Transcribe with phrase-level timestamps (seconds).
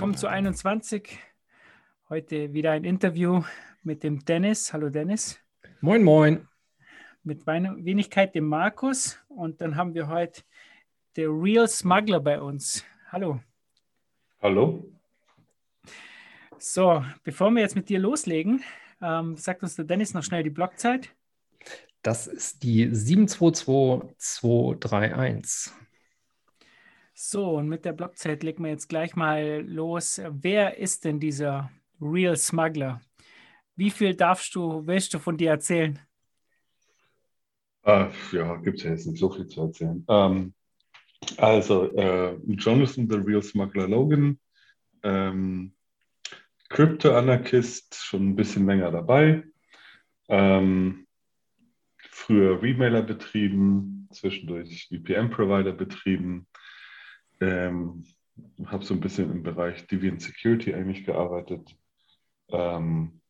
[0.00, 1.18] willkommen zu 21.
[2.08, 3.42] Heute wieder ein Interview
[3.82, 4.72] mit dem Dennis.
[4.72, 5.38] Hallo Dennis.
[5.82, 6.48] Moin, moin.
[7.22, 9.18] Mit meiner Wenigkeit, dem Markus.
[9.28, 10.40] Und dann haben wir heute
[11.16, 12.82] der Real Smuggler bei uns.
[13.12, 13.40] Hallo.
[14.40, 14.90] Hallo.
[16.56, 18.64] So, bevor wir jetzt mit dir loslegen,
[19.02, 21.10] ähm, sagt uns der Dennis noch schnell die Blockzeit.
[22.00, 25.74] Das ist die 722231.
[27.22, 30.22] So, und mit der Blockzeit legen wir jetzt gleich mal los.
[30.30, 31.70] Wer ist denn dieser
[32.00, 33.02] Real Smuggler?
[33.76, 35.98] Wie viel darfst du, willst du von dir erzählen?
[37.82, 40.02] Äh, ja, gibt es ja jetzt nicht so viel zu erzählen.
[40.08, 40.54] Ähm,
[41.36, 44.40] also, äh, Jonathan, the Real Smuggler Logan,
[45.02, 45.74] ähm,
[46.70, 49.44] Crypto-Anarchist, schon ein bisschen länger dabei.
[50.30, 51.06] Ähm,
[51.98, 56.46] früher Remailer betrieben, zwischendurch VPN-Provider betrieben.
[57.40, 58.04] Ähm,
[58.66, 61.76] habe so ein bisschen im Bereich Deviant Security eigentlich gearbeitet.
[62.48, 63.20] Ähm,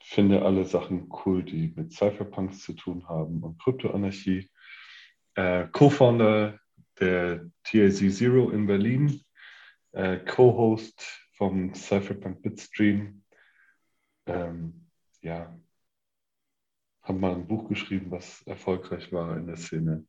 [0.00, 4.50] finde alle Sachen cool, die mit Cypherpunks zu tun haben und Kryptoanarchie.
[5.34, 6.58] Äh, Co-Founder
[6.98, 9.20] der TAC Zero in Berlin,
[9.92, 13.22] äh, Co-Host vom Cypherpunk Bitstream.
[14.26, 14.86] Ähm,
[15.20, 15.56] ja,
[17.02, 20.06] habe mal ein Buch geschrieben, was erfolgreich war in der Szene.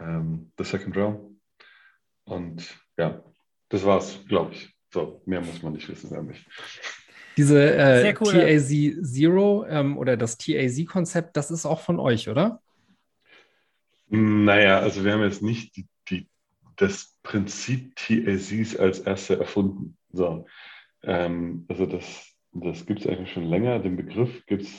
[0.00, 1.31] Ähm, The Second Realm.
[2.24, 3.22] Und ja,
[3.68, 4.74] das war's, glaube ich.
[4.92, 6.46] So, mehr muss man nicht wissen mich.
[7.36, 8.68] Diese äh, cool, TAZ
[9.02, 12.60] Zero ähm, oder das TAZ-Konzept, das ist auch von euch, oder?
[14.08, 16.28] Naja, also wir haben jetzt nicht die, die,
[16.76, 19.96] das Prinzip TAZs als erste erfunden.
[20.12, 20.46] So,
[21.02, 23.78] ähm, also das, das gibt es eigentlich schon länger.
[23.78, 24.70] Den Begriff gibt es,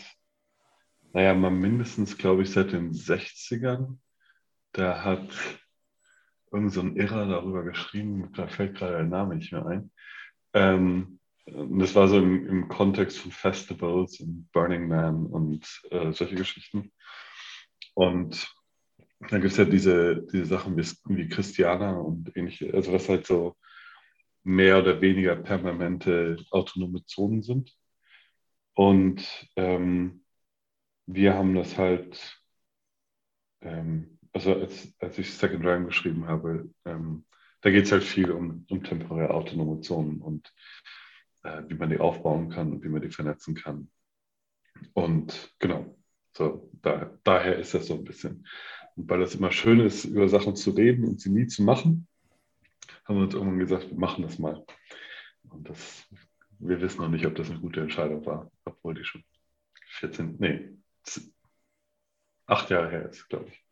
[1.13, 3.97] naja, mal mindestens, glaube ich, seit den 60ern.
[4.73, 5.30] Da hat
[6.54, 9.92] irgend so ein Irrer darüber geschrieben, da fällt gerade der Name nicht mehr ein.
[10.54, 16.36] Ähm, das war so im, im, Kontext von Festivals und Burning Man und äh, solche
[16.36, 16.92] Geschichten.
[17.96, 18.53] Und
[19.30, 23.25] dann gibt es ja diese, diese Sachen wie, wie Christiana und ähnliche, also was halt
[23.25, 23.56] so
[24.44, 27.75] mehr oder weniger permanente autonome Zonen sind.
[28.74, 30.24] Und ähm,
[31.06, 32.42] wir haben das halt,
[33.62, 37.25] ähm, also als, als ich Second Rhyme geschrieben habe, ähm,
[37.61, 40.51] da geht es halt viel um, um temporäre autonome Zonen und
[41.44, 43.89] äh, wie man die aufbauen kann und wie man die vernetzen kann.
[44.94, 45.95] Und genau,
[46.35, 48.47] so da, daher ist das so ein bisschen.
[48.95, 52.07] Und weil das immer schön ist, über Sachen zu reden und sie nie zu machen,
[53.05, 54.65] haben wir uns irgendwann gesagt, wir machen das mal.
[55.50, 56.07] Und das,
[56.59, 59.23] wir wissen noch nicht, ob das eine gute Entscheidung war, obwohl die schon
[60.00, 60.69] 14, nee,
[62.45, 63.63] acht Jahre her ist, glaube ich.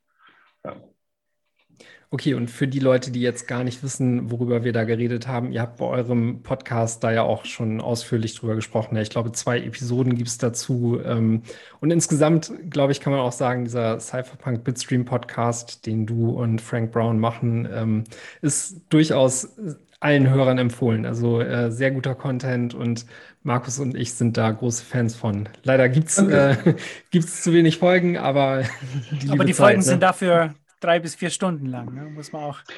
[2.13, 5.53] Okay, und für die Leute, die jetzt gar nicht wissen, worüber wir da geredet haben,
[5.53, 8.97] ihr habt bei eurem Podcast da ja auch schon ausführlich drüber gesprochen.
[8.97, 10.99] Ich glaube, zwei Episoden gibt es dazu.
[11.05, 11.43] Ähm,
[11.79, 16.59] und insgesamt, glaube ich, kann man auch sagen, dieser Cypherpunk Bitstream Podcast, den du und
[16.59, 18.03] Frank Brown machen, ähm,
[18.41, 19.55] ist durchaus
[20.01, 21.05] allen Hörern empfohlen.
[21.05, 23.05] Also äh, sehr guter Content und
[23.43, 25.47] Markus und ich sind da große Fans von.
[25.63, 26.75] Leider gibt es okay.
[27.13, 28.63] äh, zu wenig Folgen, aber
[29.11, 29.85] die, aber die Zeit, Folgen ne?
[29.85, 32.09] sind dafür drei bis vier Stunden lang, ne?
[32.09, 32.59] muss man auch.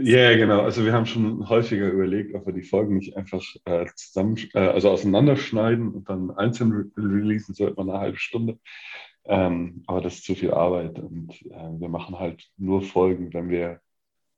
[0.00, 0.62] Ja, yeah, genau.
[0.62, 4.60] Also wir haben schon häufiger überlegt, ob wir die Folgen nicht einfach äh, zusammen, äh,
[4.60, 8.58] also auseinanderschneiden und dann einzeln re releasen, so etwa eine halbe Stunde.
[9.24, 13.50] Ähm, aber das ist zu viel Arbeit und äh, wir machen halt nur Folgen, wenn
[13.50, 13.80] wir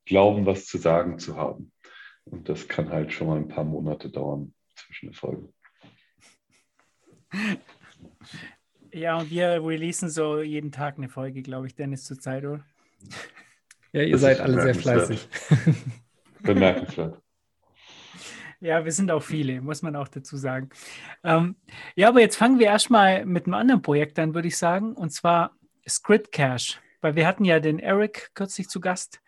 [0.06, 1.70] glauben, was zu sagen zu haben.
[2.30, 5.52] Und das kann halt schon mal ein paar Monate dauern zwischen den Folgen.
[8.92, 12.64] Ja, und wir releasen so jeden Tag eine Folge, glaube ich, Dennis, zur Zeit, oder?
[13.92, 15.28] Ja, ihr das seid alle sehr fleißig.
[16.42, 17.20] Bemerkenswert.
[18.60, 20.70] Ja, wir sind auch viele, muss man auch dazu sagen.
[21.22, 21.56] Ähm,
[21.94, 25.10] ja, aber jetzt fangen wir erstmal mit einem anderen Projekt an, würde ich sagen, und
[25.10, 25.56] zwar
[25.88, 26.78] Script Cache.
[27.00, 29.20] Weil wir hatten ja den Eric kürzlich zu Gast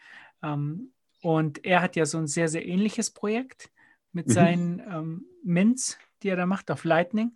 [0.42, 3.70] ähm, und er hat ja so ein sehr, sehr ähnliches Projekt
[4.12, 4.32] mit mhm.
[4.32, 7.32] seinen ähm, Mints, die er da macht auf Lightning.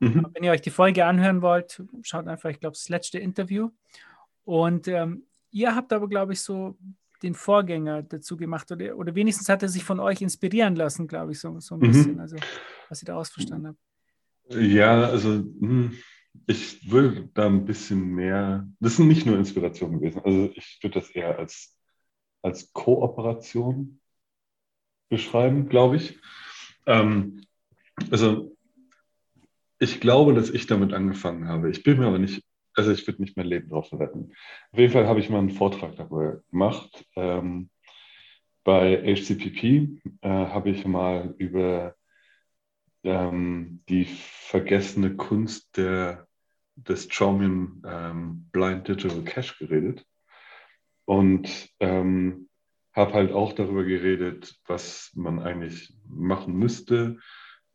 [0.00, 0.26] Mhm.
[0.34, 3.70] Wenn ihr euch die Folge anhören wollt, schaut einfach, ich glaube, das letzte Interview.
[4.44, 5.26] Und ähm,
[5.56, 6.76] Ihr habt aber, glaube ich, so
[7.22, 11.32] den Vorgänger dazu gemacht oder, oder wenigstens hat er sich von euch inspirieren lassen, glaube
[11.32, 11.86] ich, so, so ein mhm.
[11.86, 12.36] bisschen, also
[12.90, 14.62] was ich da ausverstanden habe.
[14.62, 15.92] Ja, also hm,
[16.46, 21.00] ich würde da ein bisschen mehr, das sind nicht nur Inspirationen gewesen, also ich würde
[21.00, 21.75] das eher als,
[22.46, 24.00] als Kooperation
[25.08, 26.18] beschreiben, glaube ich.
[26.86, 27.44] Ähm,
[28.10, 28.56] also
[29.78, 31.70] ich glaube, dass ich damit angefangen habe.
[31.70, 32.42] Ich bin mir aber nicht
[32.76, 34.34] also ich würde nicht mein Leben drauf verwetten.
[34.70, 37.70] Auf jeden Fall habe ich mal einen Vortrag darüber gemacht, ähm,
[38.64, 41.94] bei HCPP äh, habe ich mal über
[43.04, 46.26] ähm, die vergessene Kunst der,
[46.74, 50.04] des Chaumian ähm, Blind Digital Cache geredet
[51.06, 52.48] und ähm,
[52.92, 57.18] habe halt auch darüber geredet, was man eigentlich machen müsste,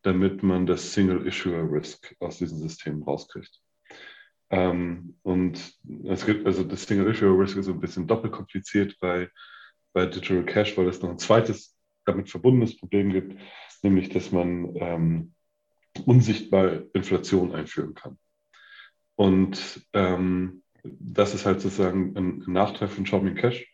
[0.02, 3.60] damit man das Single Issuer Risk aus diesem System rauskriegt.
[4.50, 5.58] Ähm, und
[6.04, 9.28] es gibt, also das Single Issuer Risk ist ein bisschen doppelt kompliziert bei,
[9.92, 13.40] bei Digital Cash, weil es noch ein zweites damit verbundenes Problem gibt,
[13.82, 15.34] nämlich dass man ähm,
[16.04, 18.18] unsichtbar Inflation einführen kann.
[19.14, 23.66] Und ähm, das ist halt sozusagen ein Nachteil von Xiaomi Cash.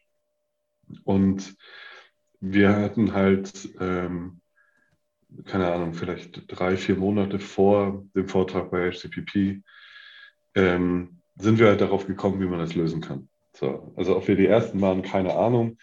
[1.05, 1.57] Und
[2.41, 4.41] wir hatten halt, ähm,
[5.45, 9.63] keine Ahnung, vielleicht drei, vier Monate vor dem Vortrag bei HCPP,
[10.55, 13.29] ähm, sind wir halt darauf gekommen, wie man das lösen kann.
[13.53, 15.79] So, also ob wir die Ersten waren, keine Ahnung.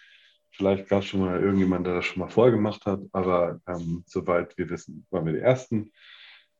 [0.50, 4.56] Vielleicht gab es schon mal irgendjemand, der das schon mal vorgemacht hat, aber ähm, soweit
[4.56, 5.92] wir wissen, waren wir die Ersten.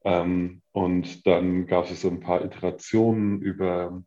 [0.05, 4.03] Ähm, und dann gab es so ein paar Iterationen über,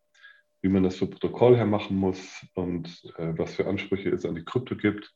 [0.62, 4.36] wie man das für Protokoll her machen muss und äh, was für Ansprüche es an
[4.36, 5.14] die Krypto gibt.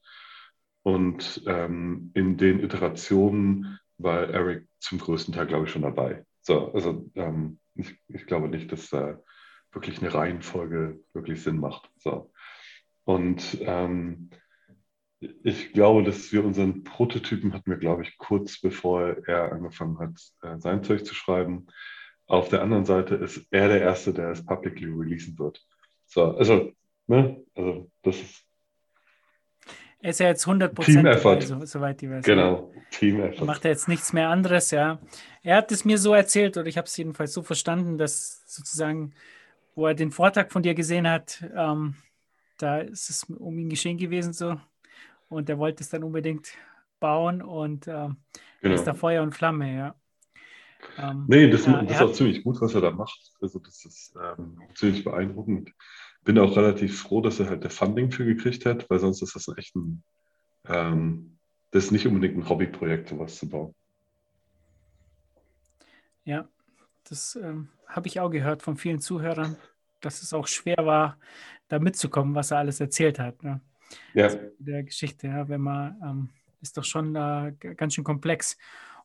[0.84, 6.26] Und ähm, in den Iterationen war Eric zum größten Teil, glaube ich, schon dabei.
[6.42, 9.20] So, also ähm, ich, ich, glaube nicht, dass da
[9.72, 11.90] wirklich eine Reihenfolge wirklich Sinn macht.
[11.98, 12.32] So.
[13.06, 14.30] Und ähm,
[15.20, 20.20] ich glaube, dass wir unseren Prototypen hatten wir, glaube ich, kurz bevor er angefangen hat,
[20.42, 21.68] äh, sein Zeug zu schreiben.
[22.34, 25.64] Auf der anderen Seite ist er der Erste, der es publicly releasen wird.
[26.08, 26.72] So, also,
[27.06, 28.46] ne, also das ist.
[30.00, 31.42] Er ist ja jetzt 100% Team Effort.
[31.42, 32.26] So, soweit die weiß.
[32.26, 33.46] Genau, Team Effort.
[33.46, 35.00] Macht er jetzt nichts mehr anderes, ja.
[35.44, 39.14] Er hat es mir so erzählt, oder ich habe es jedenfalls so verstanden, dass sozusagen,
[39.76, 41.94] wo er den Vortrag von dir gesehen hat, ähm,
[42.58, 44.60] da ist es um ihn geschehen gewesen, so
[45.30, 46.58] und er wollte es dann unbedingt
[47.00, 48.10] bauen und äh,
[48.62, 48.74] genau.
[48.74, 49.96] ist da Feuer und Flamme, ja.
[50.98, 53.32] Ähm, nee, das, ja, das ist auch ziemlich gut, was er da macht.
[53.42, 55.74] Also das ist ähm, ziemlich beeindruckend.
[56.24, 59.36] Bin auch relativ froh, dass er halt der Funding für gekriegt hat, weil sonst ist
[59.36, 60.04] das echt ein,
[60.68, 61.38] ähm,
[61.72, 63.76] das ist nicht unbedingt ein Hobbyprojekt, sowas zu bauen.
[66.26, 66.48] Ja,
[67.04, 69.58] das ähm, habe ich auch gehört von vielen Zuhörern,
[70.00, 71.18] dass es auch schwer war,
[71.68, 73.44] da mitzukommen, was er alles erzählt hat.
[73.44, 73.60] Ne?
[74.14, 74.30] ja.
[74.60, 76.30] der Geschichte, ja, wenn man, ähm,
[76.62, 78.58] ist doch schon äh, ganz schön komplex.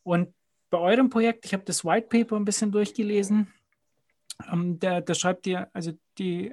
[0.03, 0.33] Und
[0.71, 3.53] bei eurem Projekt, ich habe das White Paper ein bisschen durchgelesen,
[4.53, 6.53] ähm, da, da schreibt ihr, also die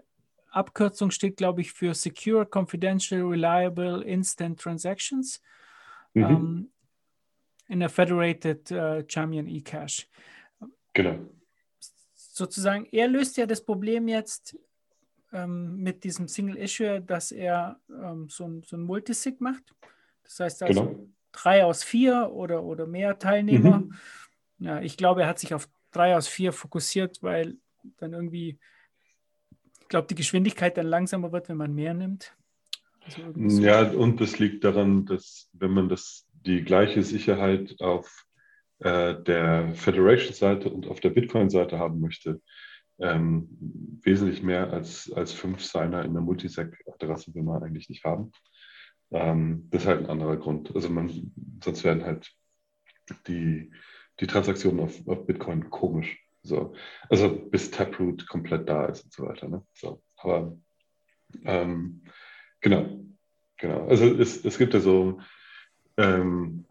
[0.52, 5.42] Abkürzung steht, glaube ich, für Secure, Confidential, Reliable, Instant Transactions
[6.14, 6.24] mhm.
[6.24, 6.72] ähm,
[7.68, 10.08] in a Federated uh, Chamian eCash.
[10.94, 11.20] Genau.
[12.14, 14.58] Sozusagen, er löst ja das Problem jetzt
[15.34, 19.64] ähm, mit diesem Single Issue, dass er ähm, so, ein, so ein Multisig macht.
[20.24, 21.10] Das heißt also genau.
[21.36, 23.80] Drei aus vier oder, oder mehr Teilnehmer.
[23.80, 23.94] Mhm.
[24.60, 27.58] Ja, ich glaube, er hat sich auf drei aus vier fokussiert, weil
[27.98, 28.58] dann irgendwie,
[29.82, 32.36] ich glaube, die Geschwindigkeit dann langsamer wird, wenn man mehr nimmt.
[33.02, 38.26] Also ja, und das liegt daran, dass wenn man das die gleiche Sicherheit auf
[38.80, 42.42] äh, der Federation-Seite und auf der Bitcoin-Seite haben möchte,
[43.00, 43.50] ähm,
[44.02, 48.32] wesentlich mehr als, als fünf Signer in der Multisec-Adresse will man eigentlich nicht haben.
[49.12, 50.74] Ähm, das ist halt ein anderer Grund.
[50.76, 51.32] Also man,
[51.64, 52.32] sonst werden halt
[53.28, 53.72] die,
[54.20, 56.20] die Transaktionen auf, auf Bitcoin komisch.
[56.44, 56.76] So.
[57.10, 59.48] Also bis Taproot komplett da ist und so weiter.
[59.48, 59.66] Ne?
[59.74, 60.02] So.
[60.18, 60.58] Aber
[61.44, 62.04] ähm,
[62.62, 63.00] genau,
[63.58, 63.88] genau.
[63.88, 65.20] Also es, es gibt ja so,
[65.98, 66.66] ähm,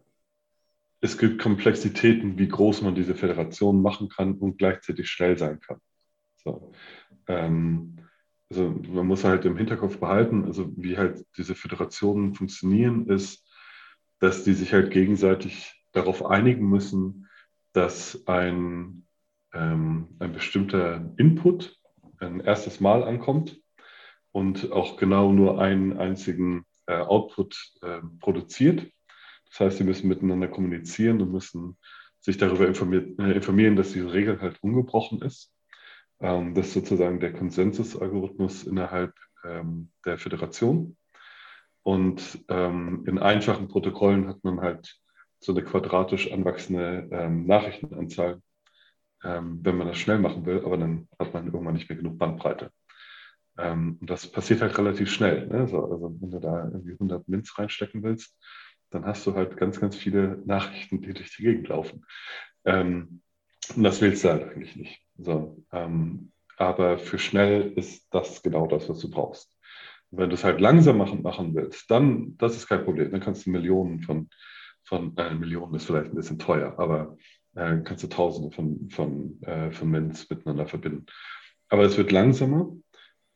[1.01, 5.79] es gibt Komplexitäten, wie groß man diese Föderation machen kann und gleichzeitig schnell sein kann.
[6.37, 6.71] So.
[7.27, 7.97] Ähm,
[8.55, 13.45] also man muss halt im Hinterkopf behalten, also wie halt diese Föderationen funktionieren, ist,
[14.19, 17.27] dass die sich halt gegenseitig darauf einigen müssen,
[17.73, 19.05] dass ein,
[19.53, 21.77] ähm, ein bestimmter Input
[22.19, 23.59] ein erstes Mal ankommt
[24.31, 28.89] und auch genau nur einen einzigen äh, Output äh, produziert.
[29.49, 31.77] Das heißt, sie müssen miteinander kommunizieren und müssen
[32.19, 35.54] sich darüber informieren, äh, informieren dass diese Regel halt ungebrochen ist.
[36.19, 40.97] Ähm, das ist sozusagen der Konsensusalgorithmus innerhalb ähm, der Föderation.
[41.83, 44.99] Und ähm, in einfachen Protokollen hat man halt
[45.39, 48.41] so eine quadratisch anwachsende ähm, Nachrichtenanzahl,
[49.23, 52.17] ähm, wenn man das schnell machen will, aber dann hat man irgendwann nicht mehr genug
[52.17, 52.71] Bandbreite.
[53.57, 55.47] Ähm, und das passiert halt relativ schnell.
[55.47, 55.67] Ne?
[55.67, 58.35] So, also wenn du da irgendwie 100 Mints reinstecken willst,
[58.89, 62.05] dann hast du halt ganz, ganz viele Nachrichten, die durch die Gegend laufen.
[62.63, 63.21] und
[63.75, 65.04] das willst du halt eigentlich nicht.
[65.17, 69.51] So, ähm, aber für schnell ist das genau das, was du brauchst.
[70.11, 73.11] wenn du es halt langsam machen, machen willst, dann, das ist kein Problem.
[73.11, 74.29] Dann kannst du Millionen von,
[74.83, 77.17] von äh, Millionen ist vielleicht ein bisschen teuer, aber
[77.55, 81.05] äh, kannst du Tausende von, von, äh, von Mints miteinander verbinden.
[81.69, 82.71] Aber es wird langsamer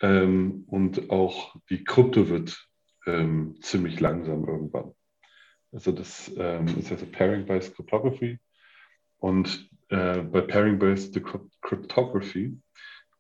[0.02, 2.66] ähm, und auch die Krypto wird
[3.06, 4.94] ähm, ziemlich langsam irgendwann.
[5.72, 8.40] Also das ähm, ist also Pairing-Based Cryptography
[9.18, 11.20] und äh, bei Pairing-Based
[11.62, 12.58] Cryptography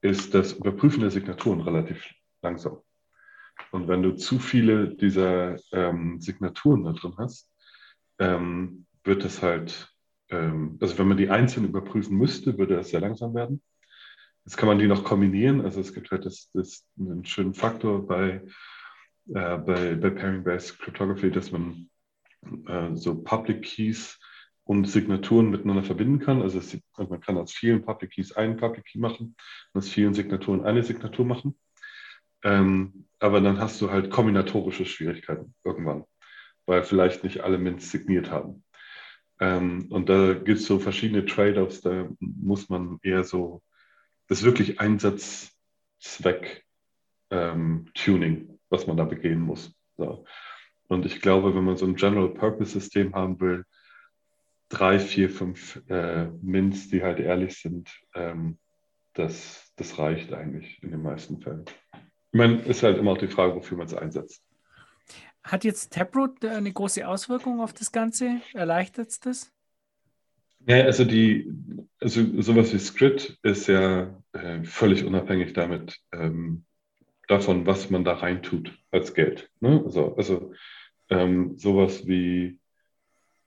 [0.01, 2.79] ist das Überprüfen der Signaturen relativ langsam.
[3.71, 7.51] Und wenn du zu viele dieser ähm, Signaturen da drin hast,
[8.19, 9.93] ähm, wird es halt,
[10.29, 13.61] ähm, also wenn man die einzeln überprüfen müsste, würde das sehr langsam werden.
[14.45, 15.61] Jetzt kann man die noch kombinieren.
[15.61, 18.43] Also es gibt halt das, das einen schönen Faktor bei,
[19.27, 21.89] äh, bei, bei Pairing-Based Cryptography, dass man
[22.67, 24.18] äh, so Public Keys
[24.69, 26.43] und Signaturen miteinander verbinden kann.
[26.43, 29.35] Also, es, also man kann aus vielen Public Keys einen Public Key machen
[29.73, 31.57] und aus vielen Signaturen eine Signatur machen.
[32.43, 36.03] Ähm, aber dann hast du halt kombinatorische Schwierigkeiten irgendwann,
[36.67, 38.63] weil vielleicht nicht alle Mints signiert haben.
[39.39, 43.63] Ähm, und da gibt es so verschiedene Trade-offs, da muss man eher so
[44.27, 46.61] das wirklich Einsatzzweck-Tuning,
[47.31, 49.73] ähm, was man da begehen muss.
[49.97, 50.25] So.
[50.88, 53.65] Und ich glaube, wenn man so ein General-Purpose-System haben will,
[54.69, 58.57] drei, vier, fünf äh, Mints, die halt ehrlich sind, ähm,
[59.13, 61.65] das, das reicht eigentlich in den meisten Fällen.
[62.31, 64.43] Ich meine, ist halt immer auch die Frage, wofür man es einsetzt.
[65.43, 68.41] Hat jetzt Taproot äh, eine große Auswirkung auf das Ganze?
[68.53, 69.51] Erleichtert es das?
[70.67, 71.51] Ja, also die,
[71.99, 76.65] also sowas wie Script ist ja äh, völlig unabhängig damit, ähm,
[77.27, 79.49] davon, was man da reintut als Geld.
[79.61, 79.81] Ne?
[79.85, 80.53] Also, also
[81.09, 82.58] ähm, sowas wie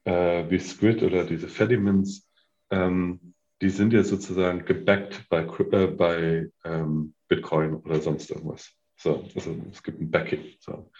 [0.04, 2.28] äh, wie Squid oder diese Fediments,
[2.70, 8.72] ähm, die sind ja sozusagen gebackt bei, äh, bei ähm, Bitcoin oder sonst irgendwas.
[8.96, 10.44] So, also es gibt ein Backing.
[10.58, 10.90] So.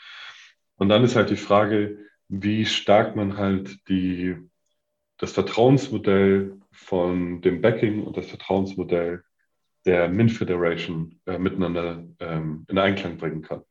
[0.77, 4.37] Und dann ist halt die Frage, wie stark man halt die,
[5.19, 9.23] das Vertrauensmodell von dem Backing und das Vertrauensmodell
[9.85, 13.63] der Mint Federation äh, miteinander ähm, in Einklang bringen kann.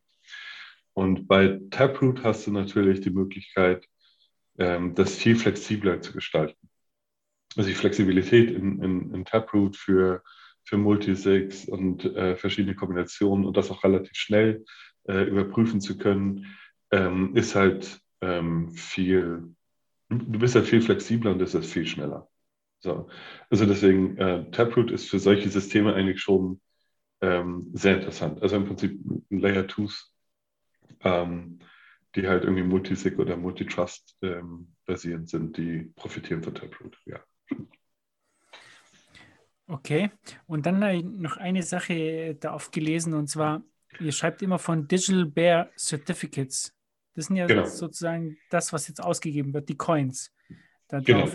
[0.93, 3.88] Und bei Taproot hast du natürlich die Möglichkeit,
[4.96, 6.70] das viel flexibler zu gestalten.
[7.56, 10.24] Also die Flexibilität in, in, in Taproot für,
[10.63, 14.63] für Multisigs und äh, verschiedene Kombinationen und das auch relativ schnell
[15.08, 16.48] äh, überprüfen zu können,
[16.91, 19.53] ähm, ist halt ähm, viel,
[20.10, 22.30] du bist halt viel flexibler und ist viel schneller.
[22.80, 23.10] So.
[23.50, 26.62] Also deswegen, äh, Taproot ist für solche Systeme eigentlich schon
[27.22, 28.41] ähm, sehr interessant.
[28.41, 29.00] Also im Prinzip
[29.30, 30.06] Layer 2s
[31.01, 31.60] ähm,
[32.15, 37.20] die halt irgendwie Multisig oder Multitrust ähm, basierend sind, die profitieren von Taproot, ja.
[39.68, 40.12] Okay,
[40.48, 40.80] und dann
[41.22, 43.63] noch eine Sache da aufgelesen und zwar,
[44.01, 46.75] ihr schreibt immer von Digital Bear Certificates.
[47.13, 47.65] Das sind ja genau.
[47.65, 50.34] sozusagen das, was jetzt ausgegeben wird, die Coins.
[50.89, 51.30] Da genau.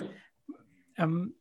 [0.97, 1.35] Ähm,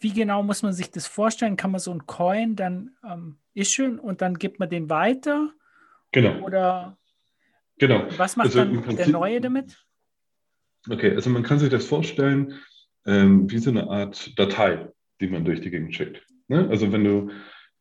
[0.00, 1.56] wie genau muss man sich das vorstellen?
[1.56, 5.52] Kann man so ein Coin dann ähm, issuen und dann gibt man den weiter?
[6.12, 6.44] Genau.
[6.44, 6.98] Oder
[7.82, 8.06] Genau.
[8.16, 9.76] Was macht also dann Prinzip, der Neue damit?
[10.88, 12.60] Okay, also man kann sich das vorstellen
[13.06, 14.88] ähm, wie so eine Art Datei,
[15.20, 16.24] die man durch die Gegend schickt.
[16.46, 16.68] Ne?
[16.70, 17.32] Also wenn du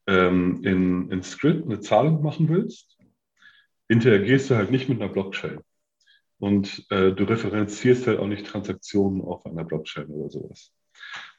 [0.07, 2.97] ähm, in, in Script eine Zahlung machen willst,
[3.89, 5.59] interagierst du halt nicht mit einer Blockchain.
[6.39, 10.73] Und äh, du referenzierst halt auch nicht Transaktionen auf einer Blockchain oder sowas.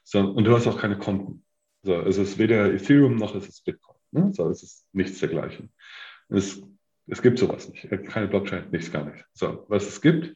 [0.05, 1.43] So, und du hast auch keine Konten.
[1.81, 3.97] So, es ist weder Ethereum noch es ist Bitcoin.
[4.11, 4.31] Ne?
[4.31, 5.69] So, es ist nichts dergleichen.
[6.29, 6.63] Es
[7.07, 7.89] es gibt sowas nicht.
[8.07, 9.25] Keine Blockchain, nichts gar nicht.
[9.33, 10.35] So, was es gibt,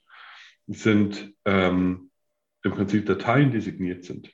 [0.67, 2.11] sind ähm,
[2.63, 4.31] im Prinzip Dateien, die signiert sind.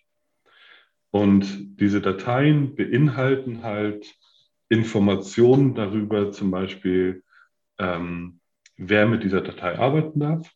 [1.11, 4.11] Und diese Dateien beinhalten halt
[4.69, 7.23] Informationen darüber, zum Beispiel,
[7.77, 8.39] ähm,
[8.77, 10.51] wer mit dieser Datei arbeiten darf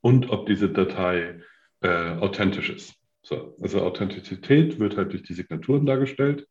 [0.00, 1.40] und ob diese Datei
[1.80, 2.94] äh, authentisch ist.
[3.22, 6.46] So, also Authentizität wird halt durch die Signaturen dargestellt.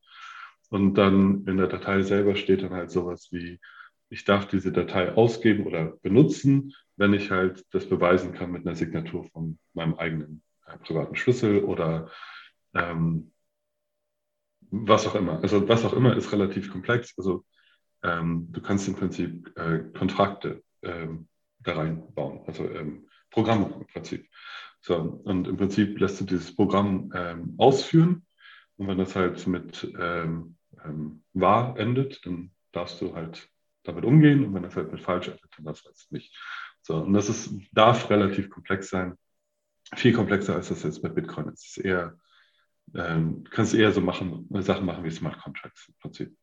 [0.69, 3.59] Und dann in der Datei selber steht dann halt sowas wie
[4.13, 8.75] ich darf diese Datei ausgeben oder benutzen, wenn ich halt das beweisen kann mit einer
[8.75, 12.11] Signatur von meinem eigenen äh, privaten Schlüssel oder
[12.75, 13.31] ähm,
[14.69, 15.41] was auch immer.
[15.41, 17.15] Also was auch immer ist relativ komplex.
[17.17, 17.43] Also
[18.03, 21.27] ähm, du kannst im Prinzip äh, Kontrakte ähm,
[21.59, 24.27] da reinbauen, also ähm, Programme im Prinzip.
[24.81, 28.27] So, und im Prinzip lässt du dieses Programm ähm, ausführen
[28.75, 30.57] und wenn das halt mit ähm,
[31.33, 33.49] wahr endet, dann darfst du halt
[33.83, 36.35] damit umgehen und wenn das halt mit falsch dann das halt nicht.
[36.81, 39.17] So, und das ist, darf relativ komplex sein.
[39.95, 41.49] Viel komplexer als das jetzt mit Bitcoin.
[41.49, 42.17] Es ist eher,
[42.95, 46.35] ähm, kannst eher so machen, Sachen machen wie Smart Contracts im Prinzip.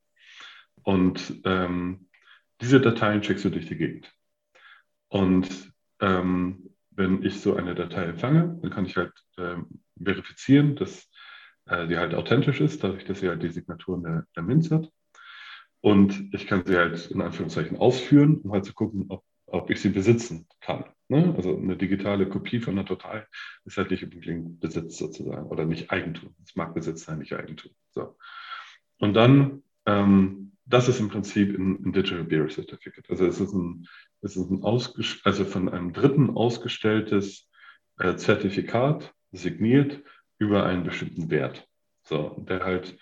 [0.83, 2.09] Und ähm,
[2.61, 4.13] diese Dateien schickst du durch die Gegend.
[5.09, 9.57] Und ähm, wenn ich so eine Datei empfange, dann kann ich halt äh,
[10.03, 11.11] verifizieren, dass
[11.67, 14.91] äh, die halt authentisch ist, dadurch, dass sie halt die Signaturen der, der Minz hat.
[15.81, 19.81] Und ich kann sie halt in Anführungszeichen ausführen, um halt zu gucken, ob, ob ich
[19.81, 20.85] sie besitzen kann.
[21.09, 21.35] Ne?
[21.37, 23.27] Also eine digitale Kopie von einer Datei
[23.65, 26.35] ist halt nicht unbedingt Besitz sozusagen oder nicht Eigentum.
[26.45, 27.73] Es mag Besitz sein, nicht Eigentum.
[27.91, 28.17] So.
[28.99, 33.09] Und dann, ähm, das ist im Prinzip ein, ein Digital Bearer Certificate.
[33.09, 33.89] Also es ist ein,
[34.21, 37.49] es ist ein also von einem Dritten ausgestelltes
[37.99, 40.03] äh, Zertifikat, signiert
[40.39, 41.67] über einen bestimmten Wert.
[42.03, 42.99] So, der halt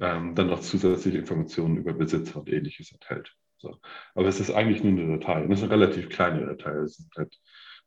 [0.00, 3.34] ähm, dann noch zusätzliche Informationen über Besitzer und ähnliches enthält.
[3.58, 3.78] So.
[4.14, 5.44] Aber es ist eigentlich nur eine Datei.
[5.44, 6.86] Und es ist eine relativ kleine Datei.
[7.16, 7.38] Halt,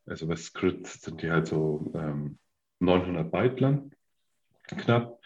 [0.05, 2.37] also bei Script sind die halt so ähm,
[2.79, 3.91] 900 Byte lang,
[4.67, 5.19] knapp.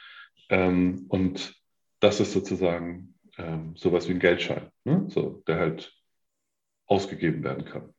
[0.49, 1.55] Ähm, und
[1.99, 5.05] das ist sozusagen ähm, sowas wie ein Geldschein, ne?
[5.09, 5.93] so, der halt
[6.85, 7.93] ausgegeben werden kann.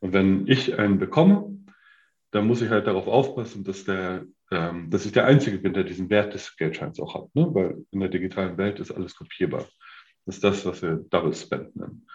[0.00, 1.58] Und wenn ich einen bekomme,
[2.30, 5.84] dann muss ich halt darauf aufpassen, dass, der, ähm, dass ich der Einzige bin, der
[5.84, 7.34] diesen Wert des Geldscheins auch hat.
[7.34, 7.48] Ne?
[7.54, 9.66] Weil in der digitalen Welt ist alles kopierbar.
[10.26, 12.06] Das ist das, was wir Double Spend nennen.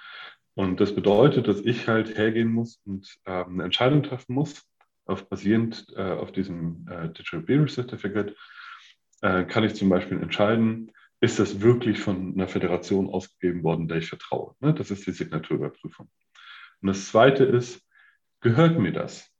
[0.55, 4.63] Und das bedeutet, dass ich halt hergehen muss und ähm, eine Entscheidung treffen muss,
[5.05, 8.35] auf, basierend äh, auf diesem äh, Digital Bearer Certificate,
[9.21, 13.97] äh, kann ich zum Beispiel entscheiden, ist das wirklich von einer Föderation ausgegeben worden, der
[13.97, 14.55] ich vertraue.
[14.59, 14.73] Ne?
[14.73, 16.09] Das ist die Signaturüberprüfung.
[16.81, 17.81] Und das Zweite ist,
[18.41, 19.32] gehört mir das?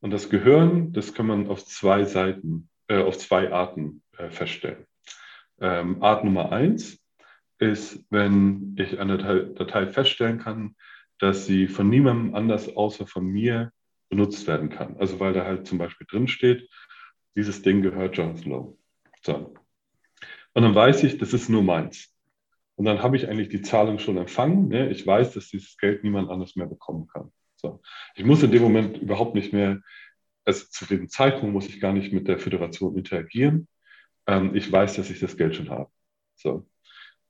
[0.00, 4.86] Und das Gehören, das kann man auf zwei Seiten, äh, auf zwei Arten äh, feststellen.
[5.60, 6.98] Ähm, Art Nummer eins
[7.58, 10.74] ist, wenn ich eine Datei, Datei feststellen kann,
[11.18, 13.72] dass sie von niemandem anders außer von mir
[14.08, 14.96] benutzt werden kann.
[14.96, 16.68] Also weil da halt zum Beispiel drin steht,
[17.36, 18.78] dieses Ding gehört Jonathan Lowe.
[19.22, 19.54] So.
[20.54, 22.14] Und dann weiß ich, das ist nur meins.
[22.74, 24.68] Und dann habe ich eigentlich die Zahlung schon empfangen.
[24.68, 24.90] Ne?
[24.90, 27.30] Ich weiß, dass dieses Geld niemand anders mehr bekommen kann.
[27.60, 27.80] So.
[28.14, 29.80] Ich muss in dem Moment überhaupt nicht mehr,
[30.44, 33.68] also zu dem Zeitpunkt muss ich gar nicht mit der Föderation interagieren.
[34.26, 35.90] Ähm, ich weiß, dass ich das Geld schon habe.
[36.36, 36.66] So.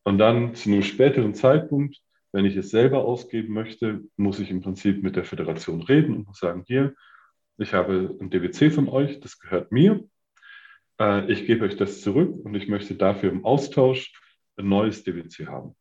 [0.04, 1.98] Und dann zu einem späteren Zeitpunkt,
[2.32, 6.26] wenn ich es selber ausgeben möchte, muss ich im Prinzip mit der Föderation reden und
[6.28, 6.94] muss sagen, hier,
[7.58, 10.08] ich habe ein DWC von euch, das gehört mir.
[11.00, 14.12] Äh, ich gebe euch das zurück und ich möchte dafür im Austausch
[14.56, 15.74] ein neues DWC haben.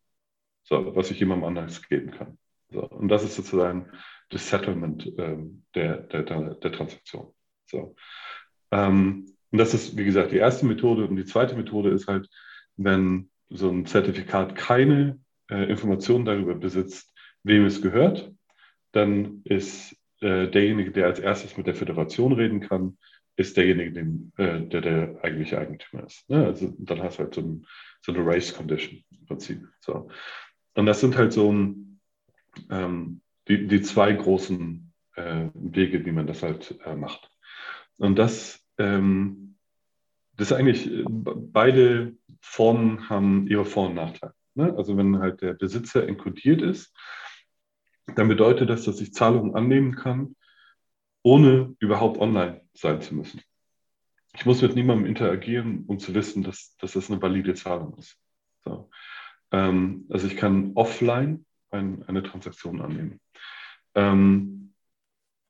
[0.64, 2.36] So, was ich jemandem anders geben kann.
[2.70, 3.90] So, und das ist sozusagen
[4.30, 7.32] das Settlement ähm, der, der, der, Transaktion.
[7.66, 7.94] So.
[8.70, 11.06] Ähm, und das ist, wie gesagt, die erste Methode.
[11.06, 12.28] Und die zweite Methode ist halt,
[12.76, 15.18] wenn so ein Zertifikat keine
[15.50, 17.12] äh, Informationen darüber besitzt,
[17.42, 18.32] wem es gehört,
[18.92, 22.96] dann ist äh, derjenige, der als erstes mit der Föderation reden kann,
[23.36, 26.28] ist derjenige, den, äh, der der eigentliche Eigentümer ist.
[26.28, 26.46] Ne?
[26.46, 27.66] Also dann hast du halt so, ein,
[28.02, 29.66] so eine Race Condition im Prinzip.
[29.80, 30.08] So.
[30.74, 31.50] Und das sind halt so
[32.70, 37.30] ähm, die, die zwei großen äh, Wege, wie man das halt äh, macht.
[37.98, 39.56] Und das, ähm,
[40.36, 44.34] das ist eigentlich, äh, beide Formen haben ihre Vor- und Nachteile.
[44.54, 44.72] Ne?
[44.76, 46.96] Also wenn halt der Besitzer enkodiert ist,
[48.14, 50.36] dann bedeutet das, dass ich Zahlungen annehmen kann,
[51.22, 53.42] ohne überhaupt online sein zu müssen.
[54.34, 58.16] Ich muss mit niemandem interagieren, um zu wissen, dass, dass das eine valide Zahlung ist.
[58.64, 58.90] So.
[59.50, 63.20] Ähm, also ich kann offline ein, eine Transaktion annehmen.
[63.94, 64.74] Ähm,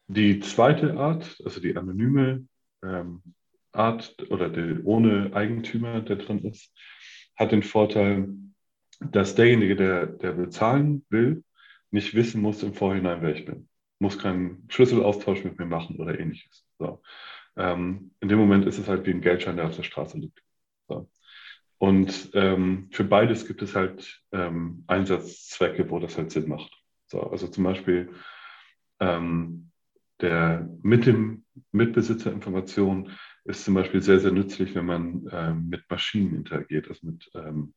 [0.06, 2.46] die zweite Art, also die anonyme
[2.82, 3.22] ähm,
[3.72, 6.72] Art oder die, ohne Eigentümer, der drin ist,
[7.36, 8.28] hat den Vorteil,
[9.00, 11.44] dass derjenige, der, der bezahlen will,
[11.90, 13.68] nicht wissen muss im Vorhinein, wer ich bin.
[13.98, 16.66] Muss keinen Schlüsselaustausch mit mir machen oder ähnliches.
[16.78, 17.02] So.
[17.56, 20.42] Ähm, in dem Moment ist es halt wie ein Geldschein, der auf der Straße liegt.
[20.88, 21.08] So.
[21.80, 26.70] Und ähm, für beides gibt es halt ähm, Einsatzzwecke, wo das halt Sinn macht.
[27.06, 28.10] So, also zum Beispiel
[29.00, 29.70] ähm,
[30.20, 33.10] der mit dem Mitbesitzerinformation
[33.44, 37.72] ist zum Beispiel sehr, sehr nützlich, wenn man ähm, mit Maschinen interagiert, also mit, ähm,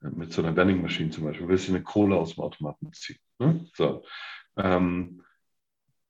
[0.00, 3.18] mit so einer Vending-Maschine zum Beispiel, willst du eine Kohle aus dem Automaten ziehen.
[3.38, 3.66] Ne?
[3.74, 4.02] So.
[4.56, 5.22] Ähm,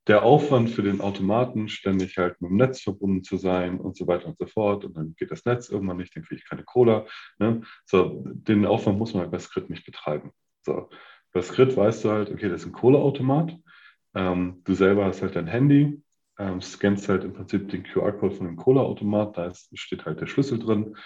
[0.06, 4.06] der Aufwand für den Automaten, ständig halt mit dem Netz verbunden zu sein und so
[4.06, 4.84] weiter und so fort.
[4.84, 7.06] Und dann geht das Netz irgendwann nicht, dann kriege ich keine Cola.
[7.38, 7.62] Ne?
[7.86, 10.30] So, den Aufwand muss man halt bei Script nicht betreiben.
[10.62, 10.88] So,
[11.32, 13.56] bei Script weißt du halt, okay, das ist ein Kohleautomat.
[14.14, 16.02] Ähm, du selber hast halt dein Handy,
[16.38, 20.26] ähm, scannst halt im Prinzip den QR-Code von dem Kohleautomat, da ist, steht halt der
[20.26, 20.96] Schlüssel drin,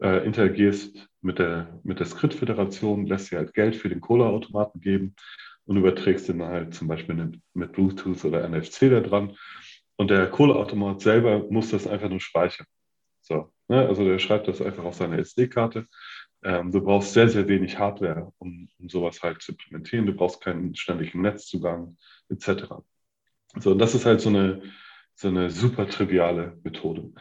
[0.00, 5.16] äh, interagierst mit der, mit der Script-Föderation, lässt dir halt Geld für den Kohleautomaten geben
[5.66, 9.36] und überträgst den halt zum Beispiel mit Bluetooth oder NFC da dran.
[9.96, 12.66] Und der Kohleautomat selber muss das einfach nur speichern.
[13.20, 13.86] So, ne?
[13.86, 15.86] Also der schreibt das einfach auf seine SD-Karte
[16.44, 20.06] Ähm, du brauchst sehr, sehr wenig Hardware, um, um sowas halt zu implementieren.
[20.06, 21.96] Du brauchst keinen ständigen Netzzugang
[22.30, 22.82] etc.
[23.60, 24.62] So, und das ist halt so eine,
[25.14, 27.12] so eine super triviale Methode.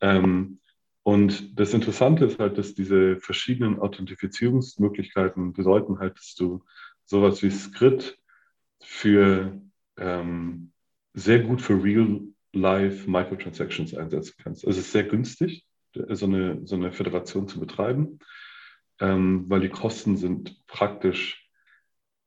[0.00, 0.60] Ähm,
[1.02, 6.64] und das Interessante ist halt, dass diese verschiedenen Authentifizierungsmöglichkeiten bedeuten halt, dass du
[7.12, 8.18] sowas wie Script
[8.80, 9.60] für
[9.98, 10.72] ähm,
[11.12, 14.66] sehr gut für Real-Life Microtransactions einsetzen kannst.
[14.66, 18.18] Also es ist sehr günstig, so eine, so eine Föderation zu betreiben,
[18.98, 21.48] ähm, weil die Kosten sind praktisch,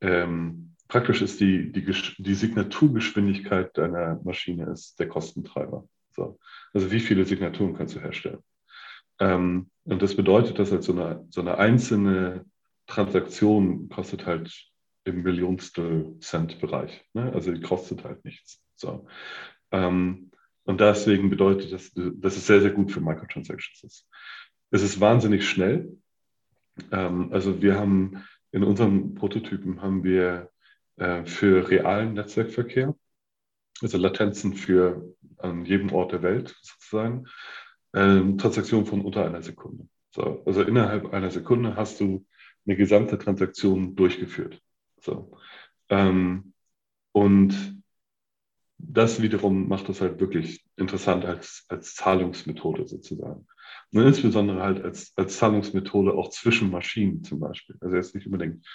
[0.02, 1.84] ähm, praktisch ist die, die,
[2.19, 5.88] die Signaturgeschwindigkeit deiner Maschine ist der Kostentreiber.
[6.12, 6.38] So.
[6.74, 8.43] Also wie viele Signaturen kannst du herstellen?
[9.19, 12.45] Ähm, und das bedeutet, dass halt so eine, so eine einzelne
[12.86, 14.69] Transaktion kostet halt
[15.05, 17.05] im Millionstel Cent-Bereich.
[17.13, 17.31] Ne?
[17.33, 18.61] Also die kostet halt nichts.
[18.75, 19.07] So.
[19.71, 20.31] Ähm,
[20.63, 24.07] und deswegen bedeutet das, dass es sehr, sehr gut für Microtransactions ist.
[24.71, 25.97] Es ist wahnsinnig schnell.
[26.91, 30.49] Ähm, also wir haben in unserem Prototypen haben wir
[30.97, 32.95] äh, für realen Netzwerkverkehr,
[33.81, 37.25] also Latenzen für an jedem Ort der Welt sozusagen,
[37.91, 39.87] äh, Transaktionen von unter einer Sekunde.
[40.11, 42.25] So, also innerhalb einer Sekunde hast du
[42.65, 44.61] eine gesamte Transaktion durchgeführt.
[45.05, 45.37] So.
[45.89, 46.53] Ähm,
[47.11, 47.83] und
[48.77, 53.47] das wiederum macht das halt wirklich interessant als, als Zahlungsmethode sozusagen.
[53.91, 57.77] Und insbesondere halt als, als Zahlungsmethode auch zwischen Maschinen zum Beispiel.
[57.79, 58.65] Also jetzt nicht unbedingt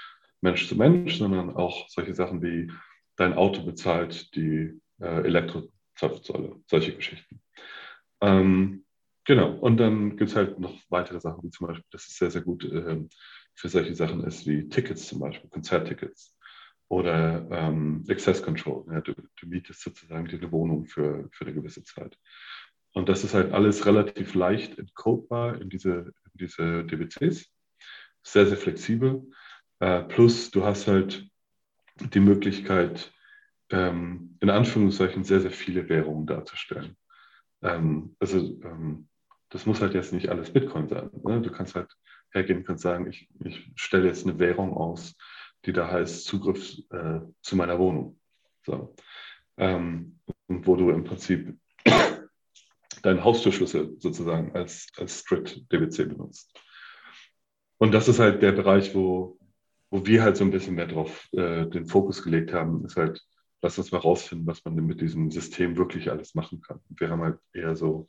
[0.40, 2.72] Mensch zu Mensch, sondern auch solche Sachen wie
[3.16, 7.42] dein Auto bezahlt die äh, Elektrozapfsäule, solche Geschichten.
[8.22, 8.84] Ähm,
[9.24, 12.30] genau, und dann gibt es halt noch weitere Sachen, wie zum Beispiel, das ist sehr,
[12.30, 13.04] sehr gut äh,
[13.54, 16.36] für solche Sachen ist, wie Tickets zum Beispiel, Konzerttickets
[16.88, 18.84] oder ähm, Access Control.
[18.92, 22.18] Ja, du, du, mietest sozusagen dir eine Wohnung für, für eine gewisse Zeit.
[22.92, 27.48] Und das ist halt alles relativ leicht encodbar in diese, in diese DBCs.
[28.22, 29.30] Sehr, sehr flexibel.
[29.78, 31.26] Äh, plus du hast halt
[31.96, 33.12] die Möglichkeit,
[33.70, 36.96] ähm, in Anführungszeichen sehr, sehr viele Währungen darzustellen.
[37.62, 39.08] Ähm, also ähm,
[39.50, 41.10] das muss halt jetzt nicht alles Bitcoin sein.
[41.24, 41.40] Ne?
[41.40, 41.90] Du kannst halt
[42.32, 45.16] hergehen und sagen, ich, ich stelle jetzt eine Währung aus,
[45.64, 48.18] die da heißt Zugriff äh, zu meiner Wohnung.
[48.64, 48.94] So.
[49.56, 51.56] Ähm, wo du im Prinzip
[53.02, 56.58] deinen Haustürschlüssel sozusagen als, als Script-DBC benutzt.
[57.78, 59.38] Und das ist halt der Bereich, wo,
[59.90, 63.22] wo wir halt so ein bisschen mehr drauf äh, den Fokus gelegt haben, ist halt,
[63.62, 66.80] lass uns mal rausfinden, was man mit diesem System wirklich alles machen kann.
[66.88, 68.08] Und wir haben halt eher so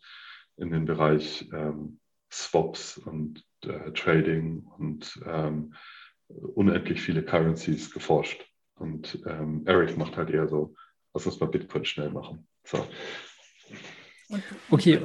[0.58, 2.00] in den Bereich ähm,
[2.32, 5.76] Swaps und äh, Trading und ähm,
[6.28, 8.46] unendlich viele Currencies geforscht.
[8.76, 10.74] Und ähm, Eric macht halt eher so,
[11.14, 12.48] lass uns mal Bitcoin schnell machen.
[12.64, 12.88] So.
[14.30, 15.00] Und, okay.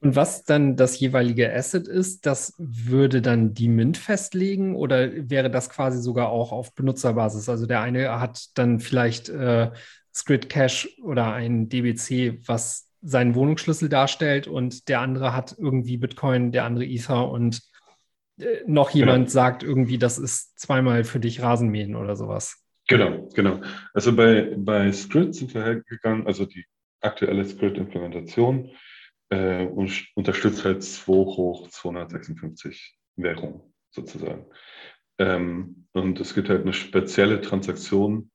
[0.00, 5.50] Und was dann das jeweilige Asset ist, das würde dann die Mint festlegen oder wäre
[5.50, 7.48] das quasi sogar auch auf Benutzerbasis?
[7.48, 9.70] Also der eine hat dann vielleicht äh,
[10.14, 16.50] Script Cash oder ein DBC, was seinen Wohnungsschlüssel darstellt und der andere hat irgendwie Bitcoin,
[16.50, 17.62] der andere Ether und
[18.40, 19.30] äh, noch jemand genau.
[19.30, 22.64] sagt irgendwie, das ist zweimal für dich Rasenmähen oder sowas.
[22.88, 23.60] Genau, genau.
[23.94, 26.64] Also bei, bei Script sind wir hergegangen, also die
[27.00, 28.70] aktuelle Script-Implementation
[29.30, 34.46] äh, unterstützt halt 2 hoch 256 Währungen sozusagen.
[35.18, 38.30] Ähm, und es gibt halt eine spezielle Transaktion,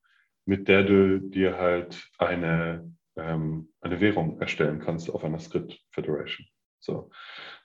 [0.46, 6.46] mit der du dir halt eine ähm, eine Währung erstellen kannst auf einer Script Federation.
[6.80, 6.94] So.
[6.96, 7.12] Und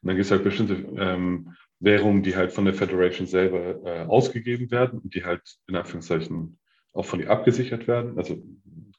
[0.03, 4.71] dann gibt es halt bestimmte ähm, Währungen, die halt von der Federation selber äh, ausgegeben
[4.71, 6.59] werden und die halt in Anführungszeichen
[6.93, 8.17] auch von dir abgesichert werden.
[8.19, 8.43] Also,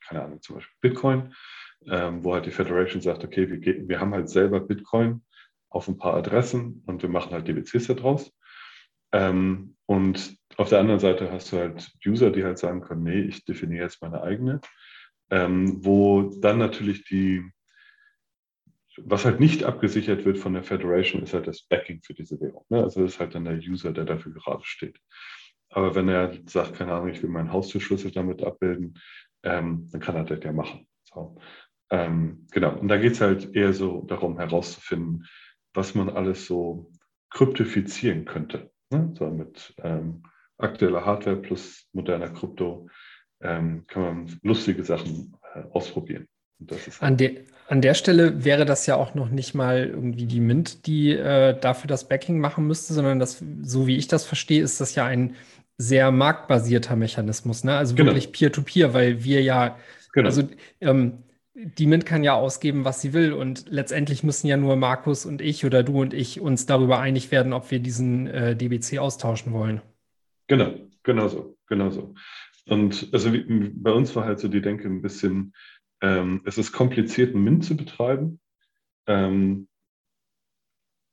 [0.08, 1.34] keine Ahnung, zum Beispiel Bitcoin,
[1.88, 5.24] ähm, wo halt die Federation sagt, okay, wir, wir haben halt selber Bitcoin
[5.70, 8.32] auf ein paar Adressen und wir machen halt DBCs daraus.
[9.12, 13.22] Ähm, und auf der anderen Seite hast du halt User, die halt sagen können, nee,
[13.22, 14.62] ich definiere jetzt meine eigene
[15.30, 17.44] ähm, wo dann natürlich die,
[18.98, 22.66] was halt nicht abgesichert wird von der Federation, ist halt das Backing für diese Währung.
[22.70, 22.84] Ne?
[22.84, 25.00] Also das ist halt dann der User, der dafür gerade steht.
[25.70, 29.00] Aber wenn er sagt, keine Ahnung, ich will meinen Haustürschlüssel damit abbilden,
[29.44, 30.88] ähm, dann kann er das ja machen.
[31.04, 31.38] So.
[31.90, 32.78] Ähm, genau.
[32.78, 35.26] Und da geht es halt eher so darum herauszufinden,
[35.74, 36.92] was man alles so
[37.30, 38.72] kryptifizieren könnte.
[38.90, 39.14] Ne?
[39.18, 40.24] So mit ähm,
[40.58, 42.90] aktueller Hardware plus moderner Krypto
[43.42, 46.28] ähm, kann man lustige Sachen äh, ausprobieren.
[47.00, 50.88] an, de, an der Stelle wäre das ja auch noch nicht mal irgendwie die Mint,
[50.88, 54.82] die äh, dafür das Backing machen müsste, sondern das, so wie ich das verstehe, ist
[54.82, 55.36] das ja ein
[55.78, 57.78] sehr marktbasierter Mechanismus, ne?
[57.78, 58.10] Also genau.
[58.10, 59.78] wirklich Peer-to-Peer, -Peer, weil wir ja,
[60.12, 60.28] genau.
[60.28, 60.44] also
[60.82, 61.24] ähm,
[61.58, 63.34] die Mint kann ja ausgeben, was sie will.
[63.34, 67.32] Und letztendlich müssen ja nur Markus und ich oder du und ich uns darüber einig
[67.32, 69.82] werden, ob wir diesen äh, DBC austauschen wollen.
[70.48, 70.74] Genau,
[71.04, 72.14] genau so, genau so.
[72.68, 75.54] Und also bei uns war halt so die Denke ein bisschen,
[76.02, 78.40] ähm, es ist kompliziert, einen Mint zu betreiben.
[79.08, 79.68] Ähm,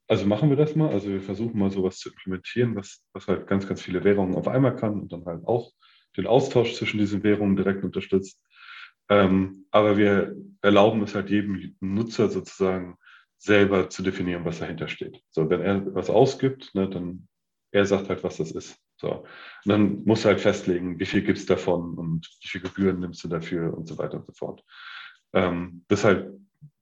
[0.08, 0.90] also machen wir das mal.
[0.90, 4.48] Also wir versuchen mal sowas zu implementieren, was, was halt ganz, ganz viele Währungen auf
[4.48, 5.72] einmal kann und dann halt auch
[6.16, 8.40] den Austausch zwischen diesen Währungen direkt unterstützt.
[9.08, 12.96] Ähm, aber wir erlauben es halt jedem Nutzer sozusagen
[13.38, 15.22] selber zu definieren, was dahinter steht.
[15.30, 17.28] So, wenn er was ausgibt, ne, dann
[17.72, 18.78] er sagt halt, was das ist.
[18.96, 19.10] So.
[19.20, 19.26] Und
[19.66, 23.24] dann muss er halt festlegen, wie viel gibt es davon und wie viele Gebühren nimmst
[23.24, 24.62] du dafür und so weiter und so fort.
[25.32, 26.32] Ähm, das ist halt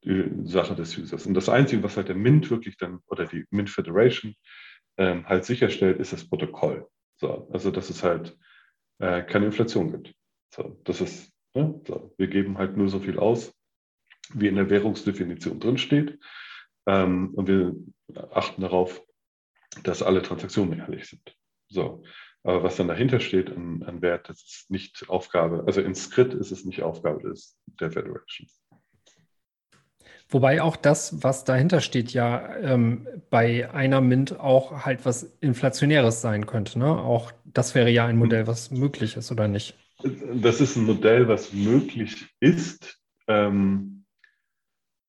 [0.05, 1.27] die Sache des Users.
[1.27, 4.35] Und das Einzige, was halt der Mint wirklich dann oder die Mint Federation
[4.99, 6.87] ähm, halt sicherstellt, ist das Protokoll.
[7.17, 8.37] So, also dass es halt
[8.99, 10.15] äh, keine Inflation gibt.
[10.51, 11.81] So, das ist Ne?
[11.87, 13.55] So, wir geben halt nur so viel aus,
[14.33, 16.19] wie in der Währungsdefinition drinsteht.
[16.87, 17.75] Ähm, und wir
[18.33, 19.03] achten darauf,
[19.83, 21.37] dass alle Transaktionen ehrlich sind.
[21.73, 22.03] So.
[22.45, 26.35] Aber was dann dahinter steht an, an Wert, das ist nicht Aufgabe, also in Skrit
[26.35, 28.49] ist es nicht Aufgabe des, der Federation.
[30.29, 36.21] Wobei auch das, was dahinter steht, ja ähm, bei einer Mint auch halt was Inflationäres
[36.21, 36.79] sein könnte.
[36.79, 36.87] Ne?
[36.87, 39.77] Auch das wäre ja ein Modell, was möglich ist, oder nicht?
[40.35, 43.01] das ist ein Modell, was möglich ist.
[43.29, 44.05] Ähm,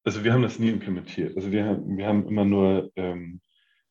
[0.04, 1.36] also wir haben das nie implementiert.
[1.36, 3.42] Also wir, wir haben immer nur ähm,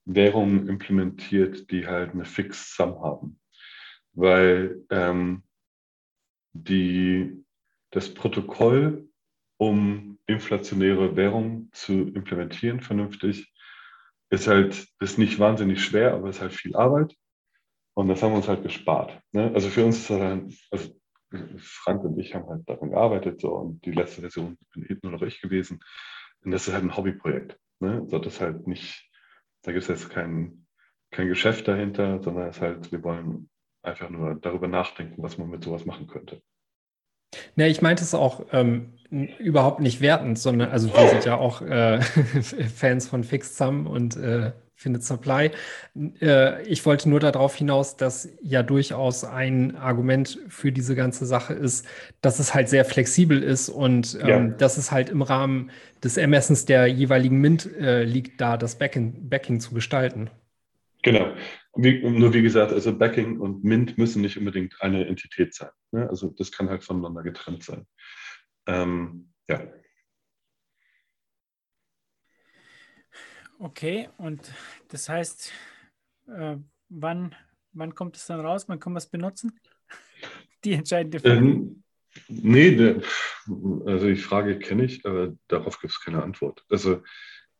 [0.04, 3.38] Währungen implementiert, die halt eine Fixed Sum haben.
[4.14, 5.42] Weil ähm,
[6.52, 7.44] die,
[7.90, 9.08] das Protokoll,
[9.58, 13.52] um inflationäre Währungen zu implementieren vernünftig,
[14.30, 17.14] ist halt ist nicht wahnsinnig schwer, aber ist halt viel Arbeit.
[17.94, 19.20] Und das haben wir uns halt gespart.
[19.32, 19.50] Ne?
[19.54, 20.94] Also für uns ist das halt, also
[21.58, 25.22] Frank und ich haben halt daran gearbeitet so, und die letzte Version bin nur noch
[25.22, 25.80] ich gewesen.
[26.44, 27.58] Und das ist halt ein Hobbyprojekt.
[27.80, 28.06] Ne?
[28.08, 29.10] So, das halt nicht,
[29.62, 30.66] da gibt es jetzt kein,
[31.10, 33.48] kein Geschäft dahinter, sondern es ist halt, wir wollen
[33.82, 36.42] einfach nur darüber nachdenken, was man mit sowas machen könnte.
[37.56, 41.62] Ne, ich meinte es auch ähm, überhaupt nicht wertend, sondern also wir sind ja auch
[41.62, 42.00] äh,
[42.74, 45.50] Fans von Fixed Sum und äh, findet Supply.
[46.20, 51.54] Äh, ich wollte nur darauf hinaus, dass ja durchaus ein Argument für diese ganze Sache
[51.54, 51.86] ist,
[52.20, 54.40] dass es halt sehr flexibel ist und ähm, ja.
[54.48, 55.70] dass es halt im Rahmen
[56.02, 60.30] des Ermessens der jeweiligen Mint äh, liegt, da das Backing, Backing zu gestalten.
[61.02, 61.32] Genau.
[61.74, 65.70] Wie, nur wie gesagt, also Backing und Mint müssen nicht unbedingt eine Entität sein.
[65.90, 66.08] Ne?
[66.08, 67.86] Also das kann halt voneinander getrennt sein.
[68.66, 69.62] Ähm, ja.
[73.62, 74.52] Okay, und
[74.88, 75.52] das heißt,
[76.26, 76.56] äh,
[76.88, 77.32] wann,
[77.72, 78.64] wann kommt es dann raus?
[78.66, 79.60] Wann kann man es benutzen?
[80.64, 81.36] Die entscheidende Frage.
[81.36, 81.84] Ähm,
[82.26, 83.02] nee, der,
[83.86, 86.64] also die Frage kenne ich, aber darauf gibt es keine Antwort.
[86.68, 87.02] Also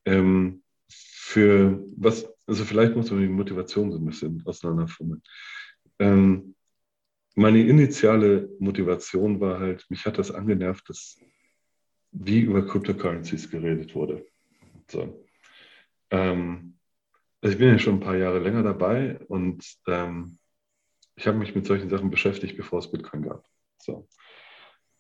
[0.05, 5.23] ähm, für was, also vielleicht muss man die Motivation so ein bisschen auseinanderfummeln.
[6.01, 6.57] Ähm,
[7.37, 11.21] meine initiale Motivation war halt, mich hat das angenervt, dass
[12.11, 14.27] wie über Cryptocurrencies geredet wurde.
[14.88, 15.21] So.
[16.12, 16.79] Ähm,
[17.40, 20.38] also ich bin ja schon ein paar Jahre länger dabei und ähm,
[21.16, 23.44] ich habe mich mit solchen Sachen beschäftigt, bevor es Bitcoin gab.
[23.79, 24.07] So.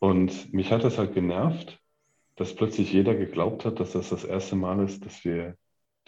[0.00, 1.78] Und mich hat das halt genervt,
[2.34, 5.56] dass plötzlich jeder geglaubt hat, dass das das erste Mal ist, dass wir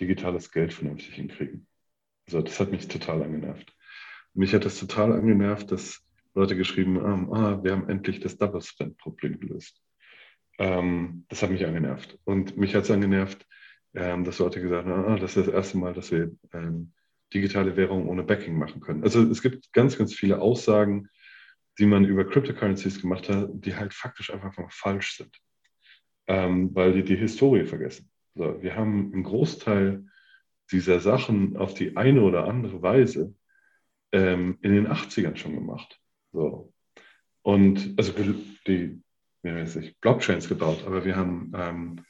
[0.01, 1.69] digitales Geld vernünftig hinkriegen.
[2.27, 3.73] Also das hat mich total angenervt.
[4.33, 6.03] Mich hat das total angenervt, dass
[6.35, 9.81] Leute geschrieben haben, ah, wir haben endlich das Double Spend Problem gelöst.
[10.59, 12.19] Ähm, das hat mich angenervt.
[12.25, 13.47] Und mich hat es angenervt,
[13.95, 16.93] ähm, dass Leute gesagt haben, ah, das ist das erste Mal, dass wir ähm,
[17.33, 19.03] digitale Währungen ohne Backing machen können.
[19.03, 21.09] Also es gibt ganz, ganz viele Aussagen,
[21.79, 25.37] die man über Cryptocurrencies gemacht hat, die halt faktisch einfach falsch sind,
[26.27, 28.11] ähm, weil die die Historie vergessen.
[28.35, 30.05] So, wir haben einen Großteil
[30.71, 33.35] dieser Sachen auf die eine oder andere Weise
[34.13, 36.01] ähm, in den 80ern schon gemacht.
[36.33, 36.73] So.
[37.43, 38.13] Und also
[38.67, 39.03] die,
[39.43, 42.05] wie weiß ich, Blockchains gebaut, aber wir haben ähm,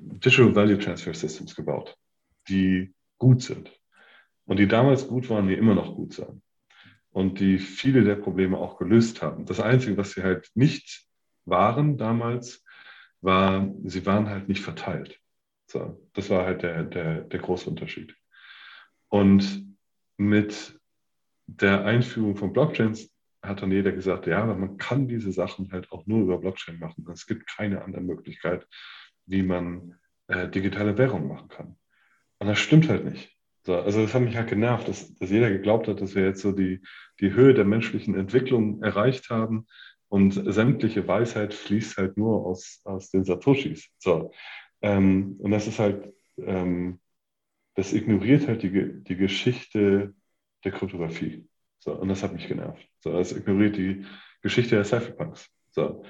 [0.00, 1.96] Digital Value Transfer Systems gebaut,
[2.48, 3.70] die gut sind.
[4.44, 6.42] Und die damals gut waren, die immer noch gut sind.
[7.10, 9.46] Und die viele der Probleme auch gelöst haben.
[9.46, 11.06] Das Einzige, was sie halt nicht
[11.44, 12.64] waren damals,
[13.20, 15.18] war, sie waren halt nicht verteilt.
[15.66, 18.14] So, das war halt der, der, der große Unterschied.
[19.08, 19.66] Und
[20.16, 20.78] mit
[21.46, 23.10] der Einführung von Blockchains
[23.42, 26.78] hat dann jeder gesagt, ja, aber man kann diese Sachen halt auch nur über Blockchain
[26.78, 27.06] machen.
[27.12, 28.66] Es gibt keine andere Möglichkeit,
[29.26, 31.76] wie man äh, digitale Währung machen kann.
[32.38, 33.36] Und das stimmt halt nicht.
[33.64, 36.40] So, also das hat mich halt genervt, dass, dass jeder geglaubt hat, dass wir jetzt
[36.40, 36.82] so die,
[37.20, 39.66] die Höhe der menschlichen Entwicklung erreicht haben
[40.08, 43.90] Und sämtliche Weisheit fließt halt nur aus, aus den Satoshis.
[43.98, 44.30] So.
[44.82, 47.00] Ähm, und das ist halt, ähm,
[47.74, 50.14] das ignoriert halt die, die Geschichte
[50.64, 51.48] der Kryptographie.
[51.80, 52.86] So, und das hat mich genervt.
[53.00, 54.04] So, das ignoriert die
[54.42, 55.48] Geschichte der Cypherpunks.
[55.70, 56.04] So.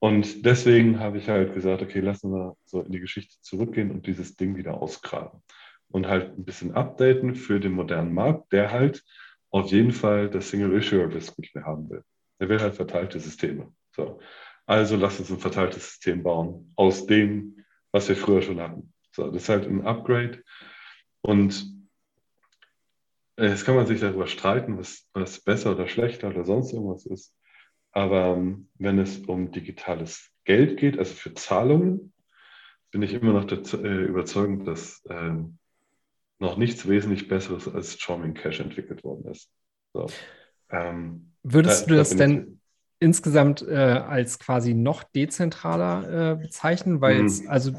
[0.00, 4.06] Und deswegen habe ich halt gesagt, okay, lassen wir so in die Geschichte zurückgehen und
[4.06, 5.42] dieses Ding wieder ausgraben.
[5.88, 9.04] Und halt ein bisschen updaten für den modernen Markt, der halt
[9.50, 12.02] auf jeden Fall das Single-Issue-Risk nicht mehr haben will.
[12.38, 13.72] Er will halt verteilte Systeme.
[13.94, 14.20] So.
[14.64, 18.92] Also lass uns ein verteiltes System bauen aus dem, was wir früher schon hatten.
[19.12, 20.42] So, das ist halt ein Upgrade.
[21.20, 21.66] Und
[23.36, 27.04] äh, jetzt kann man sich darüber streiten, was, was besser oder schlechter oder sonst irgendwas
[27.04, 27.34] ist.
[27.92, 32.12] Aber ähm, wenn es um digitales Geld geht, also für Zahlungen,
[32.90, 35.32] bin ich immer noch der, äh, überzeugend, dass äh,
[36.38, 39.50] noch nichts wesentlich Besseres als Charming Cash entwickelt worden ist.
[39.92, 40.06] So,
[40.70, 42.60] ähm, Würdest da, du das da denn
[42.98, 47.00] insgesamt äh, als quasi noch dezentraler äh, bezeichnen?
[47.00, 47.50] Weil jetzt, hm.
[47.50, 47.72] also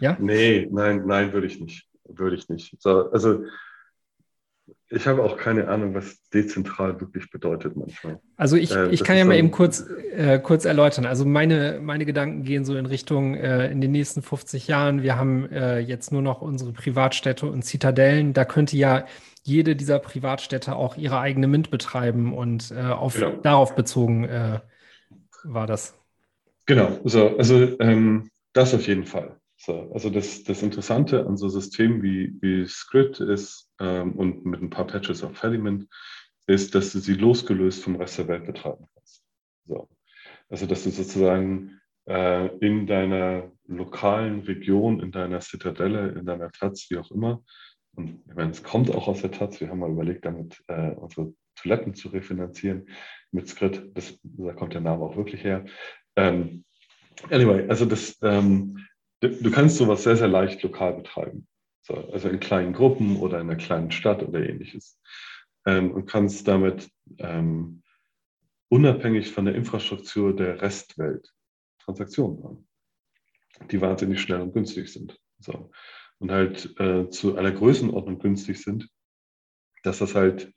[0.00, 0.16] ja?
[0.18, 1.88] Nee, nein, nein, würde ich nicht.
[2.04, 2.76] Würde ich nicht.
[2.80, 3.44] So, also
[4.92, 8.20] ich habe auch keine Ahnung, was dezentral wirklich bedeutet manchmal.
[8.36, 11.06] Also ich, äh, ich kann ja mal eben kurz, äh, kurz erläutern.
[11.06, 15.02] Also meine, meine Gedanken gehen so in Richtung äh, in den nächsten 50 Jahren.
[15.02, 18.34] Wir haben äh, jetzt nur noch unsere Privatstädte und Zitadellen.
[18.34, 19.06] Da könnte ja
[19.42, 23.32] jede dieser Privatstädte auch ihre eigene Mint betreiben und äh, auf, genau.
[23.42, 24.60] darauf bezogen äh,
[25.42, 25.94] war das.
[26.66, 29.36] Genau, so, also ähm, das auf jeden Fall.
[29.64, 34.60] So, also das, das Interessante an so Systemen wie, wie Script ist ähm, und mit
[34.60, 35.86] ein paar Patches auf Element
[36.48, 39.22] ist, dass du sie losgelöst vom Rest der Welt betreiben kannst.
[39.66, 39.88] So.
[40.48, 46.88] Also dass du sozusagen äh, in deiner lokalen Region, in deiner Zitadelle, in deiner Taz,
[46.90, 47.44] wie auch immer,
[47.94, 50.90] und ich meine, es kommt auch aus der Taz, wir haben mal überlegt, damit äh,
[50.90, 52.88] unsere Toiletten zu refinanzieren
[53.30, 55.64] mit Script, das, da kommt der Name auch wirklich her.
[56.16, 56.64] Ähm,
[57.30, 58.84] anyway, also das, ähm,
[59.22, 61.46] du kannst sowas sehr, sehr leicht lokal betreiben.
[61.82, 65.00] So, also in kleinen Gruppen oder in einer kleinen Stadt oder ähnliches.
[65.66, 67.82] Ähm, und kannst damit ähm,
[68.68, 71.32] unabhängig von der Infrastruktur der Restwelt
[71.84, 72.68] Transaktionen machen,
[73.70, 75.18] die wahnsinnig schnell und günstig sind.
[75.38, 75.70] So.
[76.18, 78.88] Und halt äh, zu einer Größenordnung günstig sind,
[79.82, 80.52] dass das halt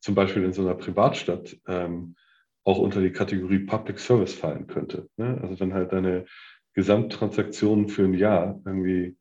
[0.00, 2.16] zum Beispiel in so einer Privatstadt ähm,
[2.64, 5.08] auch unter die Kategorie Public Service fallen könnte.
[5.16, 5.38] Ne?
[5.42, 6.26] Also wenn halt deine
[6.74, 9.16] Gesamttransaktionen für ein Jahr irgendwie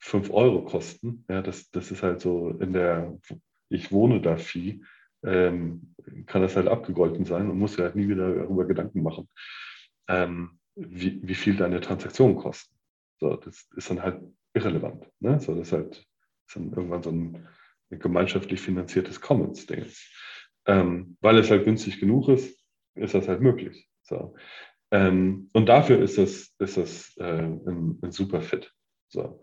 [0.00, 1.24] 5 Euro kosten.
[1.28, 3.18] Ja, das, das ist halt so in der
[3.68, 4.84] Ich wohne da Vieh,
[5.24, 5.94] ähm,
[6.26, 9.28] kann das halt abgegolten sein und muss ja halt nie wieder darüber Gedanken machen,
[10.08, 12.74] ähm, wie, wie viel deine Transaktionen kosten.
[13.20, 14.20] So, das ist dann halt
[14.52, 15.08] irrelevant.
[15.20, 15.38] Ne?
[15.40, 16.06] So, das ist halt
[16.46, 17.48] ist dann irgendwann so ein,
[17.90, 19.86] ein gemeinschaftlich finanziertes Commons-Ding.
[20.66, 22.60] Ähm, weil es halt günstig genug ist,
[22.94, 23.88] ist das halt möglich.
[24.02, 24.34] So.
[24.92, 28.72] Ähm, und dafür ist das, ist das äh, ein, ein, super Fit.
[29.08, 29.42] So.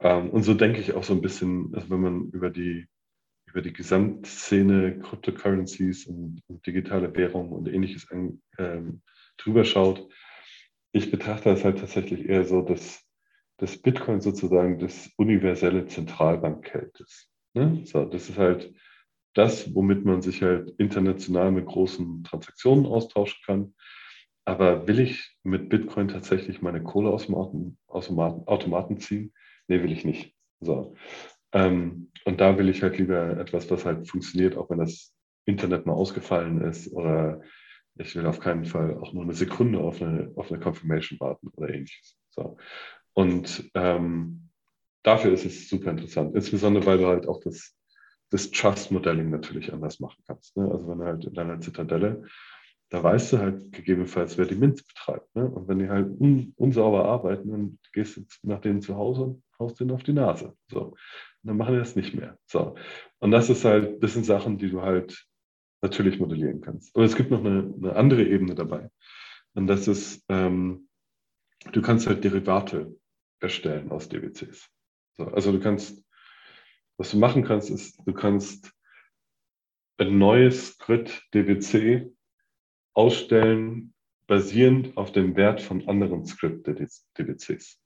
[0.00, 2.88] Ähm, und so denke ich auch so ein bisschen, also wenn man über die,
[3.46, 9.02] über die Gesamtszene Cryptocurrencies und, und digitale Währungen und ähnliches an, ähm,
[9.36, 10.08] drüber schaut,
[10.92, 13.04] ich betrachte das halt tatsächlich eher so, dass,
[13.58, 17.28] dass Bitcoin sozusagen das universelle Zentralbankgeld ist.
[17.52, 17.82] Ne?
[17.84, 18.72] So, das ist halt
[19.34, 23.74] das, womit man sich halt international mit großen Transaktionen austauschen kann
[24.46, 29.32] aber will ich mit Bitcoin tatsächlich meine Kohle aus dem Automaten, ziehen?
[29.66, 30.34] Nee, will ich nicht.
[30.60, 30.94] So.
[31.52, 35.12] Ähm, und da will ich halt lieber etwas, was halt funktioniert, auch wenn das
[35.46, 37.42] Internet mal ausgefallen ist oder
[37.96, 41.48] ich will auf keinen Fall auch nur eine Sekunde auf eine, auf eine Confirmation warten
[41.48, 42.16] oder ähnliches.
[42.30, 42.56] So.
[43.14, 44.50] Und ähm,
[45.02, 47.74] dafür ist es super interessant, insbesondere weil du halt auch das,
[48.30, 50.56] das Trust-Modelling natürlich anders machen kannst.
[50.56, 50.70] Ne?
[50.70, 52.22] Also wenn du halt in deiner Zitadelle
[52.90, 55.34] da weißt du halt gegebenenfalls, wer die Minz betreibt.
[55.34, 55.48] Ne?
[55.48, 59.44] Und wenn die halt un unsauber arbeiten, dann gehst du nach denen zu Hause und
[59.58, 60.56] haust denen auf die Nase.
[60.70, 60.80] So.
[60.82, 60.96] Und
[61.42, 62.38] dann machen die das nicht mehr.
[62.46, 62.76] So.
[63.18, 65.26] Und das ist halt ein bisschen Sachen, die du halt
[65.82, 66.94] natürlich modellieren kannst.
[66.94, 68.90] Aber es gibt noch eine, eine andere Ebene dabei.
[69.54, 70.88] Und das ist, ähm,
[71.72, 72.94] du kannst halt Derivate
[73.40, 74.68] erstellen aus DWCs.
[75.16, 75.24] So.
[75.24, 76.04] Also du kannst,
[76.98, 78.72] was du machen kannst, ist, du kannst
[79.98, 82.12] ein neues Grid DWC
[82.96, 83.92] ausstellen,
[84.26, 87.78] basierend auf dem Wert von anderen Script-DDCs,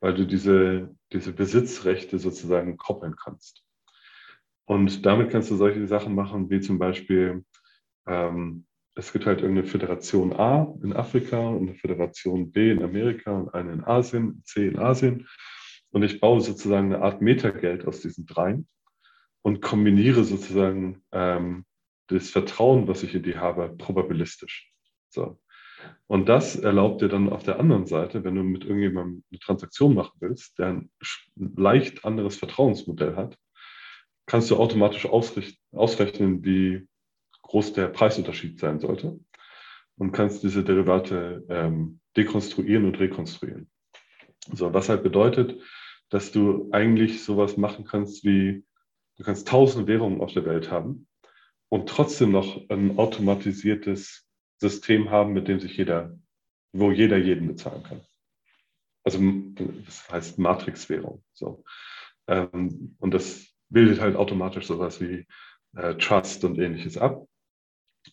[0.00, 3.62] weil du diese, diese Besitzrechte sozusagen koppeln kannst.
[4.64, 7.44] Und damit kannst du solche Sachen machen, wie zum Beispiel,
[8.06, 13.32] ähm, es gibt halt irgendeine Föderation A in Afrika und eine Föderation B in Amerika
[13.32, 15.28] und eine in Asien, C in Asien.
[15.90, 18.66] Und ich baue sozusagen eine Art Metageld aus diesen dreien
[19.42, 21.64] und kombiniere sozusagen ähm,
[22.08, 24.70] das Vertrauen, was ich in die habe, probabilistisch.
[25.08, 25.38] So.
[26.06, 29.94] Und das erlaubt dir dann auf der anderen Seite, wenn du mit irgendjemandem eine Transaktion
[29.94, 30.90] machen willst, der ein
[31.36, 33.36] leicht anderes Vertrauensmodell hat,
[34.26, 36.86] kannst du automatisch ausrechnen, wie
[37.42, 39.18] groß der Preisunterschied sein sollte
[39.96, 43.70] und kannst diese Derivate ähm, dekonstruieren und rekonstruieren.
[44.52, 45.60] So, was halt bedeutet,
[46.08, 48.64] dass du eigentlich sowas machen kannst wie,
[49.16, 51.06] du kannst tausend Währungen auf der Welt haben
[51.72, 56.14] und trotzdem noch ein automatisiertes System haben, mit dem sich jeder,
[56.72, 58.02] wo jeder jeden bezahlen kann.
[59.04, 59.18] Also
[59.86, 61.24] das heißt Matrixwährung.
[61.32, 61.64] So.
[62.28, 65.26] Ähm, und das bildet halt automatisch sowas wie
[65.74, 67.26] äh, Trust und ähnliches ab.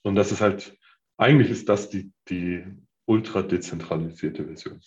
[0.04, 0.78] Und das ist halt,
[1.18, 2.64] eigentlich ist das die, die
[3.08, 4.80] ultra dezentralisierte Version.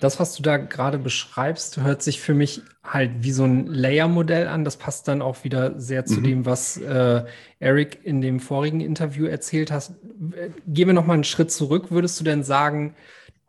[0.00, 4.48] Das, was du da gerade beschreibst, hört sich für mich halt wie so ein Layer-Modell
[4.48, 4.64] an.
[4.64, 6.24] Das passt dann auch wieder sehr zu mhm.
[6.24, 7.24] dem, was äh,
[7.60, 9.94] Eric in dem vorigen Interview erzählt hast.
[10.66, 11.90] Gehen wir noch mal einen Schritt zurück.
[11.90, 12.94] Würdest du denn sagen,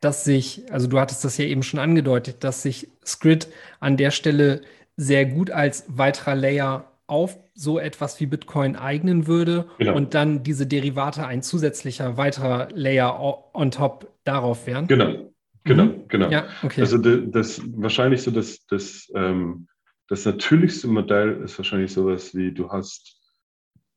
[0.02, 3.48] dass sich, also du hattest das ja eben schon angedeutet, dass sich Scrid
[3.80, 4.62] an der Stelle
[4.98, 9.96] sehr gut als weiterer Layer auf so etwas wie Bitcoin eignen würde genau.
[9.96, 13.20] und dann diese Derivate ein zusätzlicher weiterer Layer
[13.54, 14.88] on top darauf wären?
[14.88, 15.32] Genau,
[15.66, 16.08] genau, mhm.
[16.08, 16.30] genau.
[16.30, 16.82] Ja, okay.
[16.82, 19.68] Also das, wahrscheinlich so das, das, ähm,
[20.08, 23.20] das natürlichste Modell ist wahrscheinlich sowas wie du hast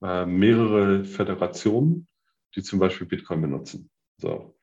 [0.03, 2.09] äh, mehrere Föderationen,
[2.57, 3.91] die zum Beispiel Bitcoin benutzen.
[4.17, 4.55] So.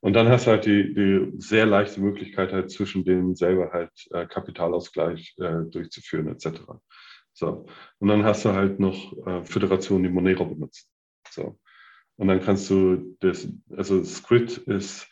[0.00, 3.90] Und dann hast du halt die, die sehr leichte Möglichkeit, halt zwischen denen selber halt
[4.10, 6.60] äh, Kapitalausgleich äh, durchzuführen, etc.
[7.32, 7.66] So.
[7.98, 10.88] Und dann hast du halt noch äh, Föderationen, die Monero benutzen.
[11.30, 11.58] So.
[12.16, 15.08] Und dann kannst du das, also Squid ist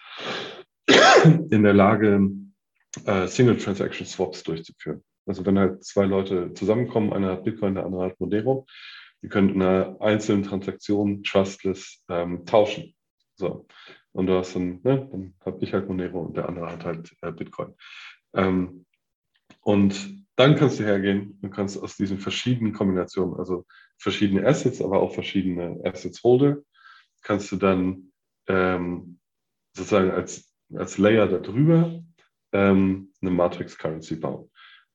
[1.50, 2.30] in der Lage,
[3.04, 5.02] äh, Single Transaction Swaps durchzuführen.
[5.26, 8.66] Also wenn halt zwei Leute zusammenkommen, einer hat Bitcoin, der andere hat Monero,
[9.22, 12.94] die können in einer einzelnen Transaktion trustless ähm, tauschen.
[13.34, 13.66] So.
[14.12, 17.12] Und du hast dann, ne, dann habe ich halt Monero und der andere hat halt
[17.22, 17.74] äh, Bitcoin.
[18.34, 18.86] Ähm,
[19.60, 23.66] und dann kannst du hergehen und kannst aus diesen verschiedenen Kombinationen, also
[23.98, 26.58] verschiedene Assets, aber auch verschiedene Assets Holder,
[27.22, 28.12] kannst du dann
[28.46, 29.18] ähm,
[29.74, 32.02] sozusagen als, als Layer darüber
[32.52, 34.50] ähm, eine Matrix Currency bauen,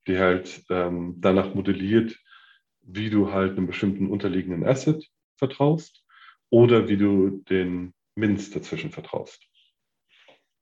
[0.07, 2.17] die halt ähm, danach modelliert,
[2.81, 5.07] wie du halt einem bestimmten unterliegenden Asset
[5.37, 6.03] vertraust
[6.49, 9.47] oder wie du den Mints dazwischen vertraust.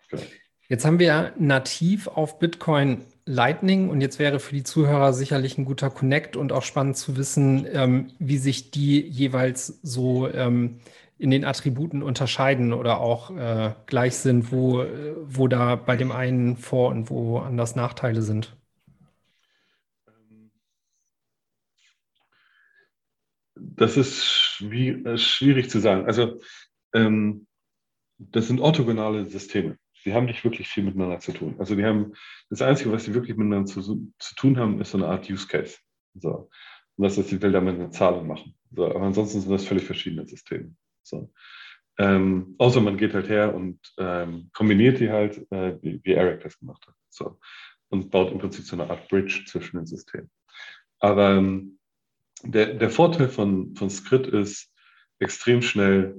[0.10, 0.24] Genau.
[0.70, 5.66] Jetzt haben wir nativ auf Bitcoin Lightning und jetzt wäre für die Zuhörer sicherlich ein
[5.66, 10.80] guter Connect und auch spannend zu wissen, ähm, wie sich die jeweils so ähm,
[11.20, 14.84] in den Attributen unterscheiden oder auch äh, gleich sind, wo,
[15.26, 18.56] wo da bei dem einen Vor- und wo anders Nachteile sind.
[23.56, 26.06] Das ist schwierig zu sagen.
[26.06, 26.42] Also
[26.94, 27.46] ähm,
[28.18, 31.56] das sind orthogonale Systeme sie haben nicht wirklich viel miteinander zu tun.
[31.60, 32.14] Also die haben,
[32.50, 35.48] das Einzige, was sie wirklich miteinander zu, zu tun haben, ist so eine Art Use
[35.48, 35.78] Case.
[36.16, 36.50] So.
[36.96, 38.56] Und das ist, sie will damit eine Zahlung machen.
[38.72, 38.86] So.
[38.86, 40.74] Aber ansonsten sind das völlig verschiedene Systeme.
[41.10, 41.32] So.
[41.98, 46.42] Ähm, außer man geht halt her und ähm, kombiniert die halt, äh, wie, wie, Eric
[46.42, 46.96] das gemacht hat.
[47.10, 47.40] So.
[47.90, 50.30] Und baut im Prinzip so eine Art Bridge zwischen den Systemen.
[51.00, 51.80] Aber ähm,
[52.44, 54.72] der, der Vorteil von, von Scrit ist
[55.20, 56.16] extrem schnell,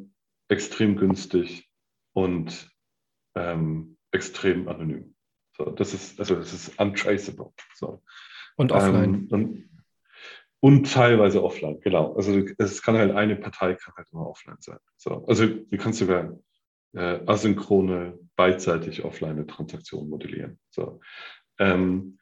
[0.48, 1.70] extrem günstig
[2.12, 2.70] und
[3.34, 5.14] ähm, extrem anonym.
[5.56, 7.52] So, das ist, also das ist untraceable.
[7.74, 8.02] So.
[8.56, 9.14] Und offline.
[9.14, 9.70] Ähm, und,
[10.60, 12.14] und, teilweise offline, genau.
[12.14, 14.78] Also es kann halt eine Partei kann halt immer offline sein.
[14.96, 15.24] So.
[15.26, 16.38] Also du kannst sogar
[16.92, 20.58] äh, asynchrone, beidseitig offline Transaktionen modellieren.
[20.70, 21.00] So.
[21.58, 22.18] Ähm,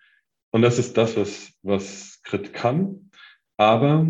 [0.50, 3.10] und das ist das, was, was Skrit kann.
[3.56, 4.06] Aber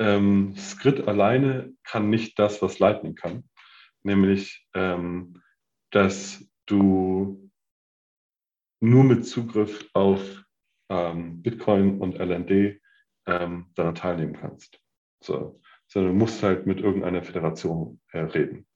[0.00, 3.44] ähm, Skrit alleine kann nicht das, was Lightning kann,
[4.02, 5.40] nämlich ähm,
[5.90, 7.50] dass du
[8.80, 10.44] nur mit Zugriff auf
[10.90, 12.80] ähm, Bitcoin und LND
[13.26, 14.80] ähm, daran teilnehmen kannst.
[15.20, 15.60] So.
[15.86, 18.66] Sondern du musst halt mit irgendeiner Föderation äh, reden.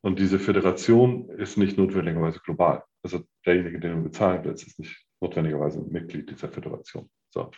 [0.00, 2.84] Und diese Föderation ist nicht notwendigerweise global.
[3.02, 7.08] Also derjenige, den du bezahlen willst, ist nicht notwendigerweise Mitglied dieser Föderation.
[7.30, 7.50] So.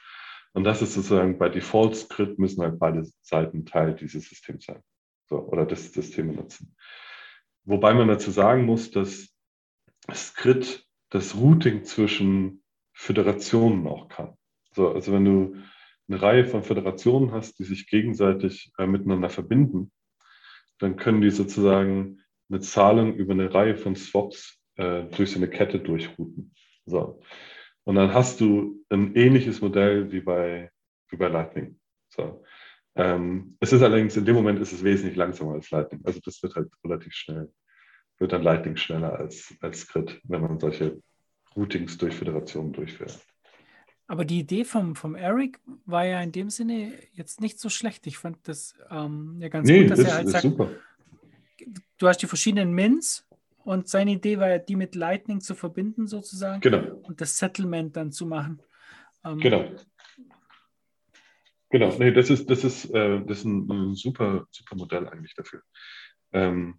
[0.53, 4.83] Und das ist sozusagen bei Default-Script müssen halt beide Seiten Teil dieses Systems sein.
[5.29, 6.77] So, oder das System nutzen.
[7.65, 9.29] Wobei man dazu sagen muss, dass
[10.15, 12.63] Skrit das Routing zwischen
[12.93, 14.37] Föderationen auch kann.
[14.73, 15.57] So, also wenn du
[16.09, 19.91] eine Reihe von Föderationen hast, die sich gegenseitig äh, miteinander verbinden,
[20.79, 25.49] dann können die sozusagen eine Zahlung über eine Reihe von Swaps äh, durch so eine
[25.49, 26.53] Kette durchrouten.
[26.85, 27.21] So.
[27.85, 30.71] Und dann hast du ein ähnliches Modell wie bei,
[31.09, 31.79] wie bei Lightning.
[32.09, 32.45] So.
[32.95, 36.01] Ähm, es ist allerdings, in dem Moment ist es wesentlich langsamer als Lightning.
[36.05, 37.53] Also das wird halt relativ schnell,
[38.19, 41.01] wird dann Lightning schneller als, als Scrit, wenn man solche
[41.55, 43.19] Routings durch Föderationen durchführt.
[44.09, 48.07] Aber die Idee vom, vom Eric war ja in dem Sinne jetzt nicht so schlecht.
[48.07, 50.71] Ich fand das ähm, ja ganz nee, gut, dass ist, er halt sagt, super.
[51.99, 53.27] du hast die verschiedenen Mins
[53.65, 56.61] und seine Idee war ja, die mit Lightning zu verbinden sozusagen.
[56.61, 57.01] Genau.
[57.03, 58.63] Und das Settlement dann zu machen.
[59.25, 59.69] Ähm, genau.
[61.71, 65.35] Genau, nee, das ist, das ist, äh, das ist ein, ein, super, super Modell eigentlich
[65.35, 65.63] dafür.
[66.33, 66.79] Ähm,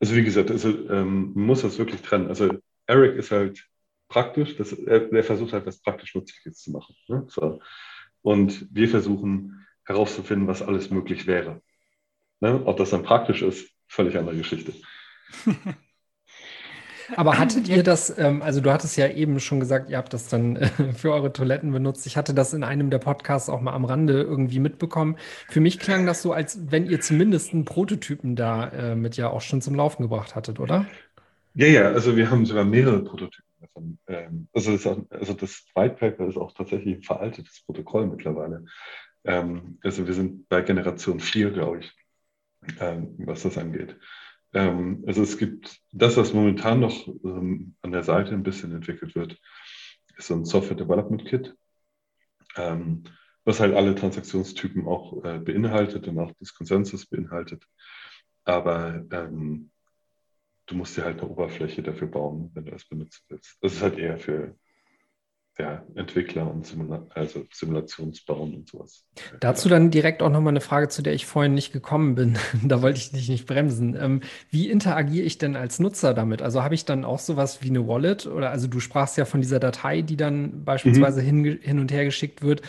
[0.00, 2.28] also wie gesagt, also, ähm, man muss das wirklich trennen.
[2.28, 2.50] Also
[2.86, 3.68] Eric ist halt
[4.12, 6.94] praktisch, das, er, er, versucht halt, was praktisch Nützliches zu machen.
[7.08, 7.24] Ne?
[7.28, 7.60] So.
[8.20, 11.62] Und wir versuchen herauszufinden, was alles möglich wäre.
[12.40, 12.60] Ne?
[12.66, 14.74] Ob das dann praktisch ist, völlig andere Geschichte.
[17.16, 20.28] Aber hattet ihr das, ähm, also du hattest ja eben schon gesagt, ihr habt das
[20.28, 22.06] dann äh, für eure Toiletten benutzt.
[22.06, 25.16] Ich hatte das in einem der Podcasts auch mal am Rande irgendwie mitbekommen.
[25.48, 29.30] Für mich klang das so, als wenn ihr zumindest einen Prototypen da äh, mit ja
[29.30, 30.86] auch schon zum Laufen gebracht hattet, oder?
[31.54, 33.98] Ja, ja, also wir haben sogar mehrere Prototypen davon.
[34.06, 38.64] Ähm, also, das, also das White Paper ist auch tatsächlich ein veraltetes Protokoll mittlerweile.
[39.24, 41.92] Ähm, also wir sind bei Generation 4, glaube ich,
[42.80, 43.96] ähm, was das angeht.
[44.54, 49.40] Also es gibt das, was momentan noch an der Seite ein bisschen entwickelt wird,
[50.18, 51.54] ist so ein Software Development Kit,
[52.54, 57.64] was halt alle Transaktionstypen auch äh, beinhaltet und auch das Konsensus beinhaltet.
[58.44, 59.71] Aber ähm,
[60.66, 63.58] du musst dir halt eine Oberfläche dafür bauen, wenn du das benutzen willst.
[63.60, 64.54] Das ist halt eher für
[65.58, 69.04] ja, Entwickler und Simula also Simulationsbauen und sowas.
[69.38, 72.38] Dazu dann direkt auch nochmal eine Frage, zu der ich vorhin nicht gekommen bin.
[72.64, 73.96] da wollte ich dich nicht bremsen.
[74.00, 76.40] Ähm, wie interagiere ich denn als Nutzer damit?
[76.40, 79.42] Also habe ich dann auch sowas wie eine Wallet oder also du sprachst ja von
[79.42, 81.44] dieser Datei, die dann beispielsweise mhm.
[81.44, 82.62] hin, hin und her geschickt wird.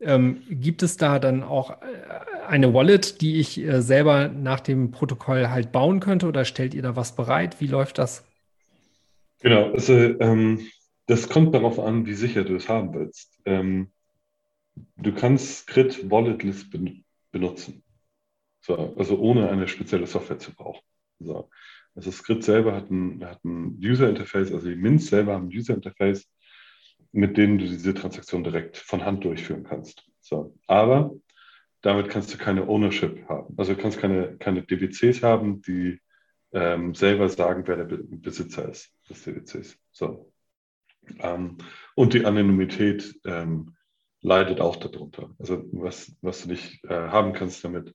[0.00, 1.74] Ähm, gibt es da dann auch äh,
[2.46, 6.82] eine Wallet, die ich äh, selber nach dem Protokoll halt bauen könnte oder stellt ihr
[6.82, 7.60] da was bereit?
[7.60, 8.24] Wie läuft das?
[9.40, 10.68] Genau, also ähm,
[11.06, 13.40] das kommt darauf an, wie sicher du es haben willst.
[13.44, 13.90] Ähm,
[14.96, 17.82] du kannst Grid Walletless ben benutzen.
[18.60, 20.82] So, also ohne eine spezielle Software zu brauchen.
[21.18, 21.48] So.
[21.94, 25.56] Also Script selber hat ein, hat ein User Interface, also die Mints selber haben ein
[25.56, 26.28] User Interface,
[27.12, 30.04] mit denen du diese Transaktion direkt von Hand durchführen kannst.
[30.20, 30.54] So.
[30.66, 31.14] Aber
[31.82, 33.54] damit kannst du keine Ownership haben.
[33.56, 36.00] Also du kannst keine, keine DBCs haben, die
[36.52, 39.78] ähm, selber sagen, wer der Besitzer ist des DBCs.
[39.92, 40.32] So.
[41.20, 41.58] Ähm,
[41.94, 43.76] und die Anonymität ähm,
[44.20, 45.30] leidet auch darunter.
[45.38, 47.94] Also was, was du nicht äh, haben kannst damit,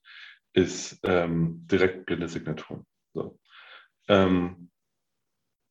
[0.52, 2.86] ist ähm, direkt blinde Signaturen.
[3.12, 3.38] So.
[4.08, 4.70] Ähm,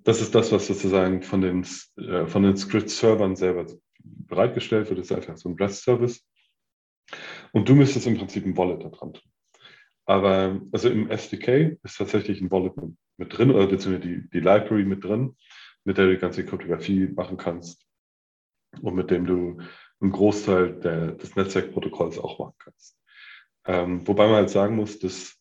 [0.04, 1.66] das ist das, was sozusagen von den,
[1.98, 3.66] äh, von den Script-Servern selber
[4.00, 5.00] bereitgestellt wird.
[5.00, 6.26] Das ist einfach so ein REST-Service.
[7.52, 9.32] Und du müsstest im Prinzip ein Wallet da dran tun.
[10.06, 12.74] Aber also im SDK ist tatsächlich ein Wallet
[13.18, 15.36] mit, drin, oder beziehungsweise die, die Library mit drin
[15.84, 17.86] mit der du die ganze Kryptographie machen kannst
[18.82, 19.60] und mit dem du
[20.00, 22.98] einen Großteil der, des Netzwerkprotokolls auch machen kannst.
[23.66, 25.38] Ähm, wobei man halt sagen muss, dass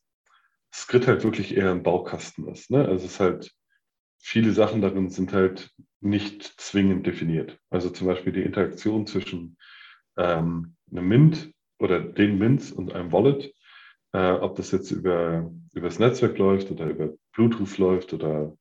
[0.72, 2.70] Skript halt wirklich eher ein Baukasten ist.
[2.70, 2.86] Ne?
[2.86, 3.52] Also es ist halt,
[4.22, 7.58] viele Sachen darin sind halt nicht zwingend definiert.
[7.70, 9.58] Also zum Beispiel die Interaktion zwischen
[10.16, 13.52] ähm, einem Mint oder den Mints und einem Wallet,
[14.12, 18.56] äh, ob das jetzt über, über das Netzwerk läuft oder über Bluetooth läuft oder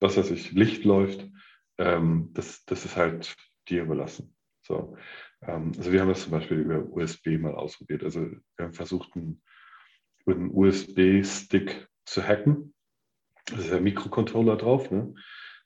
[0.00, 1.28] was weiß ich, Licht läuft,
[1.78, 3.34] ähm, das, das ist halt
[3.68, 4.34] dir überlassen.
[4.62, 4.96] So.
[5.42, 8.02] Ähm, also wir haben das zum Beispiel über USB mal ausprobiert.
[8.02, 9.42] Also wir haben versucht, einen,
[10.26, 12.74] einen USB-Stick zu hacken.
[13.46, 14.90] Das ist ja ein Mikrocontroller drauf.
[14.90, 15.14] Ne?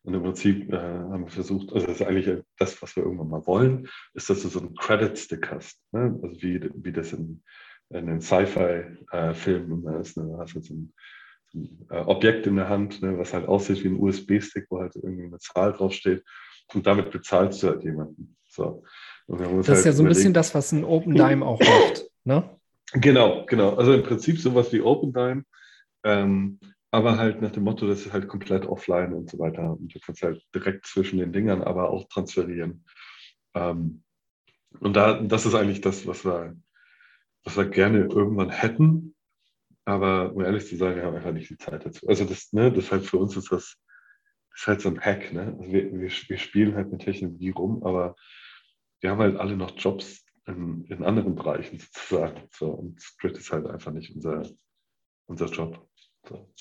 [0.03, 3.29] Und im Prinzip äh, haben wir versucht, also das ist eigentlich das, was wir irgendwann
[3.29, 5.79] mal wollen, ist, dass du so einen Credit-Stick hast.
[5.93, 6.19] Ne?
[6.23, 7.43] Also wie, wie das in,
[7.91, 10.17] in den Sci-Fi-Filmen äh, ist.
[10.17, 10.37] Ne?
[10.39, 10.93] hast du so einen
[11.91, 15.25] äh, Objekt in der Hand, ne, was halt aussieht wie ein USB-Stick, wo halt irgendwie
[15.25, 16.25] eine Zahl draufsteht.
[16.73, 18.37] Und damit bezahlst du halt jemanden.
[18.49, 18.85] So.
[19.27, 22.05] das halt ist ja so ein bisschen das, was ein OpenDime auch macht.
[22.25, 22.49] Ne?
[22.93, 23.75] Genau, genau.
[23.75, 25.45] Also im Prinzip sowas wie OpenDime,
[26.05, 26.59] ähm,
[26.91, 29.73] aber halt nach dem Motto, das ist halt komplett offline und so weiter.
[29.73, 32.85] Und du kannst halt direkt zwischen den Dingern aber auch transferieren.
[33.55, 34.03] Ähm,
[34.81, 36.57] und da, das ist eigentlich das, was wir,
[37.45, 39.15] was wir gerne irgendwann hätten,
[39.85, 42.07] aber um ehrlich zu sein, wir haben einfach nicht die Zeit dazu.
[42.07, 43.77] Also das, ne, das halt für uns ist das,
[44.55, 45.33] ist halt so ein Hack.
[45.33, 45.57] Ne?
[45.59, 48.15] Also wir, wir, wir spielen halt mit Technologie rum, aber
[49.01, 52.49] wir haben halt alle noch Jobs in, in anderen Bereichen sozusagen.
[52.53, 54.43] So, und Grid ist halt einfach nicht unser,
[55.27, 55.89] unser Job.
[56.29, 56.53] So.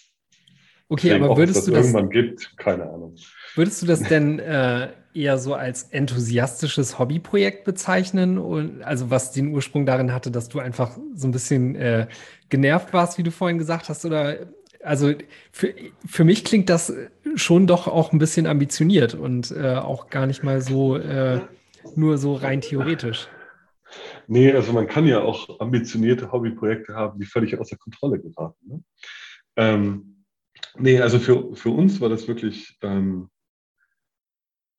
[0.91, 3.15] Okay, Deswegen aber würdest du das irgendwann gibt, keine Ahnung.
[3.53, 8.39] Würdest du das denn äh, eher so als enthusiastisches Hobbyprojekt bezeichnen?
[8.39, 12.07] Und also was den Ursprung darin hatte, dass du einfach so ein bisschen äh,
[12.49, 14.03] genervt warst, wie du vorhin gesagt hast?
[14.03, 14.47] Oder
[14.83, 15.13] also
[15.51, 15.75] für,
[16.07, 16.91] für mich klingt das
[17.35, 21.39] schon doch auch ein bisschen ambitioniert und äh, auch gar nicht mal so äh,
[21.95, 23.27] nur so rein theoretisch.
[24.27, 28.67] Nee, also man kann ja auch ambitionierte Hobbyprojekte haben, die völlig außer Kontrolle geraten.
[28.67, 28.83] Ne?
[29.55, 30.09] Ähm,
[30.80, 33.30] nee, also für, für uns war das wirklich, ähm,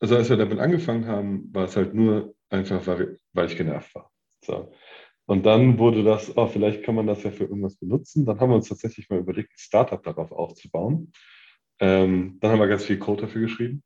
[0.01, 3.95] also als wir damit angefangen haben, war es halt nur einfach, weil, weil ich genervt
[3.95, 4.11] war.
[4.45, 4.73] So.
[5.27, 8.25] Und dann wurde das, oh, vielleicht kann man das ja für irgendwas benutzen.
[8.27, 11.13] Dann haben wir uns tatsächlich mal überlegt, ein Startup darauf aufzubauen.
[11.79, 13.85] Ähm, dann haben wir ganz viel Code dafür geschrieben.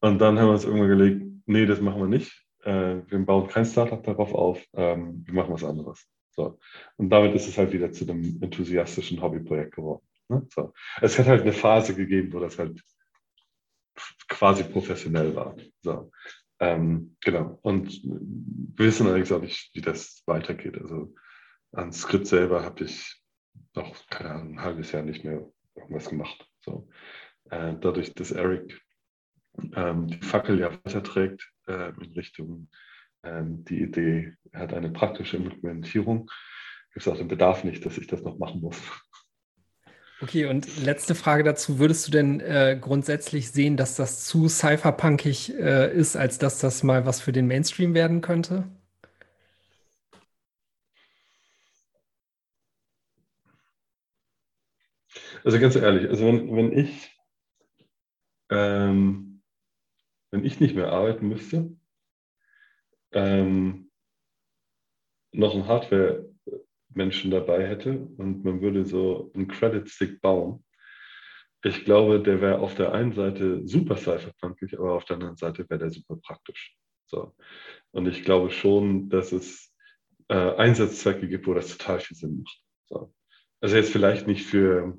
[0.00, 2.46] Und dann haben wir uns irgendwann gelegt, nee, das machen wir nicht.
[2.64, 6.06] Äh, wir bauen kein Startup darauf auf, ähm, wir machen was anderes.
[6.30, 6.58] So.
[6.96, 10.02] Und damit ist es halt wieder zu einem enthusiastischen Hobbyprojekt geworden.
[10.30, 10.46] Ne?
[10.54, 10.72] So.
[11.00, 12.82] Es hat halt eine Phase gegeben, wo das halt
[14.28, 15.56] quasi professionell war.
[15.82, 16.10] So.
[16.60, 17.58] Ähm, genau.
[17.62, 20.80] Und wir wissen allerdings auch nicht, wie das weitergeht.
[20.80, 21.14] Also
[21.72, 23.20] an Skript selber habe ich
[23.74, 26.46] noch, keine Ahnung, ein halbes Jahr nicht mehr irgendwas gemacht.
[26.60, 26.88] So.
[27.50, 28.80] Äh, dadurch, dass Eric
[29.74, 32.68] ähm, die Fackel ja weiterträgt äh, in Richtung
[33.22, 36.30] ähm, die Idee, hat eine praktische Implementierung,
[36.92, 38.80] gibt es auch den Bedarf nicht, dass ich das noch machen muss.
[40.22, 41.78] Okay, und letzte Frage dazu.
[41.78, 46.82] Würdest du denn äh, grundsätzlich sehen, dass das zu cypherpunkig äh, ist, als dass das
[46.82, 48.64] mal was für den Mainstream werden könnte?
[55.44, 57.16] Also ganz ehrlich, also wenn, wenn ich
[58.50, 59.42] ähm,
[60.30, 61.76] wenn ich nicht mehr arbeiten müsste,
[63.12, 63.90] ähm,
[65.32, 66.29] noch ein Hardware
[66.94, 70.64] Menschen dabei hätte und man würde so einen Credit Stick bauen.
[71.62, 75.68] Ich glaube, der wäre auf der einen Seite super cypherpunkig, aber auf der anderen Seite
[75.68, 76.76] wäre der super praktisch.
[77.06, 77.34] So.
[77.92, 79.74] Und ich glaube schon, dass es
[80.28, 82.62] äh, Einsatzzwecke gibt, wo das total viel Sinn macht.
[82.88, 83.14] So.
[83.60, 84.96] Also jetzt vielleicht nicht für,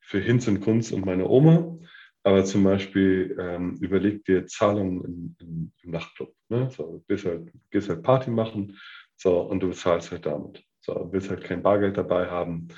[0.00, 1.78] für Hinz und Kunz und meine Oma,
[2.22, 6.34] aber zum Beispiel ähm, überleg dir Zahlungen im, im, im Nachtclub.
[6.48, 6.70] Ne?
[6.70, 8.78] So, gehst, halt, gehst halt Party machen
[9.16, 10.64] so, und du bezahlst halt damit.
[10.88, 12.68] So, willst halt kein Bargeld dabei haben,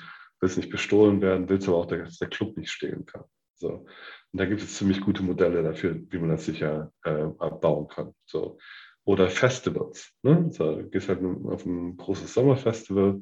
[0.41, 3.23] willst nicht bestohlen werden, willst aber auch, dass der Club nicht stehlen kann.
[3.55, 3.85] So.
[4.33, 8.13] Und da gibt es ziemlich gute Modelle dafür, wie man das sicher äh, abbauen kann.
[8.25, 8.57] So.
[9.05, 10.11] Oder Festivals.
[10.23, 10.47] Ne?
[10.51, 13.21] So, du gehst halt auf ein großes Sommerfestival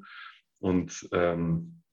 [0.57, 1.83] und ähm,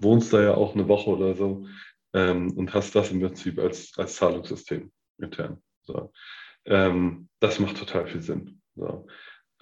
[0.00, 1.66] wohnst da ja auch eine Woche oder so
[2.12, 5.62] ähm, und hast das im Prinzip als, als Zahlungssystem intern.
[5.80, 6.12] So.
[6.66, 8.60] Ähm, das macht total viel Sinn.
[8.76, 9.06] So.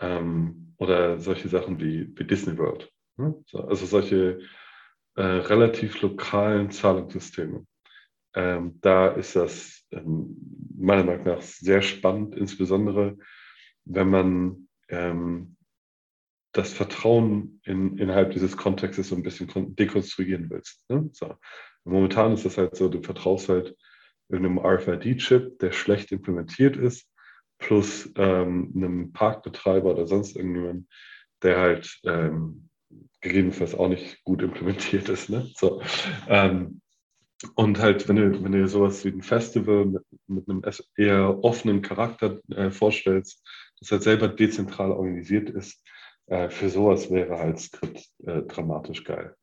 [0.00, 2.90] Ähm, oder solche Sachen wie, wie Disney World.
[3.16, 3.34] Ne?
[3.46, 4.40] So, also solche
[5.14, 7.64] äh, relativ lokalen Zahlungssysteme.
[8.34, 10.36] Ähm, da ist das ähm,
[10.76, 13.16] meiner Meinung nach sehr spannend, insbesondere
[13.84, 15.56] wenn man ähm,
[16.52, 20.88] das Vertrauen in, innerhalb dieses Kontextes so ein bisschen dekonstruieren willst.
[20.90, 21.08] Ne?
[21.12, 21.36] So.
[21.84, 23.76] Momentan ist das halt so, du vertraust halt
[24.28, 27.11] irgendeinem RFID-Chip, der schlecht implementiert ist,
[27.62, 30.86] plus ähm, einem Parkbetreiber oder sonst irgendjemand,
[31.42, 32.68] der halt ähm,
[33.20, 35.30] gegebenenfalls auch nicht gut implementiert ist.
[35.30, 35.50] Ne?
[35.56, 35.80] So,
[36.28, 36.82] ähm,
[37.54, 40.62] und halt, wenn du, wenn du sowas wie ein Festival mit, mit einem
[40.96, 43.42] eher offenen Charakter äh, vorstellst,
[43.80, 45.82] das halt selber dezentral organisiert ist,
[46.26, 49.34] äh, für sowas wäre halt Skript äh, dramatisch geil.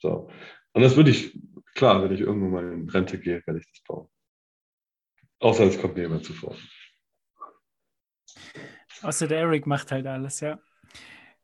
[0.00, 0.28] So.
[0.72, 1.38] Und das würde ich,
[1.74, 4.08] klar, wenn ich irgendwann mal in Rente gehe, werde ich das bauen.
[5.38, 6.56] Außer es kommt mir jemand zuvor.
[9.06, 10.58] Außer der Eric macht halt alles, ja.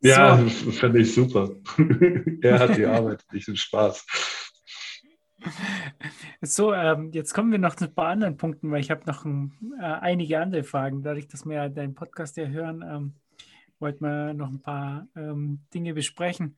[0.00, 0.72] Ja, so.
[0.72, 1.48] fände ich super.
[2.42, 4.04] er hat die Arbeit, ich den Spaß.
[6.40, 9.24] So, ähm, jetzt kommen wir noch zu ein paar anderen Punkten, weil ich habe noch
[9.24, 11.04] ein, äh, einige andere Fragen.
[11.04, 13.14] Dadurch, dass wir deinen Podcast ja hören, ähm,
[13.78, 16.56] wollten wir noch ein paar ähm, Dinge besprechen.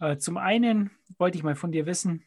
[0.00, 2.24] Äh, zum einen wollte ich mal von dir wissen,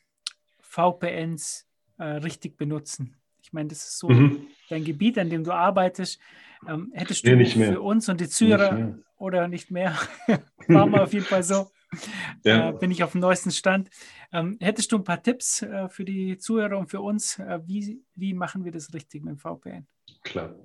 [0.60, 1.68] VPNs
[1.98, 3.16] äh, richtig benutzen.
[3.42, 4.46] Ich meine, das ist so mhm.
[4.70, 6.20] dein Gebiet, an dem du arbeitest.
[6.68, 9.96] Ähm, hättest du nee, für uns und die Zuhörer nicht oder nicht mehr,
[10.68, 11.72] machen wir auf jeden Fall so,
[12.44, 12.70] ja.
[12.70, 13.90] äh, bin ich auf dem neuesten Stand.
[14.32, 17.40] Ähm, hättest du ein paar Tipps äh, für die Zuhörer und für uns?
[17.40, 19.88] Äh, wie, wie machen wir das richtig mit dem VPN?
[20.24, 20.56] Klar,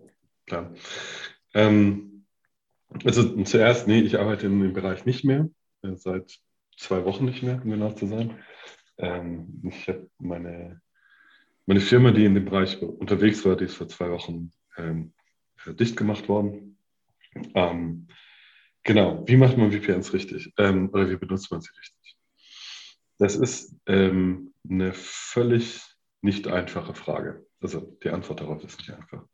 [0.46, 0.72] klar.
[1.54, 2.24] Ähm,
[3.04, 5.48] also zuerst, nee, ich arbeite in dem Bereich nicht mehr,
[5.82, 6.38] äh, seit
[6.76, 8.38] zwei Wochen nicht mehr, um genau zu sein.
[8.98, 10.80] Ähm, ich habe meine,
[11.66, 15.12] meine Firma, die in dem Bereich unterwegs war, die ist vor zwei Wochen ähm,
[15.74, 16.78] dicht gemacht worden.
[17.54, 18.08] Ähm,
[18.82, 20.52] genau, wie macht man VPNs richtig?
[20.58, 22.16] Ähm, oder wie benutzt man sie richtig?
[23.18, 25.82] Das ist ähm, eine völlig
[26.22, 27.46] nicht einfache Frage.
[27.60, 29.24] Also die Antwort darauf ist nicht einfach.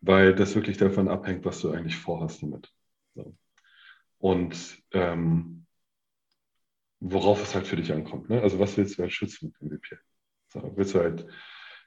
[0.00, 2.72] weil das wirklich davon abhängt, was du eigentlich vorhast damit.
[3.14, 3.36] So.
[4.18, 5.66] Und ähm,
[7.00, 8.28] worauf es halt für dich ankommt.
[8.30, 8.42] Ne?
[8.42, 9.98] Also was willst du halt schützen mit dem VPN?
[10.48, 11.26] So, willst du halt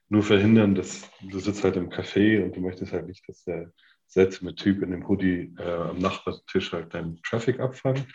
[0.09, 3.71] nur verhindern, dass du sitzt halt im Café und du möchtest halt nicht, dass der
[4.07, 8.05] seltsame Typ in dem Hoodie äh, am Nachbartisch halt deinen Traffic abfangt?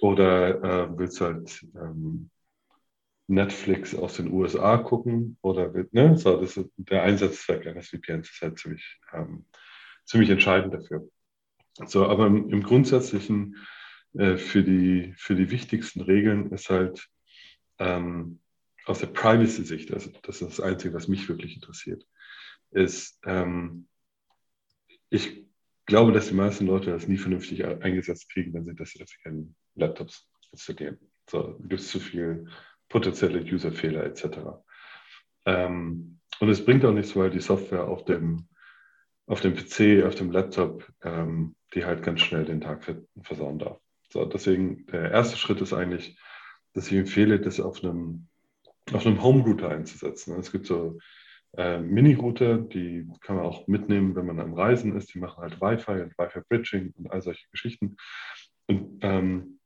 [0.00, 2.30] Oder äh, willst halt ähm,
[3.26, 5.36] Netflix aus den USA gucken?
[5.42, 6.16] Oder ne?
[6.16, 9.44] so, das ist, der Einsatzzweck eines VPNs ist halt ziemlich, ähm,
[10.04, 11.06] ziemlich entscheidend dafür.
[11.86, 13.56] So, aber im, im Grundsätzlichen
[14.14, 17.06] äh, für, die, für die wichtigsten Regeln ist halt
[17.78, 18.40] ähm,
[18.90, 22.04] aus der Privacy-Sicht, also das ist das Einzige, was mich wirklich interessiert,
[22.72, 23.86] ist, ähm,
[25.08, 25.46] ich
[25.86, 29.56] glaube, dass die meisten Leute das nie vernünftig eingesetzt kriegen, wenn sie das jetzt kennen,
[29.74, 30.98] Laptops installieren.
[31.28, 32.48] So, gibt es zu viel
[32.88, 34.38] potenzielle Userfehler etc.
[35.46, 38.48] Ähm, und es bringt auch nichts, weil die Software auf dem,
[39.26, 42.84] auf dem PC, auf dem Laptop, ähm, die halt ganz schnell den Tag
[43.22, 43.78] versauen darf.
[44.08, 46.18] So, deswegen, der erste Schritt ist eigentlich,
[46.72, 48.28] dass ich empfehle, das auf einem,
[48.92, 50.38] auf einem Home-Router einzusetzen.
[50.38, 50.98] Es gibt so
[51.56, 55.14] äh, Mini-Router, die kann man auch mitnehmen, wenn man am Reisen ist.
[55.14, 57.96] Die machen halt Wi-Fi und Wi-Fi-Bridging und all solche Geschichten.
[58.66, 59.58] Und ähm,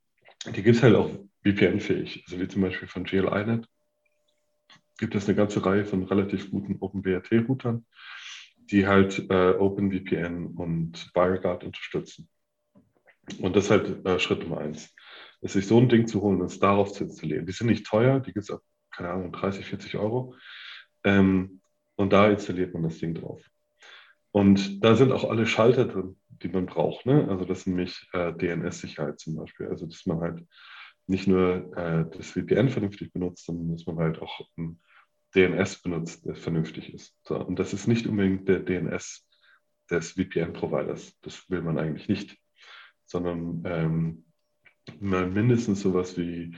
[0.46, 1.10] die gibt es halt auch
[1.44, 2.24] VPN-fähig.
[2.26, 3.68] Also wie zum Beispiel von GLINet
[4.98, 7.84] gibt es eine ganze Reihe von relativ guten OpenWRT-Routern,
[8.70, 12.28] die halt äh, OpenVPN und WireGuard unterstützen.
[13.40, 14.94] Und das ist halt äh, Schritt Nummer eins.
[15.40, 17.46] Ist sich so ein Ding zu holen und es darauf zu installieren.
[17.46, 18.62] Die sind nicht teuer, die gibt es ab,
[18.96, 20.34] keine Ahnung, 30, 40 Euro.
[21.04, 21.60] Ähm,
[21.96, 23.42] und da installiert man das Ding drauf.
[24.32, 27.06] Und da sind auch alle Schalter drin, die man braucht.
[27.06, 27.26] Ne?
[27.28, 29.68] Also das ist nämlich äh, DNS-Sicherheit zum Beispiel.
[29.68, 30.44] Also dass man halt
[31.06, 34.80] nicht nur äh, das VPN vernünftig benutzt, sondern dass man halt auch ein
[35.36, 37.16] DNS benutzt, der vernünftig ist.
[37.22, 39.26] So, und das ist nicht unbedingt der DNS
[39.90, 41.20] des VPN-Providers.
[41.20, 42.38] Das will man eigentlich nicht
[43.06, 44.24] sondern ähm,
[45.00, 46.56] mindestens sowas wie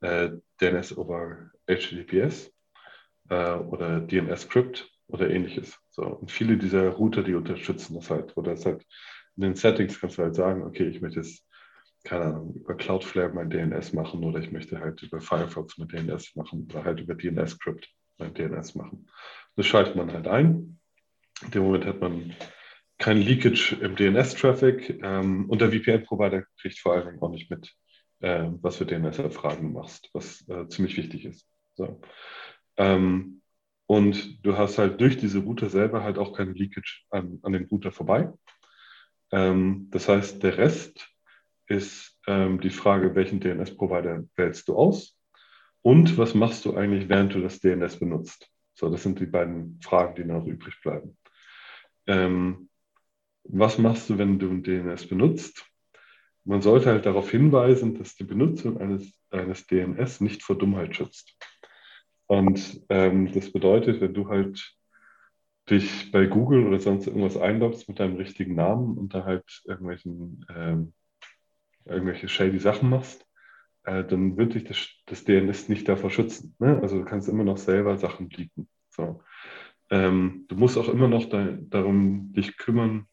[0.00, 0.30] äh,
[0.60, 2.52] DNS over HTTPS
[3.28, 5.78] äh, oder DNS-Crypt oder ähnliches.
[5.90, 8.36] So, und viele dieser Router, die unterstützen das halt.
[8.36, 8.84] Oder es halt
[9.36, 11.46] in den Settings kannst du halt sagen, okay, ich möchte jetzt,
[12.04, 16.34] keine Ahnung, über Cloudflare mein DNS machen oder ich möchte halt über Firefox mein DNS
[16.34, 17.88] machen oder halt über DNS-Crypt
[18.18, 19.08] mein DNS machen.
[19.56, 20.80] Das schaltet man halt ein.
[21.44, 22.34] In dem Moment hat man
[22.98, 27.72] kein Leakage im DNS-Traffic ähm, und der VPN-Provider kriegt vor allen Dingen auch nicht mit,
[28.20, 31.46] äh, was für DNS-Erfragen du machst, was äh, ziemlich wichtig ist.
[31.78, 32.00] So.
[32.76, 33.40] Ähm,
[33.86, 37.64] und du hast halt durch diese Router selber halt auch kein Leakage an, an dem
[37.66, 38.30] Router vorbei.
[39.30, 41.08] Ähm, das heißt, der Rest
[41.68, 45.16] ist ähm, die Frage, welchen DNS-Provider wählst du aus
[45.82, 48.50] und was machst du eigentlich, während du das DNS benutzt.
[48.74, 51.16] So, das sind die beiden Fragen, die noch übrig bleiben.
[52.06, 52.68] Ähm,
[53.44, 55.64] was machst du, wenn du ein DNS benutzt?
[56.44, 61.36] Man sollte halt darauf hinweisen, dass die Benutzung eines, eines DNS nicht vor Dummheit schützt.
[62.28, 64.76] Und ähm, das bedeutet, wenn du halt
[65.70, 70.44] dich bei Google oder sonst irgendwas einloggst mit deinem richtigen Namen und da halt irgendwelchen,
[70.54, 70.92] ähm,
[71.86, 73.26] irgendwelche shady Sachen machst,
[73.84, 76.54] äh, dann wird dich das, das, DNS nicht davor schützen.
[76.58, 76.78] Ne?
[76.82, 78.68] Also du kannst immer noch selber Sachen bieten.
[78.90, 79.22] So.
[79.90, 83.06] Ähm, du musst auch immer noch da, darum dich kümmern,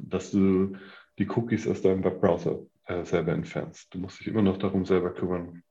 [0.00, 0.76] dass du
[1.18, 3.94] die Cookies aus deinem Webbrowser äh, selber entfernst.
[3.94, 5.62] Du musst dich immer noch darum selber kümmern,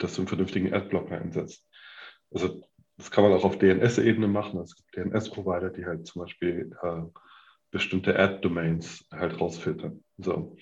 [0.00, 1.68] dass du einen vernünftigen Adblocker einsetzt.
[2.32, 2.62] Also
[2.96, 4.60] das kann man auch auf DNS-Ebene machen.
[4.60, 7.02] Es gibt DNS-Provider, die halt zum Beispiel äh,
[7.70, 10.04] bestimmte Ad-Domains halt rausfiltern.
[10.18, 10.56] So.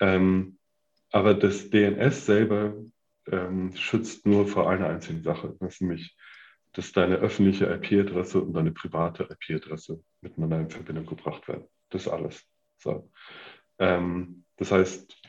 [0.00, 0.58] Ähm,
[1.10, 2.74] aber das DNS selber
[3.30, 5.56] ähm, schützt nur vor einer einzigen Sache.
[5.60, 6.16] Das nämlich,
[6.72, 11.64] dass deine öffentliche IP-Adresse und deine private IP-Adresse miteinander in Verbindung gebracht werden.
[11.90, 12.44] Das alles.
[12.78, 13.10] So.
[13.78, 15.19] Ähm, das heißt,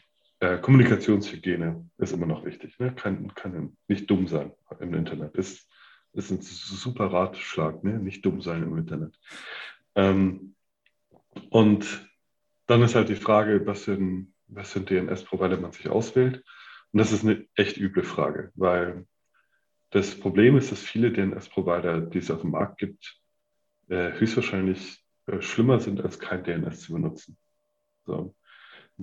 [0.41, 2.77] äh, Kommunikationshygiene ist immer noch wichtig.
[2.79, 2.93] Ne?
[2.93, 5.35] Kann, kann nicht dumm sein im Internet.
[5.35, 5.69] Ist,
[6.13, 7.99] ist ein super Ratschlag, ne?
[7.99, 9.17] nicht dumm sein im Internet.
[9.95, 10.55] Ähm,
[11.51, 12.09] und
[12.65, 16.43] dann ist halt die Frage, was für ein, was für ein DNS-Provider man sich auswählt.
[16.91, 19.05] Und das ist eine echt üble Frage, weil
[19.91, 23.19] das Problem ist, dass viele DNS-Provider, die es auf dem Markt gibt,
[23.89, 27.37] äh, höchstwahrscheinlich äh, schlimmer sind, als kein DNS zu benutzen.
[28.05, 28.33] So.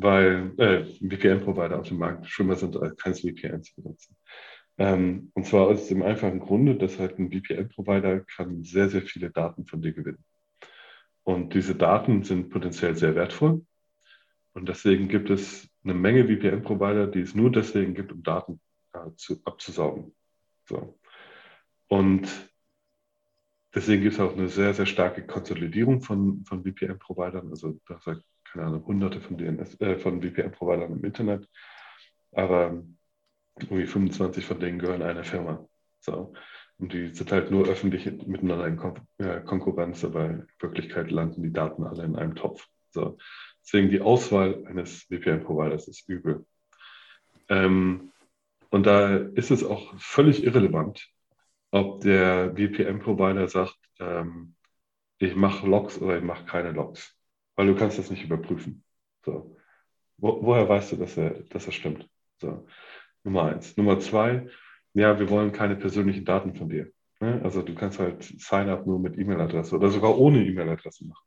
[0.01, 4.17] Weil äh, VPN-Provider auf dem Markt schlimmer sind, als kein VPN zu benutzen.
[4.79, 9.31] Ähm, und zwar aus dem einfachen Grunde, dass halt ein VPN-Provider kann sehr, sehr viele
[9.31, 10.25] Daten von dir gewinnen.
[11.25, 13.67] Und diese Daten sind potenziell sehr wertvoll.
[14.55, 18.61] Und deswegen gibt es eine Menge VPN-Provider, die es nur deswegen gibt, um Daten
[18.93, 20.15] äh, zu, abzusaugen.
[20.69, 20.99] So.
[21.89, 22.29] Und
[23.75, 27.49] deswegen gibt es auch eine sehr, sehr starke Konsolidierung von, von VPN-Providern.
[27.51, 28.23] Also da sagt,
[28.53, 31.49] keine Ahnung, hunderte von, äh, von VPN-Providern im Internet.
[32.33, 32.83] Aber
[33.59, 35.67] irgendwie 25 von denen gehören einer Firma.
[36.01, 36.33] So.
[36.79, 41.43] Und die sind halt nur öffentlich miteinander in Kon äh, Konkurrenz, aber in Wirklichkeit landen
[41.43, 42.67] die Daten alle in einem Topf.
[42.91, 43.19] So.
[43.65, 46.47] Deswegen die Auswahl eines VPN-Providers ist übel.
[47.49, 48.13] Ähm,
[48.71, 51.09] und da ist es auch völlig irrelevant,
[51.71, 54.55] ob der VPN-Provider sagt, ähm,
[55.19, 57.18] ich mache Logs oder ich mache keine Logs,
[57.59, 58.85] weil du kannst das nicht überprüfen.
[59.25, 59.57] So.
[60.17, 62.09] Wo, woher weißt du, dass er, dass er stimmt?
[62.41, 62.69] So.
[63.25, 63.77] Nummer eins.
[63.77, 64.47] Nummer zwei,
[64.95, 66.93] ja, wir wollen keine persönlichen Daten von dir.
[67.19, 67.41] Ne?
[67.43, 71.27] Also du kannst halt Sign-up nur mit E-Mail-Adresse oder sogar ohne E-Mail-Adresse machen.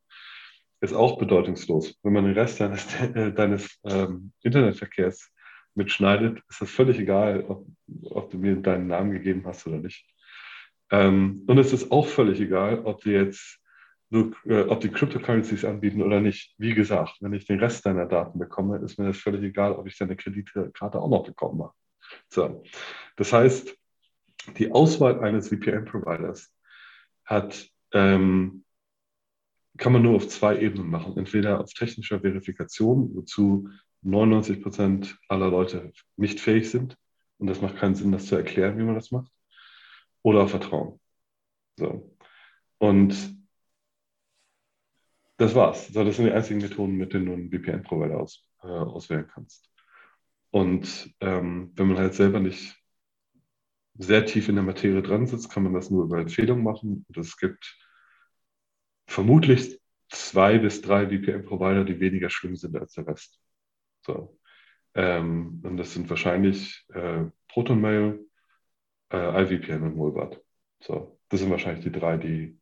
[0.80, 2.00] Ist auch bedeutungslos.
[2.02, 2.88] Wenn man den Rest deines,
[3.36, 5.34] deines ähm, Internetverkehrs
[5.76, 7.68] mitschneidet, ist das völlig egal, ob,
[8.04, 10.06] ob, du mir deinen Namen gegeben hast oder nicht.
[10.92, 13.61] Ähm, und es ist auch völlig egal, ob die jetzt
[14.12, 16.53] nur, äh, ob die Cryptocurrencies anbieten oder nicht.
[16.57, 19.88] Wie gesagt, wenn ich den Rest deiner Daten bekomme, ist mir das völlig egal, ob
[19.88, 21.74] ich deine Kreditkarte auch noch bekommen habe.
[22.28, 22.64] So.
[23.16, 23.74] Das heißt,
[24.57, 26.53] die Auswahl eines VPN-Providers
[27.24, 28.66] hat, ähm,
[29.78, 31.18] kann man nur auf zwei Ebenen machen.
[31.18, 33.70] Entweder auf technischer Verifikation, wozu
[34.01, 36.97] 99 Prozent aller Leute nicht fähig sind.
[37.38, 39.32] Und das macht keinen Sinn, das zu erklären, wie man das macht.
[40.22, 40.99] Oder auf Vertrauen.
[41.78, 42.14] So.
[42.78, 43.41] Und
[45.42, 45.88] das war's.
[45.88, 49.70] So, das sind die einzigen Methoden, mit denen du einen VPN-Provider aus, äh, auswählen kannst.
[50.52, 52.78] Und ähm, wenn man halt selber nicht
[53.96, 57.06] sehr tief in der Materie dran sitzt, kann man das nur über Empfehlungen machen.
[57.08, 57.78] Und es gibt
[59.08, 63.39] vermutlich zwei bis drei VPN-Provider, die weniger schlimm sind als der Rest.
[64.06, 64.38] So.
[64.94, 68.20] Ähm, und das sind wahrscheinlich äh, ProtonMail,
[69.12, 70.39] äh, IVPN und Molbart.
[70.82, 71.20] So.
[71.30, 72.61] Das sind wahrscheinlich die drei, die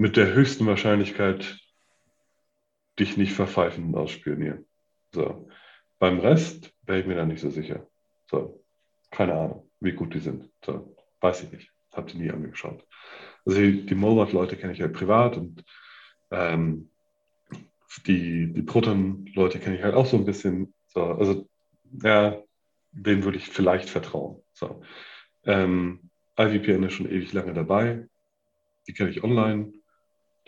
[0.00, 1.58] mit der höchsten Wahrscheinlichkeit
[2.98, 4.64] dich nicht verpfeifen und ausspionieren.
[5.12, 5.46] So.
[5.98, 7.86] Beim Rest wäre ich mir da nicht so sicher.
[8.30, 8.64] So.
[9.10, 10.48] Keine Ahnung, wie gut die sind.
[10.64, 10.96] So.
[11.20, 11.70] Weiß ich nicht.
[11.92, 12.82] Habt ihr nie angeschaut.
[13.44, 15.62] Also die, die Molbart-Leute kenne ich halt privat und
[16.30, 16.88] ähm,
[18.06, 20.72] die, die Proton-Leute kenne ich halt auch so ein bisschen.
[20.86, 21.46] So, also,
[22.02, 22.42] ja,
[22.92, 24.42] denen würde ich vielleicht vertrauen.
[24.54, 24.80] So.
[25.44, 28.08] Ähm, IVPN ist schon ewig lange dabei.
[28.86, 29.74] Die kenne ich online.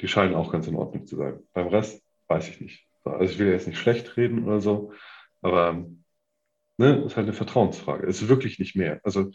[0.00, 1.40] Die scheinen auch ganz in Ordnung zu sein.
[1.52, 2.86] Beim Rest weiß ich nicht.
[3.04, 4.92] So, also ich will jetzt nicht schlecht reden oder so,
[5.40, 5.84] aber
[6.78, 8.06] ne, ist halt eine Vertrauensfrage.
[8.06, 9.00] Es ist wirklich nicht mehr.
[9.04, 9.30] Also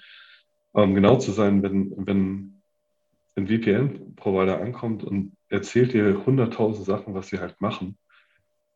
[0.71, 2.61] um genau zu sein, wenn, wenn
[3.35, 7.97] ein VPN-Provider ankommt und erzählt dir 100.000 Sachen, was sie halt machen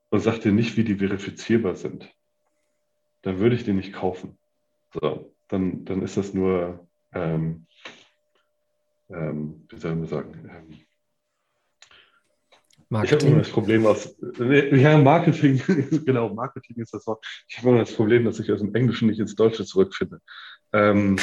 [0.09, 2.13] und sagt dir nicht, wie die verifizierbar sind,
[3.23, 4.37] dann würde ich den nicht kaufen.
[4.93, 7.65] So, dann, dann ist das nur, ähm,
[9.09, 10.79] ähm, wie soll man sagen, ähm,
[12.91, 13.17] Marketing.
[13.17, 14.17] Ich habe immer das Problem aus,
[14.81, 15.61] ja, Marketing,
[16.05, 17.25] genau, Marketing ist das Wort.
[17.47, 20.19] Ich habe immer das Problem, dass ich aus dem Englischen nicht ins Deutsche zurückfinde.
[20.73, 21.17] Ähm,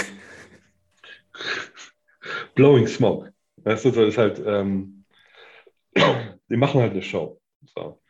[2.55, 3.35] blowing Smoke.
[3.57, 5.05] Weißt du, das ist halt, ähm,
[6.49, 7.39] die machen halt eine Show.
[7.75, 8.01] So.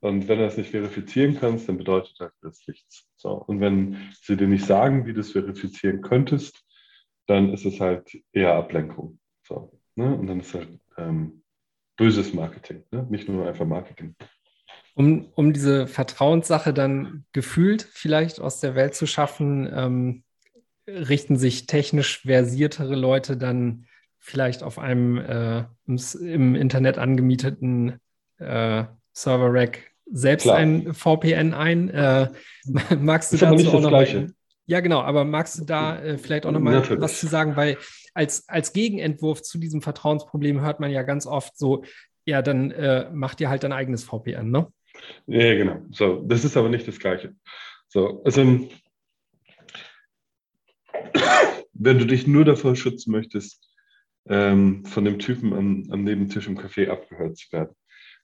[0.00, 3.04] Und wenn du das nicht verifizieren kannst, dann bedeutet halt das nichts.
[3.16, 3.32] So.
[3.32, 6.64] Und wenn sie dir nicht sagen, wie du es verifizieren könntest,
[7.26, 9.18] dann ist es halt eher Ablenkung.
[9.42, 9.72] So.
[9.96, 10.14] Ne?
[10.14, 11.42] Und dann ist halt ähm,
[11.98, 13.06] böses Marketing, ne?
[13.10, 14.14] nicht nur einfach Marketing.
[14.94, 20.22] Um, um diese Vertrauenssache dann gefühlt vielleicht aus der Welt zu schaffen, ähm,
[20.88, 23.86] richten sich technisch versiertere Leute dann
[24.18, 25.64] vielleicht auf einem äh,
[26.20, 28.00] im, Internet angemieteten
[28.38, 30.56] äh, Server-Rack selbst Klar.
[30.56, 31.90] ein VPN ein.
[31.90, 32.30] Äh,
[32.98, 34.32] magst du dazu auch noch mal,
[34.66, 37.02] Ja, genau, aber magst du da äh, vielleicht auch noch mal Natürlich.
[37.02, 37.56] was zu sagen?
[37.56, 37.76] Weil
[38.18, 41.84] als, als Gegenentwurf zu diesem Vertrauensproblem hört man ja ganz oft so,
[42.24, 44.72] ja, dann äh, macht ihr halt dein eigenes VPN, ne?
[45.26, 45.82] Ja, genau.
[45.92, 47.36] So, das ist aber nicht das Gleiche.
[47.86, 48.68] So, also
[51.72, 53.64] wenn du dich nur davor schützen möchtest,
[54.28, 57.76] ähm, von dem Typen am, am Nebentisch im Café abgehört zu werden,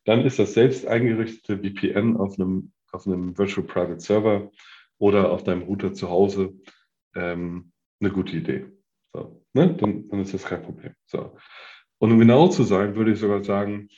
[0.04, 4.50] dann ist das selbst eingerichtete VPN auf einem, auf einem Virtual Private Server
[4.98, 6.52] oder auf deinem Router zu Hause
[7.14, 7.70] ähm,
[8.00, 8.66] eine gute Idee.
[9.12, 9.74] So, ne?
[9.74, 10.92] dann, dann ist das kein Problem.
[11.06, 11.36] So.
[11.98, 13.88] Und um genau zu sein, würde ich sogar sagen,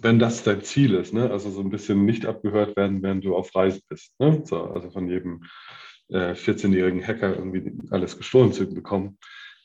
[0.00, 1.30] wenn das dein Ziel ist, ne?
[1.30, 4.18] also so ein bisschen nicht abgehört werden, während du auf Reise bist.
[4.20, 4.42] Ne?
[4.44, 5.44] So, also von jedem
[6.08, 9.18] äh, 14-jährigen Hacker irgendwie alles gestohlen zu bekommen,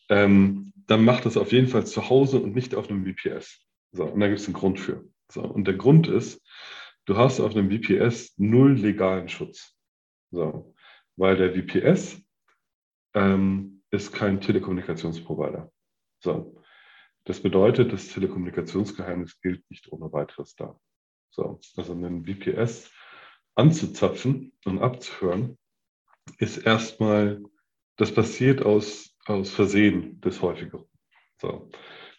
[0.09, 3.59] ähm, dann mach das auf jeden Fall zu Hause und nicht auf einem VPS.
[3.91, 5.05] So, und da gibt es einen Grund für.
[5.31, 6.41] So, und der Grund ist,
[7.05, 9.75] du hast auf einem VPS null legalen Schutz.
[10.31, 10.73] So,
[11.15, 12.21] weil der VPS
[13.13, 15.71] ähm, ist kein Telekommunikationsprovider.
[16.19, 16.61] So,
[17.25, 20.79] Das bedeutet, das Telekommunikationsgeheimnis gilt nicht ohne weiteres da.
[21.29, 22.91] So, also einen VPS
[23.55, 25.57] anzuzapfen und abzuhören,
[26.37, 27.43] ist erstmal,
[27.97, 30.85] das passiert aus, aus Versehen des Häufigeren.
[31.41, 31.69] So.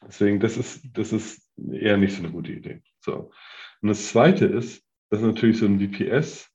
[0.06, 2.82] Deswegen, das ist, das ist eher nicht so eine gute Idee.
[3.00, 3.30] So.
[3.80, 6.50] Und das zweite ist, dass natürlich so ein VPS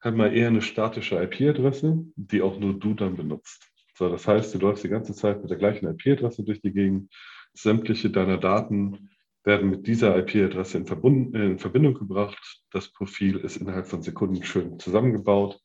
[0.00, 3.73] hat mal eher eine statische IP-Adresse, die auch nur du dann benutzt.
[3.96, 7.12] So, das heißt, du läufst die ganze Zeit mit der gleichen IP-Adresse durch die Gegend.
[7.52, 9.10] Sämtliche deiner Daten
[9.44, 12.62] werden mit dieser IP-Adresse in, in, Verbindung gebracht.
[12.70, 15.60] Das Profil ist innerhalb von Sekunden schön zusammengebaut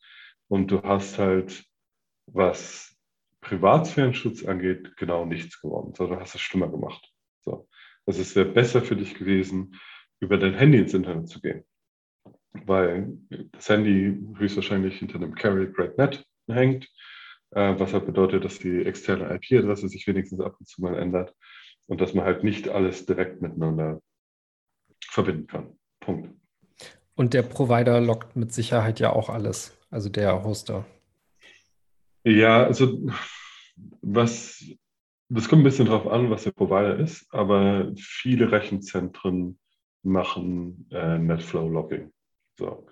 [0.48, 1.64] und du hast halt,
[2.26, 2.96] was
[3.40, 7.10] Privatsphärenschutz angeht, genau nichts gewonnen, du hast es schlimmer gemacht.
[7.40, 7.66] So.
[8.06, 9.74] Also es wäre besser für dich gewesen,
[10.20, 11.64] über dein Handy ins Internet zu gehen.
[12.52, 13.16] Weil
[13.52, 16.88] das Handy höchstwahrscheinlich hinter einem Carrier Grade Net hängt,
[17.52, 21.34] äh, was halt bedeutet, dass die externe IP-Adresse sich wenigstens ab und zu mal ändert
[21.86, 24.00] und dass man halt nicht alles direkt miteinander
[25.04, 25.78] verbinden kann.
[26.00, 26.30] Punkt.
[27.14, 30.86] Und der Provider lockt mit Sicherheit ja auch alles, also der Hoster.
[32.24, 32.98] Ja, also
[34.02, 34.64] was,
[35.28, 39.58] das kommt ein bisschen drauf an, was der Provider ist, aber viele Rechenzentren
[40.02, 42.12] machen äh, NetFlow-Logging.
[42.58, 42.86] So.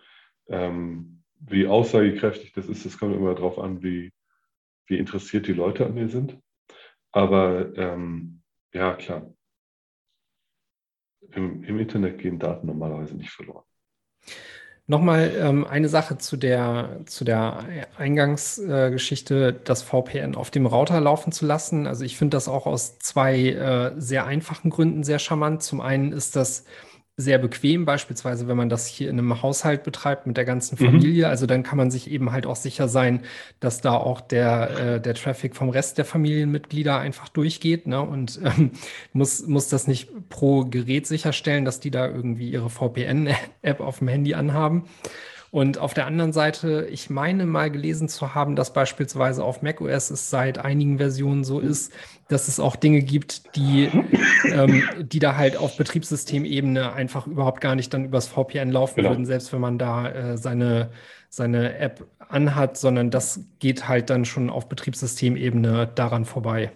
[0.48, 4.12] Ähm, wie aussagekräftig das ist, das kommt immer darauf an, wie,
[4.88, 6.38] wie interessiert die Leute an mir sind.
[7.12, 9.32] Aber ähm, ja, klar.
[11.32, 13.64] Im, Im Internet gehen Daten normalerweise nicht verloren.
[14.90, 20.98] Nochmal ähm, eine Sache zu der, zu der Eingangsgeschichte, äh, das VPN auf dem Router
[21.02, 21.86] laufen zu lassen.
[21.86, 25.62] Also ich finde das auch aus zwei äh, sehr einfachen Gründen sehr charmant.
[25.62, 26.64] Zum einen ist das
[27.20, 30.86] sehr bequem, beispielsweise wenn man das hier in einem Haushalt betreibt mit der ganzen mhm.
[30.86, 31.26] Familie.
[31.26, 31.30] Mhm.
[31.30, 33.22] Also dann kann man sich eben halt auch sicher sein,
[33.58, 38.00] dass da auch der, äh, der Traffic vom Rest der Familienmitglieder einfach durchgeht ne?
[38.00, 38.70] und ähm,
[39.12, 44.06] muss, muss das nicht pro Gerät sicherstellen, dass die da irgendwie ihre VPN-App auf dem
[44.06, 44.84] Handy anhaben.
[45.50, 50.10] Und auf der anderen Seite, ich meine mal gelesen zu haben, dass beispielsweise auf macOS
[50.10, 51.92] es seit einigen Versionen so ist,
[52.28, 53.88] dass es auch Dinge gibt, die,
[54.44, 59.10] ähm, die da halt auf Betriebssystemebene einfach überhaupt gar nicht dann übers VPN laufen genau.
[59.10, 60.90] würden, selbst wenn man da äh, seine,
[61.30, 66.72] seine App anhat, sondern das geht halt dann schon auf Betriebssystemebene daran vorbei.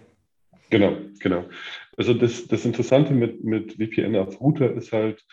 [0.71, 1.45] Genau, genau.
[1.95, 5.23] Also das, das Interessante mit, mit VPN auf Router ist halt,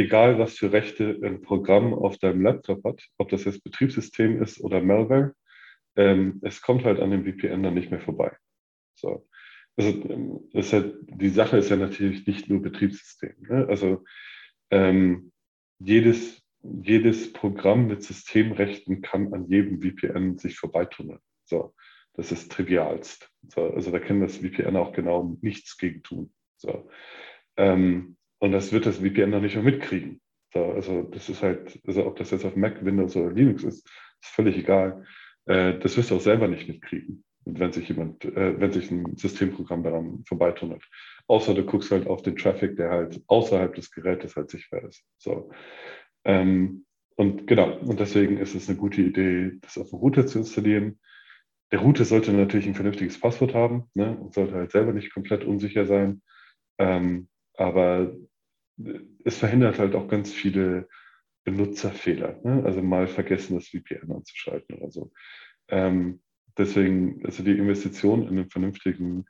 [0.00, 4.60] egal was für Rechte ein Programm auf deinem Laptop hat, ob das jetzt Betriebssystem ist
[4.60, 5.34] oder Malware,
[5.96, 8.36] ähm, es kommt halt an dem VPN dann nicht mehr vorbei.
[8.94, 9.28] So.
[9.76, 13.34] Also, ähm, halt, die Sache ist ja natürlich nicht nur Betriebssystem.
[13.48, 13.66] Ne?
[13.68, 14.04] Also
[14.70, 15.32] ähm,
[15.78, 21.20] jedes, jedes Programm mit Systemrechten kann an jedem VPN sich vorbeitunneln.
[21.44, 21.74] So.
[22.14, 23.30] Das ist trivialst.
[23.48, 23.70] So.
[23.72, 26.32] Also da kann das VPN auch genau nichts gegen tun.
[26.56, 26.90] So.
[27.56, 30.20] Ähm, und das wird das VPN noch nicht mehr mitkriegen.
[30.52, 33.86] So, also das ist halt, also ob das jetzt auf Mac, Windows oder Linux ist,
[33.86, 35.04] ist völlig egal.
[35.46, 39.16] Äh, das wirst du auch selber nicht mitkriegen, wenn sich jemand, äh, wenn sich ein
[39.16, 40.82] Systemprogramm daran vorbeitunnelt.
[41.28, 45.04] Außer du guckst halt auf den Traffic, der halt außerhalb des Gerätes halt sichtbar ist.
[45.18, 45.50] So.
[46.24, 46.84] Ähm,
[47.16, 50.98] und genau, und deswegen ist es eine gute Idee, das auf dem Router zu installieren.
[51.70, 55.44] Der Router sollte natürlich ein vernünftiges Passwort haben ne, und sollte halt selber nicht komplett
[55.44, 56.22] unsicher sein.
[56.78, 58.12] Ähm, aber
[59.24, 60.88] es verhindert halt auch ganz viele
[61.44, 62.40] Benutzerfehler.
[62.44, 62.62] Ne?
[62.64, 65.12] Also mal vergessen, das VPN anzuschalten oder so.
[65.68, 66.20] Ähm,
[66.56, 69.24] deswegen, also die Investition in einen vernünftigen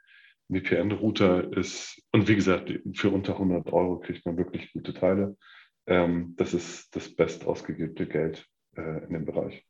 [0.51, 5.36] VPN-Router ist, und wie gesagt, für unter 100 Euro kriegt man wirklich gute Teile.
[5.86, 8.46] Ähm, das ist das best ausgegebene Geld
[8.76, 9.64] äh, in dem Bereich.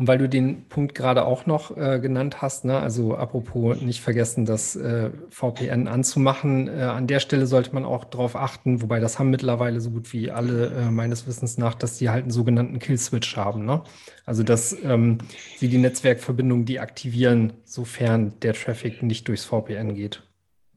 [0.00, 4.00] Und weil du den Punkt gerade auch noch äh, genannt hast, ne, also apropos nicht
[4.00, 8.98] vergessen, das äh, VPN anzumachen, äh, an der Stelle sollte man auch darauf achten, wobei
[8.98, 12.30] das haben mittlerweile so gut wie alle äh, meines Wissens nach, dass die halt einen
[12.30, 13.66] sogenannten Kill-Switch haben.
[13.66, 13.82] Ne?
[14.24, 15.18] Also dass ähm,
[15.58, 20.22] sie die Netzwerkverbindung deaktivieren, sofern der Traffic nicht durchs VPN geht.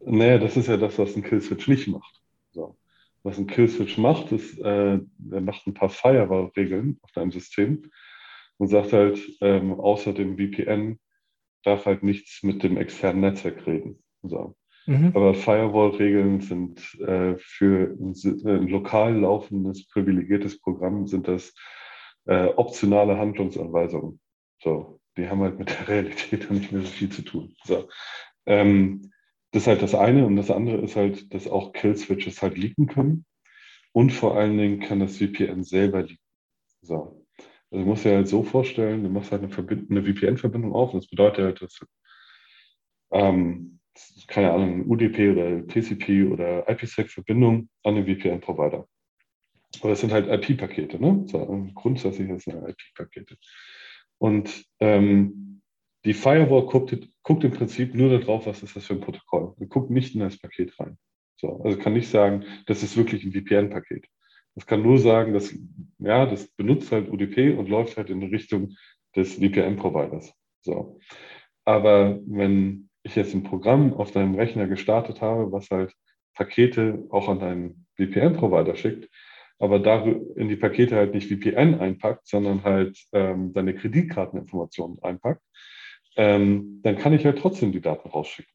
[0.05, 2.21] Naja, das ist ja das, was ein Kill-Switch nicht macht.
[2.51, 2.75] So.
[3.23, 4.99] Was ein Kill-Switch macht, ist, äh,
[5.31, 7.89] er macht ein paar Firewall-Regeln auf deinem System
[8.63, 10.97] und sagt halt, ähm, außer dem VPN
[11.65, 14.01] darf halt nichts mit dem externen Netzwerk reden.
[14.21, 14.55] So.
[14.85, 15.11] Mhm.
[15.13, 18.13] Aber Firewall-Regeln sind äh, für ein,
[18.45, 21.53] ein, lokal laufendes, privilegiertes Programm sind das
[22.25, 24.21] äh, optionale Handlungsanweisungen.
[24.61, 27.53] So, die haben halt mit der Realität nicht mehr so viel zu tun.
[27.65, 27.89] So.
[28.45, 29.11] Ähm,
[29.51, 32.87] das ist halt das eine und das andere ist halt, dass auch Kill-Switches halt leaken
[32.87, 33.25] können
[33.91, 36.17] und vor allen Dingen kann das VPN selber leaken.
[36.81, 37.22] So.
[37.73, 41.01] Also du musst dir halt so vorstellen, du machst halt eine, eine VPN-Verbindung auf und
[41.01, 41.79] das bedeutet halt, dass
[43.11, 43.79] ähm,
[44.27, 48.87] keine Ahnung, UDP oder TCP oder IPsec-Verbindung an den VPN-Provider.
[49.79, 51.23] Aber das sind halt IP-Pakete, ne?
[51.25, 53.37] So, grundsätzlich sind es IP-Pakete.
[54.19, 55.61] Und ähm,
[56.05, 59.55] die Firewall guckt, guckt, im Prinzip nur darauf, was ist das für ein Protokoll.
[59.57, 60.99] Und guckt nicht in das Paket rein.
[61.37, 64.05] So, also kann nicht sagen, das ist wirklich ein VPN-Paket.
[64.55, 65.53] Das kann nur sagen, dass,
[65.99, 68.75] ja, das benutzt halt UDP und läuft halt in Richtung
[69.15, 70.33] des VPN-Providers.
[70.61, 70.99] So.
[71.65, 75.93] Aber wenn ich jetzt ein Programm auf deinem Rechner gestartet habe, was halt
[76.35, 79.09] Pakete auch an deinen VPN-Provider schickt,
[79.59, 79.77] aber
[80.35, 85.41] in die Pakete halt nicht VPN einpackt, sondern halt ähm, deine Kreditkarteninformationen einpackt,
[86.15, 88.51] ähm, dann kann ich halt trotzdem die Daten rausschicken.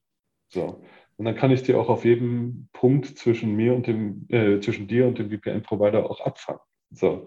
[0.49, 0.83] So.
[1.19, 4.87] Und dann kann ich die auch auf jedem Punkt zwischen mir und dem, äh, zwischen
[4.87, 6.61] dir und dem VPN-Provider auch abfangen.
[6.91, 7.27] So.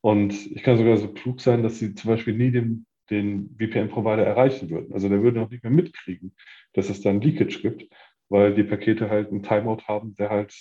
[0.00, 4.24] Und ich kann sogar so klug sein, dass sie zum Beispiel nie den, den VPN-Provider
[4.24, 4.92] erreichen würden.
[4.94, 6.34] Also der würde noch nicht mehr mitkriegen,
[6.72, 7.92] dass es da ein Leakage gibt,
[8.30, 10.54] weil die Pakete halt einen Timeout haben, der halt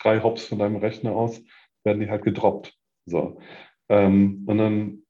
[0.00, 1.42] drei Hops von deinem Rechner aus
[1.84, 2.74] werden die halt gedroppt.
[3.04, 3.38] So.
[3.88, 5.02] Ähm, und dann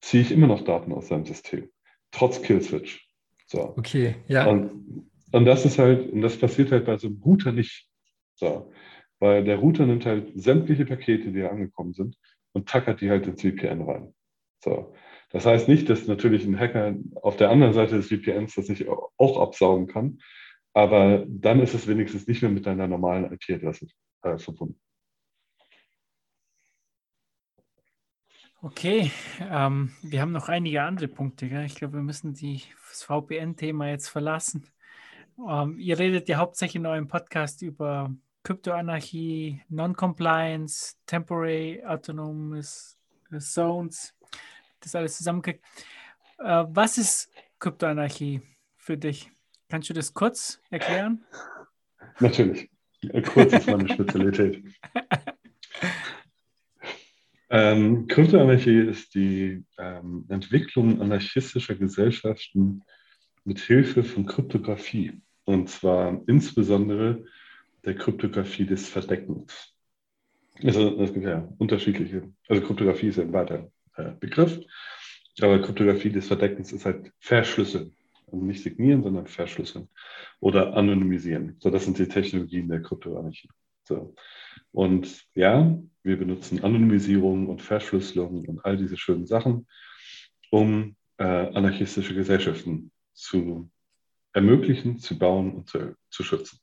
[0.00, 1.68] ziehe ich immer noch Daten aus seinem System,
[2.10, 3.08] trotz Killswitch.
[3.46, 3.74] So.
[3.76, 4.46] Okay, ja.
[4.46, 7.88] Und, und das ist halt, und das passiert halt bei so einem Router nicht.
[8.34, 8.72] So.
[9.18, 12.16] Weil der Router nimmt halt sämtliche Pakete, die angekommen sind,
[12.52, 14.14] und tackert die halt ins VPN rein.
[14.62, 14.94] So.
[15.30, 18.86] Das heißt nicht, dass natürlich ein Hacker auf der anderen Seite des VPNs das nicht
[18.88, 20.18] auch absaugen kann,
[20.74, 23.86] aber dann ist es wenigstens nicht mehr mit deiner normalen IP-Adresse
[24.22, 24.78] äh, verbunden.
[28.60, 29.10] Okay,
[29.40, 31.48] ähm, wir haben noch einige andere Punkte.
[31.48, 31.64] Gell?
[31.64, 34.70] Ich glaube, wir müssen die, das VPN-Thema jetzt verlassen.
[35.38, 42.96] Ähm, ihr redet ja hauptsächlich in eurem Podcast über Kryptoanarchie, Non-Compliance, Temporary Autonomous
[43.38, 44.14] Zones,
[44.80, 45.64] das alles zusammengekriegt.
[46.38, 48.42] Äh, was ist Kryptoanarchie
[48.76, 49.30] für dich?
[49.68, 51.24] Kannst du das kurz erklären?
[52.20, 52.70] Natürlich.
[53.32, 54.62] Kurz ist meine Spezialität.
[57.54, 62.82] Ähm, Kryptoanarchie ist die ähm, Entwicklung anarchistischer Gesellschaften
[63.44, 65.20] mit Hilfe von Kryptographie.
[65.44, 67.24] Und zwar insbesondere
[67.84, 69.74] der Kryptographie des Verdeckens.
[70.62, 74.60] Also es gibt ja unterschiedliche, also Kryptographie ist ja ein weiter äh, Begriff,
[75.40, 77.96] aber Kryptographie des Verdeckens ist halt Verschlüsseln.
[78.26, 79.88] Also nicht signieren, sondern verschlüsseln
[80.40, 81.56] oder anonymisieren.
[81.58, 83.48] So, das sind die Technologien der Kryptoanarchie.
[83.84, 84.14] So.
[84.70, 89.66] Und ja, wir benutzen Anonymisierung und Verschlüsselung und all diese schönen Sachen,
[90.50, 93.70] um äh, anarchistische Gesellschaften zu
[94.32, 96.58] ermöglichen, zu bauen und zu, zu schützen.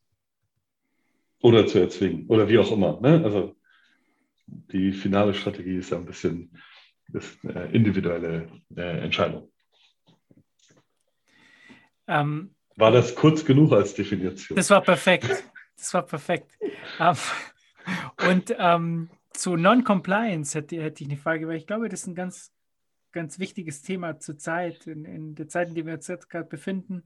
[1.42, 2.26] Oder zu erzwingen.
[2.28, 3.00] Oder wie auch immer.
[3.00, 3.24] Ne?
[3.24, 3.56] Also
[4.48, 6.52] die finale Strategie ist ja ein bisschen
[7.08, 9.52] das, äh, individuelle äh, Entscheidung.
[12.08, 14.56] Ähm, war das kurz genug als Definition?
[14.56, 15.44] Das war perfekt.
[15.78, 16.58] Das war perfekt.
[17.00, 17.16] Ähm,
[18.28, 22.16] und ähm, zu Non-Compliance hätte, hätte ich eine Frage, weil ich glaube, das ist ein
[22.16, 22.52] ganz,
[23.12, 26.48] ganz wichtiges Thema zur Zeit, in, in der Zeit, in der wir uns jetzt gerade
[26.48, 27.04] befinden.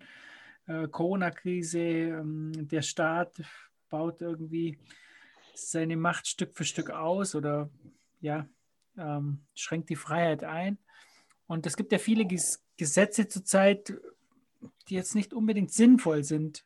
[0.67, 3.41] Äh, Corona-Krise, ähm, der Staat
[3.89, 4.77] baut irgendwie
[5.53, 7.69] seine Macht Stück für Stück aus oder
[8.21, 8.47] ja,
[8.97, 10.77] ähm, schränkt die Freiheit ein.
[11.47, 13.93] Und es gibt ja viele Ges Gesetze zurzeit,
[14.89, 16.65] die jetzt nicht unbedingt sinnvoll sind,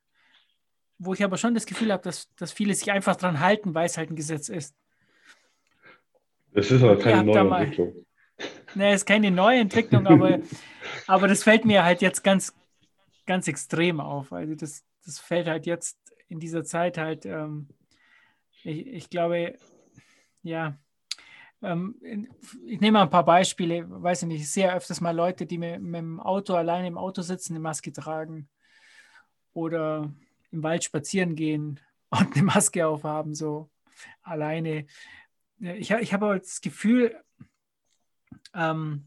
[0.97, 3.87] wo ich aber schon das Gefühl habe, dass, dass viele sich einfach dran halten, weil
[3.87, 4.73] es halt ein Gesetz ist.
[6.53, 8.06] Das ist aber keine neue Entwicklung.
[8.77, 10.39] Ne, es ist keine neue Entwicklung, aber,
[11.07, 12.53] aber das fällt mir halt jetzt ganz,
[13.25, 14.31] ganz extrem auf.
[14.31, 15.97] Also das, das fällt halt jetzt
[16.27, 17.69] in dieser Zeit halt, ähm,
[18.63, 19.57] ich, ich glaube,
[20.43, 20.77] ja,
[21.63, 21.95] ähm,
[22.67, 25.57] ich nehme mal ein paar Beispiele, weiß ich nicht, ich sehe öfters mal Leute, die
[25.57, 28.47] mit, mit dem Auto alleine im Auto sitzen, eine Maske tragen
[29.53, 30.13] oder
[30.51, 31.79] im Wald spazieren gehen
[32.09, 33.71] und eine Maske aufhaben, so
[34.21, 34.85] alleine.
[35.59, 37.19] Ich, ich habe aber das Gefühl,
[38.57, 39.05] ähm,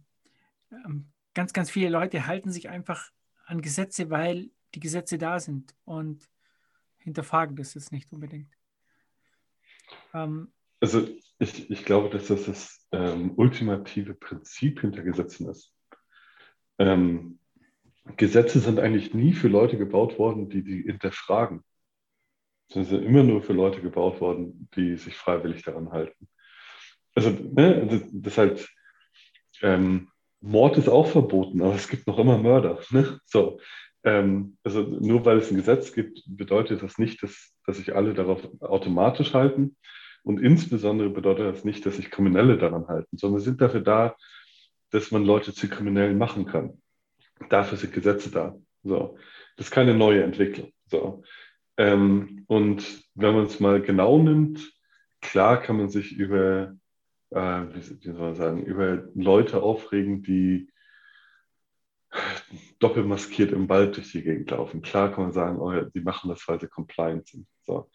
[0.71, 3.11] ähm, ganz, ganz viele Leute halten sich einfach
[3.45, 6.29] an Gesetze, weil die Gesetze da sind und
[6.99, 8.53] hinterfragen das jetzt nicht unbedingt.
[10.15, 11.07] Ähm, also
[11.39, 15.75] ich, ich glaube, dass das das ähm, ultimative Prinzip hinter Gesetzen ist.
[16.79, 17.39] Ähm,
[18.17, 21.63] Gesetze sind eigentlich nie für Leute gebaut worden, die die hinterfragen.
[22.69, 26.29] Sie sind immer nur für Leute gebaut worden, die sich freiwillig daran halten.
[27.15, 28.69] Also, ne, das, das halt,
[29.63, 30.09] ähm,
[30.41, 32.79] Mord ist auch verboten, aber es gibt noch immer Mörder.
[32.91, 33.21] Ne?
[33.27, 33.61] So,
[34.05, 38.15] ähm, also nur weil es ein Gesetz gibt, bedeutet das nicht, dass, dass sich alle
[38.15, 39.77] darauf automatisch halten.
[40.23, 44.17] Und insbesondere bedeutet das nicht, dass sich Kriminelle daran halten, sondern sind dafür da,
[44.91, 46.83] dass man Leute zu Kriminellen machen kann.
[47.49, 48.57] Dafür sind Gesetze da.
[48.83, 49.17] So.
[49.57, 50.73] Das ist keine neue Entwicklung.
[50.87, 51.23] So.
[51.77, 54.73] Ähm, und wenn man es mal genau nimmt,
[55.21, 56.75] klar kann man sich über,
[57.31, 60.71] äh, wie, soll man sagen, über Leute aufregen, die
[62.81, 64.83] doppelmaskiert im Wald durch die Gegend laufen.
[64.83, 67.47] Klar kann man sagen, oh, die machen das, weil sie compliant sind.
[67.63, 67.91] So.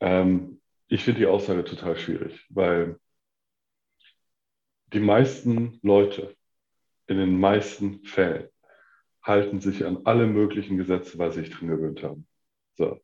[0.00, 2.98] Ähm, ich finde die Aussage total schwierig, weil
[4.92, 6.36] die meisten Leute
[7.06, 8.48] in den meisten Fällen
[9.22, 12.26] halten sich an alle möglichen Gesetze, weil sie sich dran gewöhnt haben.
[12.76, 13.00] So.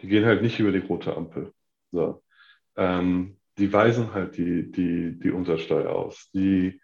[0.00, 1.52] Die gehen halt nicht über die rote Ampel.
[1.90, 2.22] So.
[2.76, 6.30] Ähm, die weisen halt die, die, die Umsatzsteuer aus.
[6.32, 6.80] Die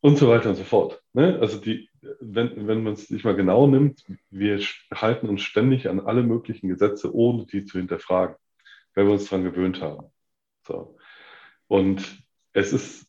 [0.00, 1.02] und so weiter und so fort.
[1.12, 1.38] Ne?
[1.40, 1.90] Also die,
[2.20, 4.60] wenn, wenn man es sich mal genau nimmt, wir
[4.94, 8.36] halten uns ständig an alle möglichen Gesetze, ohne die zu hinterfragen,
[8.94, 10.06] weil wir uns daran gewöhnt haben.
[10.66, 10.96] So.
[11.68, 13.06] Und es ist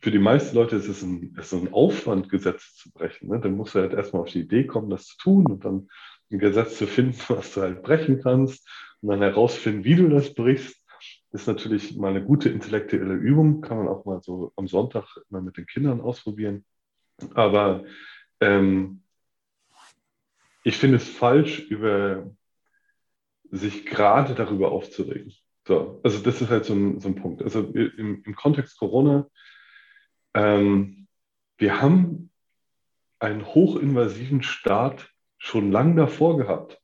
[0.00, 3.28] für die meisten Leute ist es ein, ist ein Aufwand, Gesetze zu brechen.
[3.28, 3.40] Ne?
[3.40, 5.88] Dann musst du halt erstmal auf die Idee kommen, das zu tun und dann
[6.30, 8.66] ein Gesetz zu finden, was du halt brechen kannst
[9.00, 10.82] und dann herausfinden, wie du das brichst.
[11.36, 15.42] Ist natürlich mal eine gute intellektuelle Übung, kann man auch mal so am Sonntag mal
[15.42, 16.64] mit den Kindern ausprobieren.
[17.34, 17.84] Aber
[18.40, 19.02] ähm,
[20.64, 22.30] ich finde es falsch, über
[23.50, 25.32] sich gerade darüber aufzuregen.
[25.66, 27.42] So, also das ist halt so ein, so ein Punkt.
[27.42, 29.28] Also im, im Kontext Corona
[30.32, 31.06] ähm,
[31.58, 32.30] wir haben
[33.18, 36.80] einen hochinvasiven Staat schon lange davor gehabt.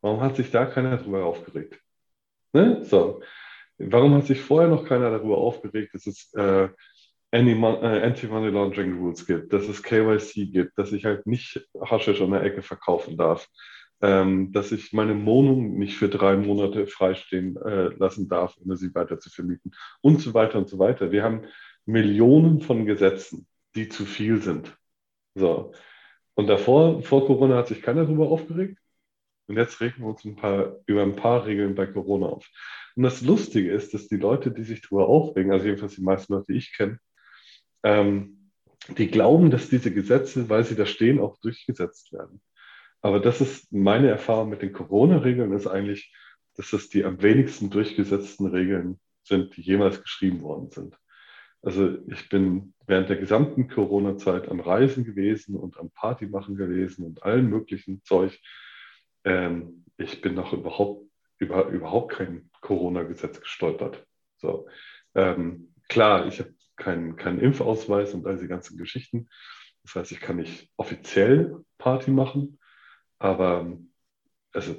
[0.00, 1.80] Warum hat sich da keiner darüber aufgeregt?
[2.52, 2.84] Ne?
[2.84, 3.22] So.
[3.78, 6.68] Warum hat sich vorher noch keiner darüber aufgeregt, dass es äh,
[7.30, 12.30] äh Anti-Money Laundering Rules gibt, dass es KYC gibt, dass ich halt nicht Haschisch an
[12.30, 13.48] der Ecke verkaufen darf,
[14.00, 18.94] ähm, dass ich meine Wohnung nicht für drei Monate freistehen äh, lassen darf, ohne sie
[18.94, 21.12] weiter zu vermieten und so weiter und so weiter.
[21.12, 21.42] Wir haben
[21.86, 24.76] Millionen von Gesetzen, die zu viel sind.
[25.34, 25.72] So.
[26.34, 28.78] Und davor, vor Corona, hat sich keiner darüber aufgeregt.
[29.46, 32.48] Und jetzt regen wir uns ein paar, über ein paar Regeln bei Corona auf.
[32.96, 36.32] Und das Lustige ist, dass die Leute, die sich darüber aufregen, also jedenfalls die meisten
[36.32, 36.98] Leute, die ich kenne,
[37.82, 38.50] ähm,
[38.96, 42.40] die glauben, dass diese Gesetze, weil sie da stehen, auch durchgesetzt werden.
[43.00, 46.12] Aber das ist meine Erfahrung mit den Corona-Regeln, ist eigentlich,
[46.54, 50.96] dass das die am wenigsten durchgesetzten Regeln sind, die jemals geschrieben worden sind.
[51.62, 57.04] Also ich bin während der gesamten Corona-Zeit am Reisen gewesen und am Party machen gewesen
[57.04, 58.38] und allen möglichen Zeug.
[59.26, 61.04] Ähm, ich bin noch überhaupt
[61.38, 64.06] über überhaupt kein Corona-Gesetz gestolpert.
[64.36, 64.68] So,
[65.14, 69.28] ähm, klar, ich habe keinen keinen Impfausweis und all diese ganzen Geschichten.
[69.82, 72.58] Das heißt, ich kann nicht offiziell Party machen,
[73.18, 73.76] aber
[74.52, 74.74] also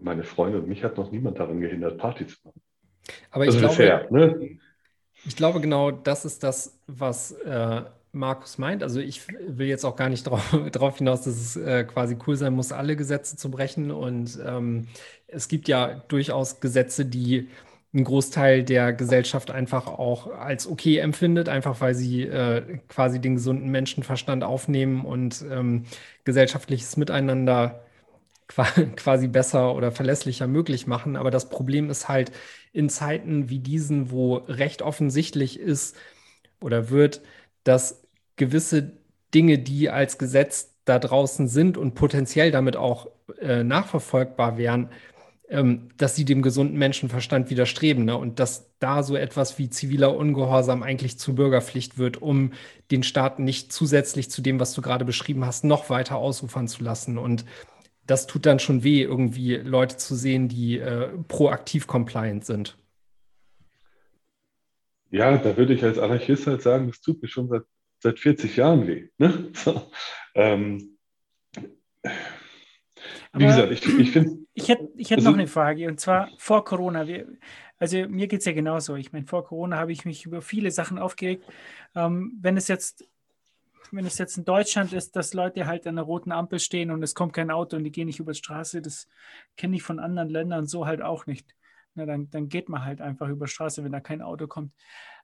[0.00, 2.62] meine Freunde und mich hat noch niemand daran gehindert, Party zu machen.
[3.30, 4.58] Aber ich also glaube, fair, ne?
[5.24, 7.82] Ich glaube, genau das ist das, was äh,
[8.12, 8.82] Markus meint.
[8.82, 12.52] Also ich will jetzt auch gar nicht darauf hinaus, dass es äh, quasi cool sein
[12.54, 13.90] muss, alle Gesetze zu brechen.
[13.90, 14.88] Und ähm,
[15.26, 17.48] es gibt ja durchaus Gesetze, die
[17.94, 23.34] ein Großteil der Gesellschaft einfach auch als okay empfindet, einfach weil sie äh, quasi den
[23.36, 25.84] gesunden Menschenverstand aufnehmen und ähm,
[26.24, 27.82] gesellschaftliches Miteinander
[28.96, 31.16] quasi besser oder verlässlicher möglich machen.
[31.16, 32.32] Aber das Problem ist halt
[32.72, 35.96] in Zeiten wie diesen, wo recht offensichtlich ist
[36.60, 37.22] oder wird,
[37.64, 38.01] dass
[38.42, 38.92] gewisse
[39.34, 43.08] Dinge, die als Gesetz da draußen sind und potenziell damit auch
[43.40, 44.88] äh, nachverfolgbar wären,
[45.48, 48.04] ähm, dass sie dem gesunden Menschenverstand widerstreben.
[48.04, 48.16] Ne?
[48.16, 52.52] Und dass da so etwas wie ziviler Ungehorsam eigentlich zur Bürgerpflicht wird, um
[52.90, 56.82] den Staat nicht zusätzlich zu dem, was du gerade beschrieben hast, noch weiter ausufern zu
[56.82, 57.16] lassen.
[57.16, 57.44] Und
[58.06, 62.76] das tut dann schon weh, irgendwie Leute zu sehen, die äh, proaktiv compliant sind.
[65.12, 67.62] Ja, da würde ich als Anarchist halt sagen, das tut mir schon seit,
[68.02, 69.08] seit 40 Jahren weh.
[69.18, 69.50] Ne?
[69.54, 69.90] So,
[70.34, 70.98] ähm,
[73.34, 74.42] wie gesagt, ich, ich finde.
[74.54, 77.06] Ich hätte ich hätt also, noch eine Frage, und zwar vor Corona.
[77.06, 77.26] Wir,
[77.78, 78.96] also mir geht es ja genauso.
[78.96, 81.44] Ich meine, vor Corona habe ich mich über viele Sachen aufgeregt.
[81.94, 83.08] Ähm, wenn es jetzt
[83.92, 87.02] wenn es jetzt in Deutschland ist, dass Leute halt an der roten Ampel stehen und
[87.02, 89.06] es kommt kein Auto und die gehen nicht über die Straße, das
[89.56, 91.54] kenne ich von anderen Ländern so halt auch nicht.
[91.94, 94.72] Na, dann, dann geht man halt einfach über die Straße, wenn da kein Auto kommt.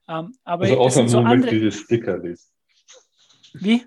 [0.07, 2.51] Ähm, aber also außer so möchte die Sticker lesen.
[3.53, 3.85] Wie?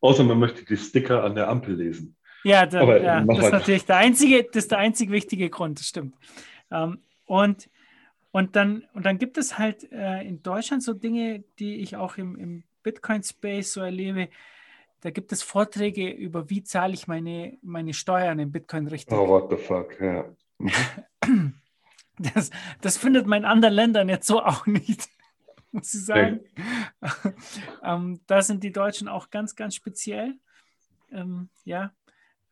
[0.00, 2.16] Außer man möchte die Sticker an der Ampel lesen.
[2.44, 5.88] Ja, da, ja das ist natürlich der einzige, das ist der einzig wichtige Grund, das
[5.88, 6.14] stimmt.
[6.70, 7.70] Ähm, und,
[8.32, 12.18] und, dann, und dann gibt es halt äh, in Deutschland so Dinge, die ich auch
[12.18, 14.28] im, im Bitcoin-Space so erlebe,
[15.00, 19.16] da gibt es Vorträge über, wie zahle ich meine, meine Steuern in Bitcoin richtig.
[19.16, 20.24] Oh, what the fuck, ja.
[22.16, 25.08] Das, das findet man in anderen Ländern jetzt so auch nicht,
[25.74, 26.40] muss ich sagen.
[27.82, 30.38] ähm, da sind die Deutschen auch ganz, ganz speziell.
[31.10, 31.92] Ähm, ja,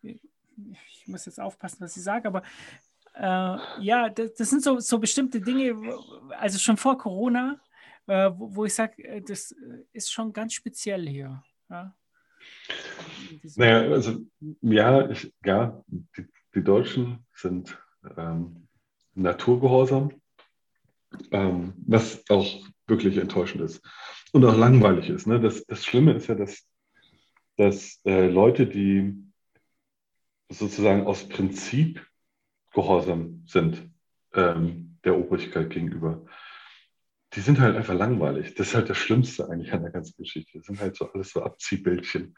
[0.02, 2.42] ich muss jetzt aufpassen, was ich sage, aber
[3.14, 5.74] äh, ja, das, das, sind so, so bestimmte Dinge,
[6.38, 7.60] also schon vor Corona,
[8.06, 9.54] äh, wo, wo, ich sage, äh, das
[9.92, 11.42] ist schon ganz speziell hier.
[11.70, 11.94] Ja?
[13.56, 14.20] Naja, also
[14.62, 17.78] ja, ich, ja die, die Deutschen sind
[18.16, 18.68] ähm,
[19.14, 20.12] naturgehorsam,
[21.30, 23.82] ähm, was auch wirklich enttäuschend ist
[24.32, 25.26] und auch langweilig ist.
[25.26, 25.40] Ne?
[25.40, 26.68] Das, das Schlimme ist ja, dass,
[27.56, 29.14] dass äh, Leute, die
[30.50, 32.06] sozusagen aus Prinzip
[32.72, 33.90] gehorsam sind
[34.34, 36.24] ähm, der Obrigkeit gegenüber,
[37.34, 38.54] die sind halt einfach langweilig.
[38.54, 40.58] Das ist halt das Schlimmste eigentlich an der ganzen Geschichte.
[40.58, 42.36] Das sind halt so alles so Abziehbildchen.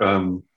[0.00, 0.48] Ähm,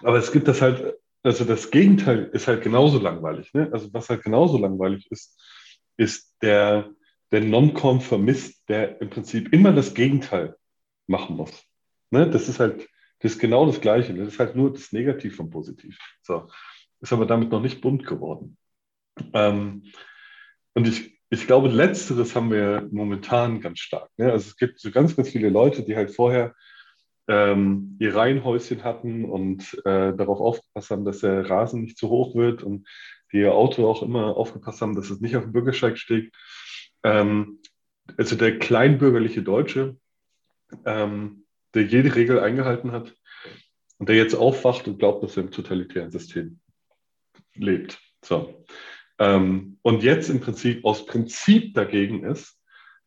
[0.00, 3.52] aber es gibt das halt, also das Gegenteil ist halt genauso langweilig.
[3.52, 3.68] Ne?
[3.70, 5.38] Also was halt genauso langweilig ist,
[5.98, 6.90] ist der,
[7.32, 10.56] der Non-Conformist, der im Prinzip immer das Gegenteil
[11.06, 11.64] machen muss.
[12.10, 12.30] Ne?
[12.30, 12.88] Das ist halt,
[13.20, 14.14] das ist genau das Gleiche.
[14.14, 15.98] Das ist halt nur das Negativ vom Positiv.
[16.22, 16.48] So.
[17.00, 18.56] Ist aber damit noch nicht bunt geworden.
[19.32, 19.84] Ähm,
[20.74, 24.10] und ich ich glaube, letzteres haben wir momentan ganz stark.
[24.16, 24.30] Ne?
[24.30, 26.54] Also es gibt so ganz, ganz viele Leute, die halt vorher
[27.28, 32.36] ähm, ihr Reihenhäuschen hatten und äh, darauf aufgepasst haben, dass der Rasen nicht zu hoch
[32.36, 32.86] wird und
[33.32, 36.32] die ihr Auto auch immer aufgepasst haben, dass es nicht auf dem Bürgersteig steht.
[37.06, 37.60] Ähm,
[38.16, 39.96] also der kleinbürgerliche Deutsche,
[40.84, 43.14] ähm, der jede Regel eingehalten hat
[43.98, 46.58] und der jetzt aufwacht und glaubt, dass er im totalitären System
[47.54, 47.98] lebt.
[48.24, 48.64] So.
[49.18, 52.58] Ähm, und jetzt im Prinzip aus Prinzip dagegen ist,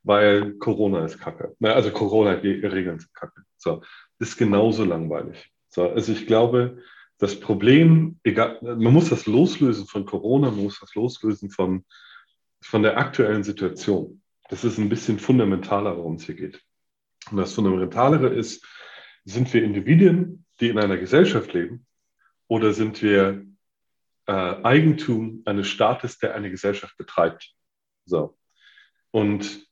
[0.03, 1.55] weil Corona ist kacke.
[1.59, 3.43] Also Corona-Regeln sind kacke.
[3.57, 3.81] So,
[4.17, 5.51] ist genauso langweilig.
[5.67, 6.81] So, also ich glaube,
[7.17, 11.83] das Problem, egal, man muss das loslösen von Corona, man muss das loslösen von,
[12.61, 14.21] von der aktuellen Situation.
[14.49, 16.61] Das ist ein bisschen fundamentaler, worum es hier geht.
[17.31, 18.65] Und das Fundamentalere ist,
[19.25, 21.85] sind wir Individuen, die in einer Gesellschaft leben,
[22.47, 23.45] oder sind wir
[24.25, 27.53] äh, Eigentum eines Staates, der eine Gesellschaft betreibt.
[28.05, 28.37] So.
[29.11, 29.67] Und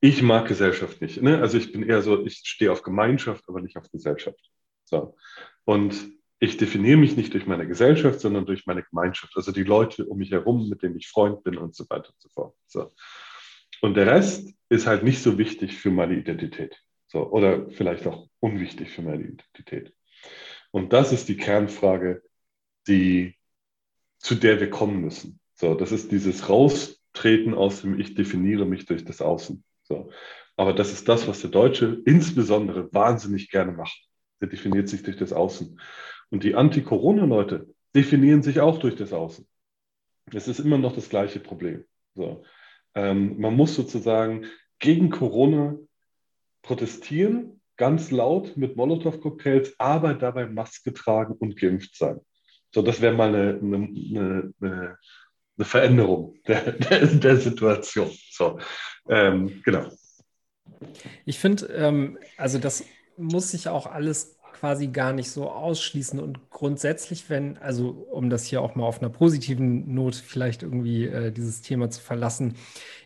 [0.00, 1.22] ich mag Gesellschaft nicht.
[1.22, 1.40] Ne?
[1.40, 4.50] Also ich bin eher so, ich stehe auf Gemeinschaft, aber nicht auf Gesellschaft.
[4.84, 5.16] So.
[5.64, 5.94] Und
[6.42, 9.36] ich definiere mich nicht durch meine Gesellschaft, sondern durch meine Gemeinschaft.
[9.36, 12.20] Also die Leute um mich herum, mit denen ich Freund bin und so weiter und
[12.20, 12.56] so fort.
[12.66, 12.90] So.
[13.80, 16.82] Und der Rest ist halt nicht so wichtig für meine Identität.
[17.06, 17.30] So.
[17.30, 19.94] Oder vielleicht auch unwichtig für meine Identität.
[20.72, 22.24] Und das ist die Kernfrage,
[22.88, 23.36] die,
[24.18, 25.38] zu der wir kommen müssen.
[25.54, 29.62] So, das ist dieses Raustreten aus dem Ich definiere mich durch das Außen.
[29.84, 30.10] So.
[30.56, 33.96] Aber das ist das, was der Deutsche insbesondere wahnsinnig gerne macht.
[34.40, 35.78] Der definiert sich durch das Außen.
[36.32, 39.46] Und die Anti-Corona-Leute definieren sich auch durch das Außen.
[40.32, 41.84] Es ist immer noch das gleiche Problem.
[42.14, 42.42] So.
[42.94, 44.46] Ähm, man muss sozusagen
[44.78, 45.76] gegen Corona
[46.62, 52.20] protestieren, ganz laut mit Molotow-Cocktails, aber dabei Maske tragen und geimpft sein.
[52.74, 54.98] So, das wäre mal eine, eine, eine,
[55.58, 58.10] eine Veränderung der, der, der, Situation.
[58.30, 58.58] So,
[59.06, 59.90] ähm, genau.
[61.26, 62.84] Ich finde, ähm, also das
[63.18, 66.20] muss sich auch alles quasi gar nicht so ausschließen.
[66.20, 71.06] Und grundsätzlich, wenn, also um das hier auch mal auf einer positiven Not vielleicht irgendwie
[71.06, 72.54] äh, dieses Thema zu verlassen,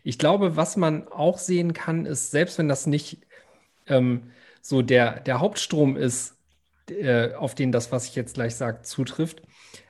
[0.03, 3.25] ich glaube, was man auch sehen kann, ist, selbst wenn das nicht
[3.87, 4.29] ähm,
[4.61, 6.35] so der, der Hauptstrom ist,
[6.91, 9.41] äh, auf den das, was ich jetzt gleich sage, zutrifft,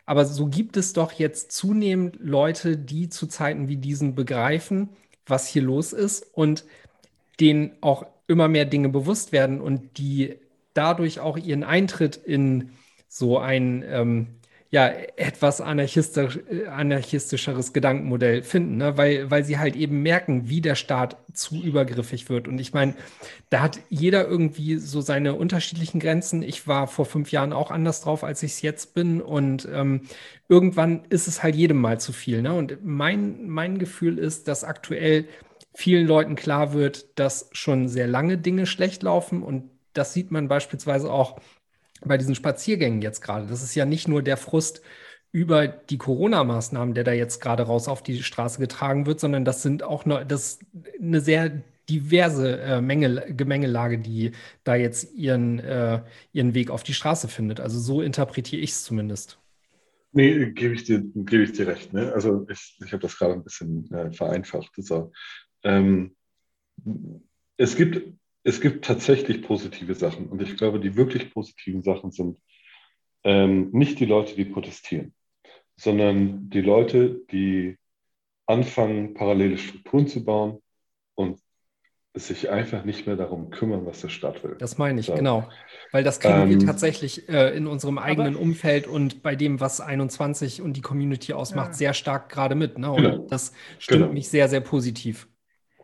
[0.06, 4.92] aber so gibt es doch jetzt zunehmend Leute, die zu Zeiten wie diesen begreifen,
[5.26, 6.64] was hier los ist und
[7.42, 10.38] denen auch immer mehr Dinge bewusst werden und die
[10.78, 12.72] dadurch auch ihren Eintritt in
[13.08, 14.28] so ein ähm,
[14.70, 16.40] ja, etwas anarchistisch,
[16.70, 18.98] anarchistischeres Gedankenmodell finden, ne?
[18.98, 22.50] weil, weil sie halt eben merken, wie der Staat zu übergriffig wird.
[22.50, 22.94] Und ich meine,
[23.50, 26.44] da hat jeder irgendwie so seine unterschiedlichen Grenzen.
[26.44, 29.22] Ich war vor fünf Jahren auch anders drauf, als ich es jetzt bin.
[29.22, 30.02] Und ähm,
[30.50, 32.42] irgendwann ist es halt jedem mal zu viel.
[32.42, 32.54] Ne?
[32.54, 35.30] Und mein, mein Gefühl ist, dass aktuell
[35.74, 39.44] vielen Leuten klar wird, dass schon sehr lange Dinge schlecht laufen.
[39.44, 41.40] Und das sieht man beispielsweise auch
[42.06, 43.48] bei diesen Spaziergängen jetzt gerade.
[43.48, 44.82] Das ist ja nicht nur der Frust
[45.32, 49.62] über die Corona-Maßnahmen, der da jetzt gerade raus auf die Straße getragen wird, sondern das
[49.62, 50.60] sind auch noch, das
[51.00, 54.32] eine sehr diverse äh, Menge, Gemengelage, die
[54.64, 56.02] da jetzt ihren, äh,
[56.34, 57.60] ihren Weg auf die Straße findet.
[57.60, 59.40] Also so interpretiere ich es zumindest.
[60.12, 61.94] Nee, gebe ich dir, ich dir recht.
[61.94, 62.12] Ne?
[62.14, 64.72] Also ich, ich habe das gerade ein bisschen äh, vereinfacht.
[64.78, 65.12] So.
[65.64, 66.16] Ähm,
[67.58, 68.14] es gibt
[68.48, 70.28] es gibt tatsächlich positive Sachen.
[70.30, 72.40] Und ich glaube, die wirklich positiven Sachen sind
[73.26, 75.14] ähm, nicht die Leute, die protestieren,
[75.76, 77.78] sondern die Leute, die
[78.46, 80.62] anfangen, parallele Strukturen zu bauen
[81.16, 81.42] und
[82.14, 84.56] sich einfach nicht mehr darum kümmern, was der Staat will.
[84.60, 85.16] Das meine ich, so.
[85.16, 85.50] genau.
[85.92, 89.60] Weil das kriegen ähm, wir tatsächlich äh, in unserem eigenen aber, Umfeld und bei dem,
[89.60, 91.74] was 21 und die Community ausmacht, ja.
[91.74, 92.78] sehr stark gerade mit.
[92.78, 92.90] Ne?
[92.90, 93.28] Und Genau.
[93.28, 94.14] das stimmt Genau.
[94.14, 95.28] mich sehr, sehr positiv.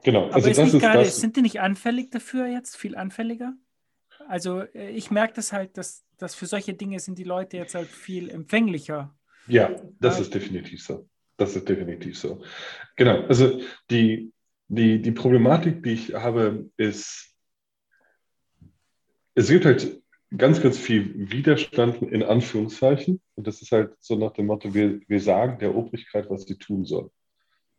[0.03, 1.19] Genau, aber also ist das ist gerade, das.
[1.19, 2.75] sind die nicht anfällig dafür jetzt?
[2.75, 3.53] Viel anfälliger?
[4.27, 7.75] Also äh, ich merke das halt, dass, dass für solche Dinge sind die Leute jetzt
[7.75, 9.15] halt viel empfänglicher.
[9.47, 11.07] Ja, das ist definitiv so.
[11.37, 12.41] Das ist definitiv so.
[12.95, 13.59] Genau, also
[13.89, 14.31] die,
[14.67, 17.35] die, die Problematik, die ich habe, ist,
[19.35, 20.01] es gibt halt
[20.37, 23.21] ganz, ganz viel Widerstand in Anführungszeichen.
[23.35, 26.57] Und das ist halt so nach dem Motto, wir, wir sagen der Obrigkeit, was sie
[26.57, 27.09] tun soll.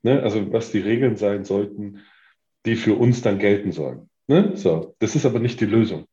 [0.02, 0.22] Ne?
[0.22, 2.02] Also was die Regeln sein sollten,
[2.66, 4.08] die für uns dann gelten sollen.
[4.26, 4.56] Ne?
[4.56, 6.06] So, das ist aber nicht die Lösung.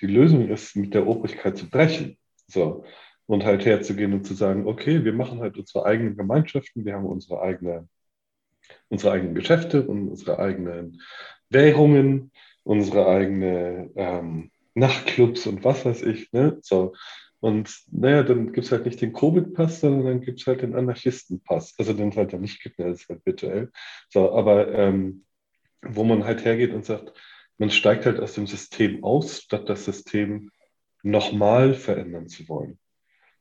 [0.00, 2.16] Die Lösung ist, mit der Obrigkeit zu brechen.
[2.46, 2.84] So,
[3.26, 7.06] und halt herzugehen und zu sagen, okay, wir machen halt unsere eigenen Gemeinschaften, wir haben
[7.06, 7.88] unsere, eigene,
[8.88, 11.00] unsere eigenen Geschäfte und unsere eigenen
[11.48, 12.32] Währungen,
[12.64, 16.32] unsere eigenen ähm, Nachtclubs und was weiß ich.
[16.32, 16.58] Ne?
[16.62, 16.94] So.
[17.40, 20.76] Und naja, dann gibt es halt nicht den Covid-Pass, sondern dann gibt es halt den
[20.76, 21.74] Anarchistenpass.
[21.78, 22.90] Also den es halt dann nicht gibt, ne?
[22.90, 23.70] das ist halt virtuell.
[24.08, 25.24] So, aber ähm,
[25.82, 27.12] wo man halt hergeht und sagt,
[27.58, 30.50] man steigt halt aus dem System aus, statt das System
[31.02, 32.78] nochmal verändern zu wollen.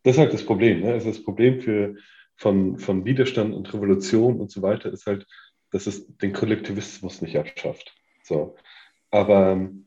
[0.04, 0.82] Das ist halt das Problem.
[0.82, 0.94] Ne?
[0.94, 1.96] Also das Problem für,
[2.36, 5.28] von, von Widerstand und Revolution und so weiter ist halt,
[5.72, 7.96] dass es den Kollektivismus nicht abschafft.
[8.24, 8.56] So.
[9.12, 9.86] Aber ähm,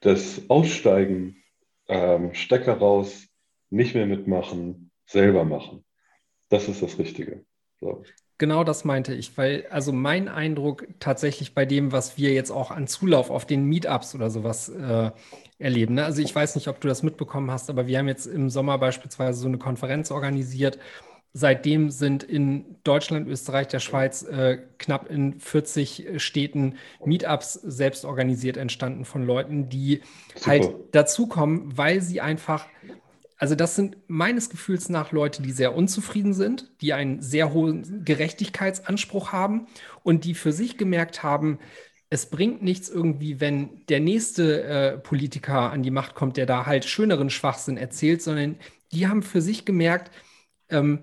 [0.00, 1.42] das Aussteigen,
[1.88, 3.26] ähm, Stecker raus,
[3.70, 5.84] nicht mehr mitmachen, selber machen,
[6.48, 7.44] das ist das Richtige.
[7.80, 8.04] So.
[8.44, 12.70] Genau das meinte ich, weil also mein Eindruck tatsächlich bei dem, was wir jetzt auch
[12.70, 15.12] an Zulauf auf den Meetups oder sowas äh,
[15.58, 15.94] erleben.
[15.94, 16.04] Ne?
[16.04, 18.76] Also ich weiß nicht, ob du das mitbekommen hast, aber wir haben jetzt im Sommer
[18.76, 20.78] beispielsweise so eine Konferenz organisiert.
[21.32, 28.58] Seitdem sind in Deutschland, Österreich, der Schweiz äh, knapp in 40 Städten Meetups selbst organisiert
[28.58, 30.02] entstanden von Leuten, die
[30.34, 30.50] Super.
[30.50, 32.66] halt dazukommen, weil sie einfach
[33.36, 38.04] also das sind meines Gefühls nach Leute, die sehr unzufrieden sind, die einen sehr hohen
[38.04, 39.66] Gerechtigkeitsanspruch haben
[40.02, 41.58] und die für sich gemerkt haben,
[42.10, 46.64] es bringt nichts irgendwie, wenn der nächste äh, Politiker an die Macht kommt, der da
[46.66, 48.56] halt schöneren Schwachsinn erzählt, sondern
[48.92, 50.10] die haben für sich gemerkt,
[50.70, 51.00] ähm,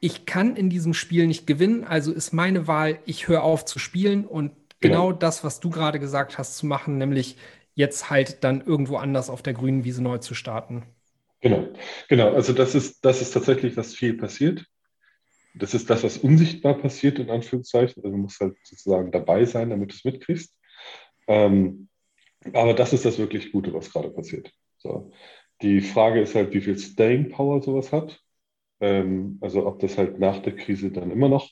[0.00, 3.78] ich kann in diesem Spiel nicht gewinnen, also ist meine Wahl, ich höre auf zu
[3.78, 5.12] spielen und genau Genau.
[5.12, 7.36] das, was du gerade gesagt hast, zu machen, nämlich
[7.74, 10.84] jetzt halt dann irgendwo anders auf der grünen Wiese neu zu starten.
[11.40, 11.68] Genau,
[12.08, 12.32] genau.
[12.34, 14.64] Also das ist, das ist tatsächlich, was viel passiert.
[15.54, 18.02] Das ist das, was unsichtbar passiert, in Anführungszeichen.
[18.02, 20.54] Also du musst halt sozusagen dabei sein, damit du es mitkriegst.
[21.28, 21.88] Ähm,
[22.52, 24.52] aber das ist das wirklich Gute, was gerade passiert.
[24.78, 25.10] So.
[25.62, 28.20] Die Frage ist halt, wie viel Staying Power sowas hat.
[28.80, 31.50] Ähm, also ob das halt nach der Krise dann immer noch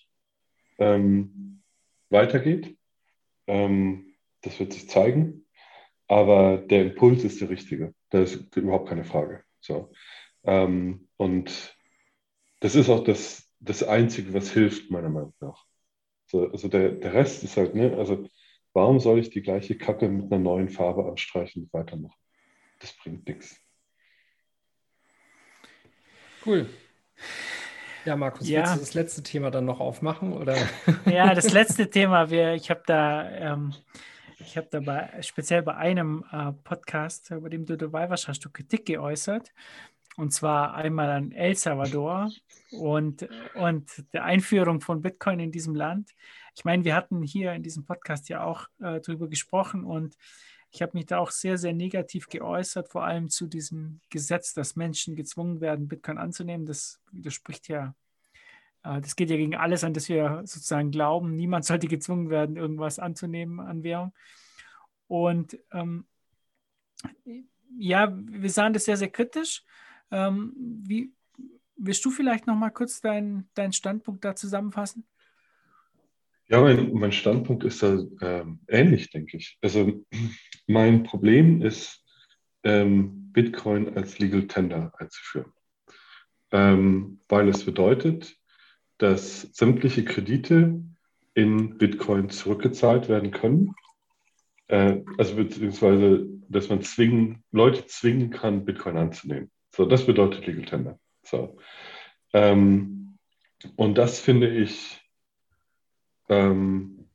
[0.78, 1.62] ähm,
[2.10, 2.76] weitergeht.
[3.46, 5.46] Ähm, das wird sich zeigen.
[6.08, 7.94] Aber der Impuls ist der richtige.
[8.10, 9.42] Da ist überhaupt keine Frage.
[9.64, 9.92] So.
[10.44, 11.76] Ähm, und
[12.60, 15.64] das ist auch das, das Einzige, was hilft, meiner Meinung nach.
[16.26, 18.28] So, also der, der Rest ist halt, ne, also
[18.72, 22.16] warum soll ich die gleiche Kacke mit einer neuen Farbe anstreichen und weitermachen?
[22.78, 23.56] Das bringt nichts.
[26.44, 26.68] Cool.
[28.04, 28.60] Ja, Markus, Ja.
[28.60, 30.34] willst du das letzte Thema dann noch aufmachen?
[30.34, 30.56] Oder?
[31.06, 33.72] Ja, das letzte Thema, wir, ich habe da, ähm,
[34.38, 38.44] ich habe da bei, speziell bei einem äh, Podcast, über dem du dabei warst, hast
[38.44, 39.52] du Kritik geäußert.
[40.16, 42.30] Und zwar einmal an El Salvador
[42.70, 46.10] und, und der Einführung von Bitcoin in diesem Land.
[46.54, 50.16] Ich meine, wir hatten hier in diesem Podcast ja auch äh, drüber gesprochen und
[50.70, 54.76] ich habe mich da auch sehr, sehr negativ geäußert, vor allem zu diesem Gesetz, dass
[54.76, 56.66] Menschen gezwungen werden, Bitcoin anzunehmen.
[56.66, 57.94] Das widerspricht ja,
[58.84, 61.36] das geht ja gegen alles an, das wir sozusagen glauben.
[61.36, 64.12] Niemand sollte gezwungen werden, irgendwas anzunehmen an Währung.
[65.08, 66.06] Und ähm,
[67.78, 69.62] ja, wir sahen das sehr, sehr kritisch.
[70.10, 70.52] Ähm,
[70.86, 71.12] wie,
[71.76, 75.06] willst du vielleicht noch mal kurz deinen dein Standpunkt da zusammenfassen?
[76.48, 79.58] Ja, mein, mein Standpunkt ist da ähm, ähnlich, denke ich.
[79.62, 80.04] Also
[80.66, 82.04] mein Problem ist,
[82.64, 85.52] ähm, Bitcoin als Legal Tender einzuführen.
[86.52, 88.36] Ähm, weil es bedeutet,
[89.04, 90.82] dass sämtliche Kredite
[91.34, 93.74] in Bitcoin zurückgezahlt werden können.
[94.68, 99.50] Äh, also beziehungsweise, dass man zwingen, Leute zwingen kann, Bitcoin anzunehmen.
[99.76, 100.98] So, das bedeutet Legal Tender.
[101.22, 101.58] So.
[102.32, 103.18] Ähm,
[103.76, 104.98] und das finde ich,
[106.30, 107.10] ähm,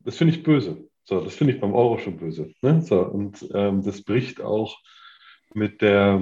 [0.00, 0.86] das finde ich böse.
[1.04, 2.52] So, das finde ich beim Euro schon böse.
[2.60, 2.82] Ne?
[2.82, 4.78] So, und ähm, das bricht auch
[5.54, 6.20] mit der,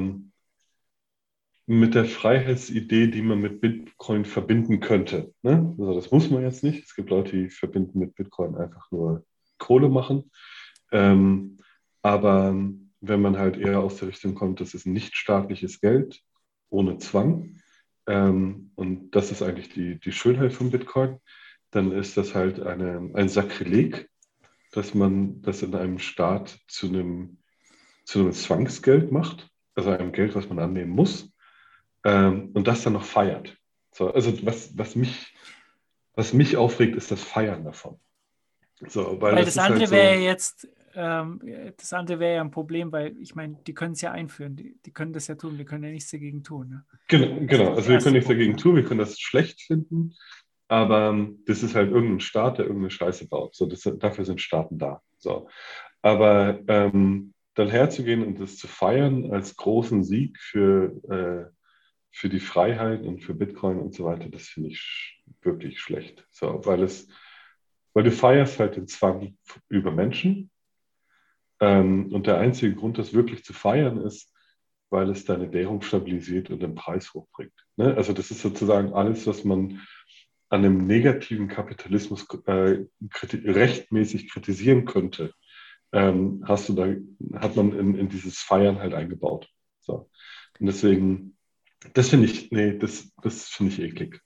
[1.70, 5.34] mit der Freiheitsidee, die man mit Bitcoin verbinden könnte.
[5.42, 5.74] Ne?
[5.78, 6.82] Also das muss man jetzt nicht.
[6.84, 9.26] Es gibt Leute, die verbinden mit Bitcoin einfach nur
[9.58, 10.30] Kohle machen.
[10.92, 11.58] Ähm,
[12.00, 12.56] aber
[13.02, 16.22] wenn man halt eher aus der Richtung kommt, das ist nicht staatliches Geld
[16.70, 17.60] ohne Zwang.
[18.06, 21.18] Ähm, und das ist eigentlich die, die Schönheit von Bitcoin.
[21.70, 24.08] Dann ist das halt eine, ein Sakrileg,
[24.72, 27.36] dass man das in einem Staat zu einem,
[28.04, 31.30] zu einem Zwangsgeld macht, also einem Geld, was man annehmen muss,
[32.04, 33.56] ähm, und das dann noch feiert.
[33.92, 35.34] So, also was, was, mich,
[36.14, 37.98] was mich aufregt, ist das Feiern davon.
[38.86, 41.40] So, weil, weil das, das andere halt so, wäre jetzt, ähm,
[41.76, 44.78] das andere wäre ja ein Problem, weil ich meine, die können es ja einführen, die,
[44.86, 46.68] die, können das ja tun, wir können ja nichts dagegen tun.
[46.68, 46.84] Ne?
[47.08, 47.74] Genau, genau.
[47.74, 50.14] also wir können nichts dagegen tun, wir können das schlecht finden,
[50.68, 53.56] aber ähm, das ist halt irgendein Staat, der irgendeine Scheiße baut.
[53.56, 55.02] So, das, dafür sind Staaten da.
[55.18, 55.48] So.
[56.02, 61.57] Aber ähm, dann herzugehen und das zu feiern als großen Sieg für, äh,
[62.18, 66.26] für die Freiheit und für Bitcoin und so weiter, das finde ich wirklich schlecht.
[66.32, 67.06] So, weil es,
[67.94, 69.38] weil du feierst halt den Zwang
[69.68, 70.50] über Menschen.
[71.60, 74.34] Ähm, und der einzige Grund, das wirklich zu feiern, ist,
[74.90, 77.52] weil es deine Währung stabilisiert und den Preis hochbringt.
[77.76, 77.94] Ne?
[77.94, 79.80] Also das ist sozusagen alles, was man
[80.48, 82.84] an einem negativen Kapitalismus äh,
[83.22, 85.34] rechtmäßig kritisieren könnte,
[85.92, 86.88] ähm, hast du da,
[87.38, 89.48] hat man in, in, dieses Feiern halt eingebaut.
[89.78, 90.10] So.
[90.58, 91.37] Und deswegen,
[91.94, 94.20] das finde ich, nee, das, das finde ich eklig.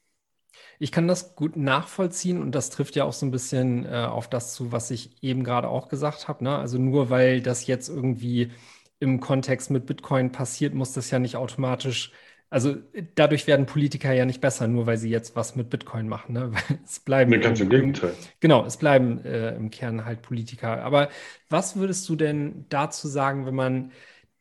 [0.78, 4.28] Ich kann das gut nachvollziehen und das trifft ja auch so ein bisschen äh, auf
[4.28, 6.42] das zu, was ich eben gerade auch gesagt habe.
[6.42, 6.56] Ne?
[6.56, 8.50] Also nur weil das jetzt irgendwie
[8.98, 12.12] im Kontext mit Bitcoin passiert, muss das ja nicht automatisch
[12.52, 12.76] also
[13.14, 16.34] dadurch werden Politiker ja nicht besser, nur weil sie jetzt was mit Bitcoin machen.
[16.34, 16.52] Ne?
[16.84, 18.12] es bleiben nee, ganz im Gegenteil.
[18.40, 20.82] Genau, es bleiben äh, im Kern halt Politiker.
[20.82, 21.08] Aber
[21.48, 23.92] was würdest du denn dazu sagen, wenn man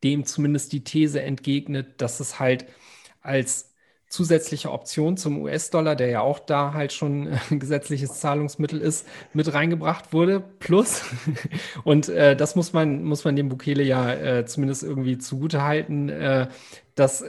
[0.04, 2.66] dem zumindest die These entgegnet, dass es halt
[3.22, 3.72] als
[4.12, 9.54] zusätzliche Option zum US-Dollar, der ja auch da halt schon ein gesetzliches Zahlungsmittel ist, mit
[9.54, 10.44] reingebracht wurde.
[10.60, 11.04] Plus,
[11.84, 16.48] und äh, das muss man, muss man dem Bukele ja äh, zumindest irgendwie zugutehalten, äh,
[16.96, 17.24] dass,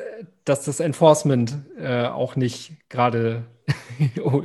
[0.44, 3.44] dass das Enforcement äh, auch nicht gerade.
[4.24, 4.42] oh,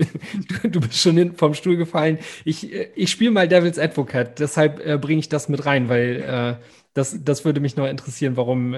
[0.61, 2.19] du, du, bist schon vom Stuhl gefallen.
[2.45, 6.60] Ich, äh, ich spiele mal Devil's Advocate, deshalb äh, bringe ich das mit rein, weil
[6.94, 8.76] das, das würde mich noch interessieren, warum.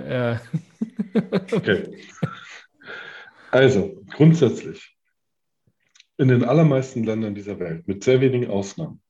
[1.51, 1.83] okay.
[3.51, 4.95] Also, grundsätzlich,
[6.17, 9.01] in den allermeisten Ländern dieser Welt, mit sehr wenigen Ausnahmen,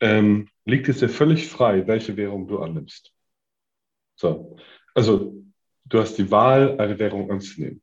[0.00, 3.12] ähm, liegt es dir völlig frei, welche Währung du annimmst.
[4.16, 4.56] So,
[4.94, 5.34] also
[5.84, 7.82] du hast die Wahl, eine Währung anzunehmen.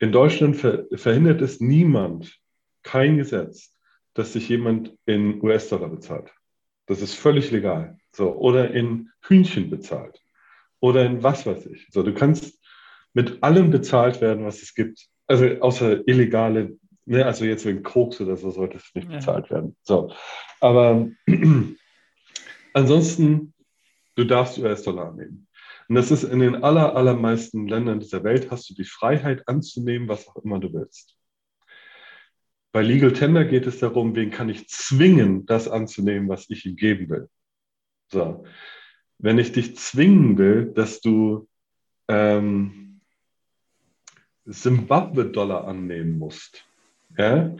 [0.00, 2.38] In Deutschland ver verhindert es niemand,
[2.82, 3.74] kein Gesetz,
[4.14, 6.32] dass sich jemand in US-Dollar bezahlt.
[6.86, 7.98] Das ist völlig legal.
[8.12, 10.22] So, oder in Hühnchen bezahlt.
[10.80, 11.88] Oder in was weiß ich.
[11.90, 12.57] So, du kannst
[13.18, 15.08] mit allem bezahlt werden, was es gibt.
[15.26, 19.76] Also außer illegale, ne, also jetzt wegen Koks oder so sollte es nicht bezahlt werden.
[19.82, 20.12] So.
[20.60, 21.08] Aber
[22.74, 23.54] ansonsten,
[24.14, 25.48] du darfst US-Dollar annehmen.
[25.88, 30.06] Und das ist in den aller, allermeisten Ländern dieser Welt, hast du die Freiheit anzunehmen,
[30.06, 31.16] was auch immer du willst.
[32.70, 36.76] Bei Legal Tender geht es darum, wen kann ich zwingen, das anzunehmen, was ich ihm
[36.76, 37.28] geben will.
[38.12, 38.44] So.
[39.18, 41.48] Wenn ich dich zwingen will, dass du
[42.06, 42.87] ähm,
[44.50, 46.64] Zimbabwe-Dollar annehmen musst,
[47.16, 47.54] ja,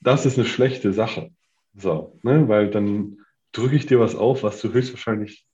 [0.00, 1.30] das ist eine schlechte Sache.
[1.74, 2.48] So, ne?
[2.48, 3.18] Weil dann
[3.52, 5.46] drücke ich dir was auf, was du höchstwahrscheinlich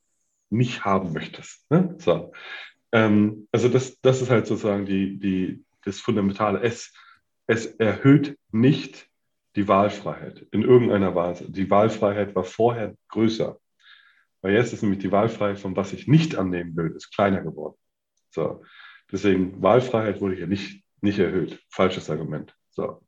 [0.50, 1.70] nicht haben möchtest.
[1.70, 1.94] Ne?
[1.98, 2.32] So.
[2.92, 6.60] Ähm, also das, das ist halt sozusagen die, die, das Fundamentale.
[6.62, 6.92] Es,
[7.46, 9.08] es erhöht nicht
[9.56, 11.50] die Wahlfreiheit in irgendeiner Weise.
[11.50, 13.58] Die Wahlfreiheit war vorher größer.
[14.40, 17.76] Weil jetzt ist nämlich die Wahlfreiheit von was ich nicht annehmen will, ist kleiner geworden.
[18.30, 18.62] So.
[19.10, 21.62] Deswegen, Wahlfreiheit wurde hier nicht, nicht erhöht.
[21.70, 22.54] Falsches Argument.
[22.70, 23.02] So.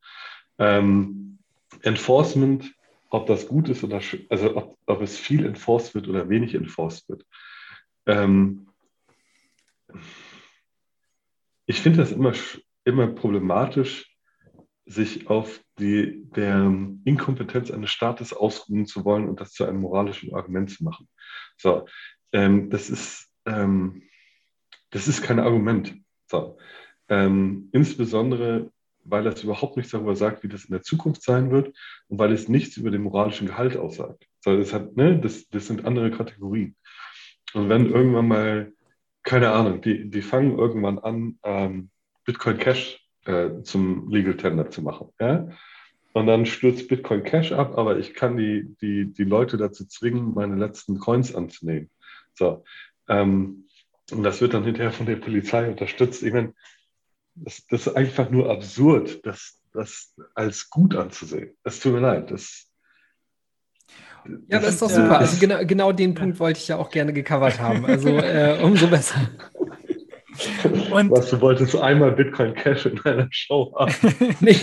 [0.58, 1.38] Ähm,
[1.82, 2.72] Enforcement,
[3.10, 7.08] ob das gut ist oder, also ob, ob es viel enforced wird oder wenig enforced
[7.08, 7.26] wird.
[8.06, 8.68] Ähm,
[11.66, 12.32] ich finde das immer,
[12.84, 14.10] immer problematisch,
[14.86, 16.64] sich auf die, der
[17.04, 21.08] Inkompetenz eines Staates ausruhen zu wollen und das zu einem moralischen Argument zu machen.
[21.56, 21.86] So,
[22.32, 24.02] ähm, das ist, ähm,
[24.90, 25.94] das ist kein Argument.
[26.26, 26.58] So.
[27.08, 28.70] Ähm, insbesondere,
[29.04, 31.74] weil es überhaupt nichts darüber sagt, wie das in der Zukunft sein wird
[32.08, 34.26] und weil es nichts über den moralischen Gehalt aussagt.
[34.40, 36.76] So, das, hat, ne, das, das sind andere Kategorien.
[37.52, 38.72] Und wenn irgendwann mal,
[39.22, 41.90] keine Ahnung, die, die fangen irgendwann an, ähm,
[42.24, 45.08] Bitcoin Cash äh, zum Legal Tender zu machen.
[45.18, 45.48] Ja?
[46.12, 50.34] Und dann stürzt Bitcoin Cash ab, aber ich kann die, die, die Leute dazu zwingen,
[50.34, 51.90] meine letzten Coins anzunehmen.
[52.34, 52.64] So.
[53.08, 53.66] Ähm,
[54.12, 56.22] und das wird dann hinterher von der Polizei unterstützt.
[56.22, 56.54] Ich meine,
[57.34, 61.56] das, das ist einfach nur absurd, das, das als gut anzusehen.
[61.64, 62.30] Es tut mir leid.
[62.30, 62.66] Das
[64.48, 65.18] Ja, das ist doch super.
[65.18, 67.84] Also genau, genau den Punkt wollte ich ja auch gerne gecovert haben.
[67.86, 69.20] Also äh, umso besser.
[70.90, 73.92] Und Was, du wolltest einmal Bitcoin Cash in einer Show haben?
[74.40, 74.56] nee.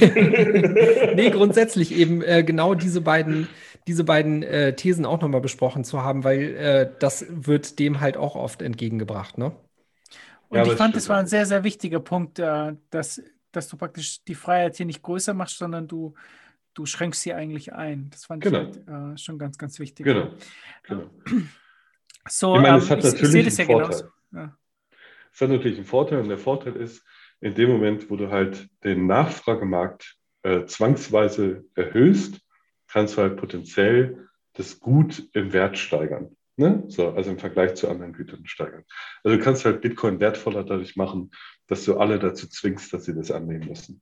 [1.15, 3.48] nee, grundsätzlich eben äh, genau diese beiden,
[3.88, 8.18] diese beiden äh, Thesen auch nochmal besprochen zu haben, weil äh, das wird dem halt
[8.18, 9.55] auch oft entgegengebracht, ne?
[10.49, 13.76] Und ja, ich fand, es war ein sehr, sehr wichtiger Punkt, äh, dass, dass du
[13.76, 16.14] praktisch die Freiheit hier nicht größer machst, sondern du,
[16.73, 18.09] du schränkst sie eigentlich ein.
[18.11, 18.61] Das fand genau.
[18.61, 20.05] ich halt, äh, schon ganz, ganz wichtig.
[20.05, 20.30] Genau.
[20.84, 21.09] genau.
[22.30, 24.09] So, ich meine, es hat ähm, natürlich ich, ich einen Vorteil.
[24.34, 24.57] Ja.
[25.34, 27.05] Es hat natürlich einen Vorteil und der Vorteil ist,
[27.39, 32.39] in dem Moment, wo du halt den Nachfragemarkt äh, zwangsweise erhöhst,
[32.98, 36.36] kannst du halt potenziell das Gut im Wert steigern.
[36.56, 36.84] Ne?
[36.88, 38.84] So, also im Vergleich zu anderen Gütern steigern.
[39.24, 41.30] Also du kannst halt Bitcoin wertvoller dadurch machen,
[41.68, 44.02] dass du alle dazu zwingst, dass sie das annehmen müssen.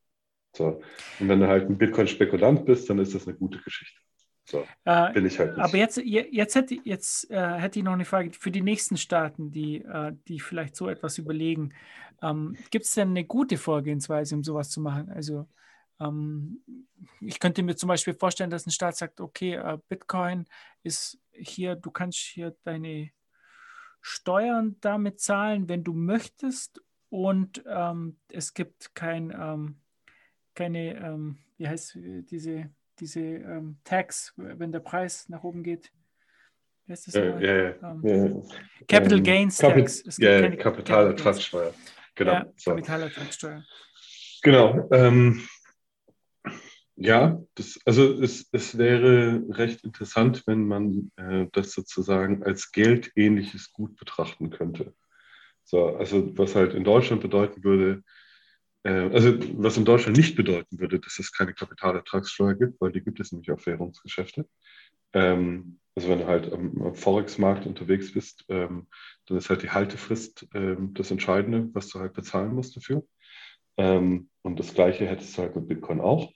[0.56, 0.82] So.
[1.20, 4.00] Und wenn du halt ein Bitcoin-Spekulant bist, dann ist das eine gute Geschichte.
[4.46, 5.62] So, äh, bin ich halt nicht.
[5.62, 9.52] Aber jetzt, jetzt, hätte, jetzt äh, hätte ich noch eine Frage für die nächsten Staaten,
[9.52, 11.74] die, äh, die vielleicht so etwas überlegen.
[12.22, 15.10] Ähm, Gibt es denn eine gute Vorgehensweise, um sowas zu machen?
[15.10, 15.48] Also
[17.22, 20.46] ich könnte mir zum Beispiel vorstellen, dass ein Staat sagt, okay, äh, Bitcoin
[20.84, 23.12] ist hier, du kannst hier deine
[24.02, 26.82] Steuern damit zahlen, wenn du möchtest.
[27.10, 29.80] Und ähm, es gibt kein, ähm,
[30.54, 31.98] keine, ähm, wie heißt
[32.30, 32.70] diese
[33.00, 35.92] diese ähm, Tax, wenn der Preis nach oben geht.
[36.88, 37.14] Heißt das?
[37.16, 38.44] Ja, ja, ähm,
[38.88, 40.06] Capital ähm, Gains Tax.
[40.06, 41.74] Es gibt ja, Kapitalertragssteuer.
[42.14, 42.32] Genau.
[42.32, 42.72] Ja, so.
[42.72, 43.64] Kapitalertragssteuer.
[44.44, 44.88] Genau.
[44.92, 45.48] Ähm,
[46.98, 53.74] ja, das, also es, es wäre recht interessant, wenn man äh, das sozusagen als geldähnliches
[53.74, 54.94] Gut betrachten könnte.
[55.66, 58.04] So, also was halt in Deutschland bedeuten würde,
[58.84, 63.02] äh, also was in Deutschland nicht bedeuten würde, dass es keine Kapitalertragssteuer gibt, weil die
[63.02, 64.48] gibt es nämlich auf Währungsgeschäfte.
[65.12, 68.88] Ähm, also wenn du halt am, Forex-Markt unterwegs bist, ähm,
[69.26, 73.04] dann ist halt die Haltefrist ähm, das Entscheidende, was du halt bezahlen musst dafür.
[73.78, 76.32] und das Gleiche hättest du halt mit Bitcoin auch.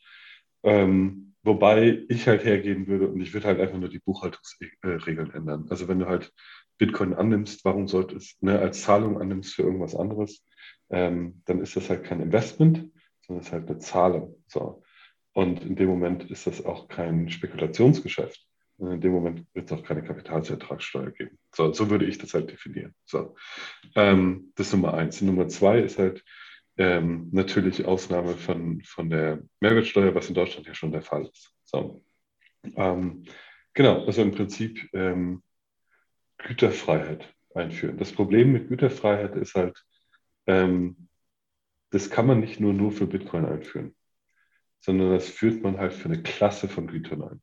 [0.61, 5.67] Wobei ich halt hergehen würde und ich würde halt einfach nur die Buchhaltungsregeln ändern.
[5.69, 6.33] Also wenn du halt
[6.77, 10.45] Bitcoin annimmst, warum sollte es ne, als Zahlung annimmst für irgendwas anderes,
[10.89, 12.89] ähm, dann ist das halt kein Investment,
[13.21, 14.43] sondern es ist halt eine Zahlung.
[14.47, 14.83] So.
[15.33, 18.45] Und in dem Moment ist das auch kein Spekulationsgeschäft.
[18.77, 21.37] Und in dem Moment wird es auch keine Kapitalsertragssteuer geben.
[21.53, 22.95] So, so würde ich das halt definieren.
[23.05, 23.35] So.
[23.95, 25.21] Ähm, das ist Nummer eins.
[25.21, 26.23] Nummer zwei ist halt
[26.79, 31.53] ähm, natürlich Ausnahme von, von der Mehrwertsteuer, was in Deutschland ja schon der Fall ist.
[31.65, 32.01] So.
[32.75, 33.25] Ähm,
[33.73, 35.43] genau, also im Prinzip ähm,
[36.37, 37.97] Güterfreiheit einführen.
[37.97, 39.83] Das Problem mit Güterfreiheit ist halt,
[40.47, 41.09] ähm,
[41.91, 43.93] das kann man nicht nur, nur für Bitcoin einführen,
[44.79, 47.41] sondern das führt man halt für eine Klasse von Gütern ein.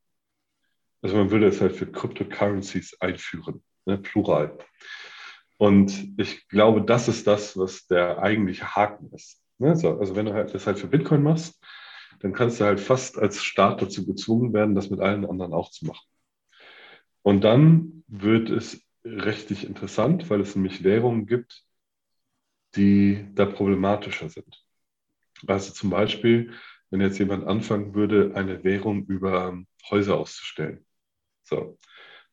[1.03, 4.57] Also man würde es halt für Cryptocurrencies einführen, ne, plural.
[5.57, 9.41] Und ich glaube, das ist das, was der eigentliche Haken ist.
[9.57, 9.75] Ne?
[9.75, 11.59] So, also wenn du halt das halt für Bitcoin machst,
[12.19, 15.71] dann kannst du halt fast als Staat dazu gezwungen werden, das mit allen anderen auch
[15.71, 16.05] zu machen.
[17.23, 21.63] Und dann wird es richtig interessant, weil es nämlich Währungen gibt,
[22.75, 24.63] die da problematischer sind.
[25.45, 26.53] Also zum Beispiel,
[26.89, 29.57] wenn jetzt jemand anfangen würde, eine Währung über
[29.89, 30.85] Häuser auszustellen.
[31.43, 31.77] So.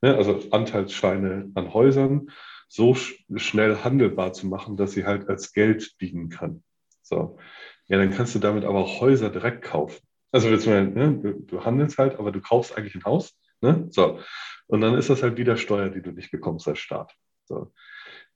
[0.00, 2.30] Ne, also Anteilsscheine an Häusern
[2.68, 6.62] so sch schnell handelbar zu machen, dass sie halt als Geld dienen kann.
[7.02, 7.38] So.
[7.86, 10.00] Ja, dann kannst du damit aber auch Häuser direkt kaufen.
[10.32, 13.38] Also ne, du, du, handelst halt, aber du kaufst eigentlich ein Haus.
[13.60, 13.86] Ne?
[13.90, 14.20] So.
[14.66, 17.14] Und dann ist das halt wieder Steuer, die du nicht bekommst als Staat.
[17.44, 17.72] So.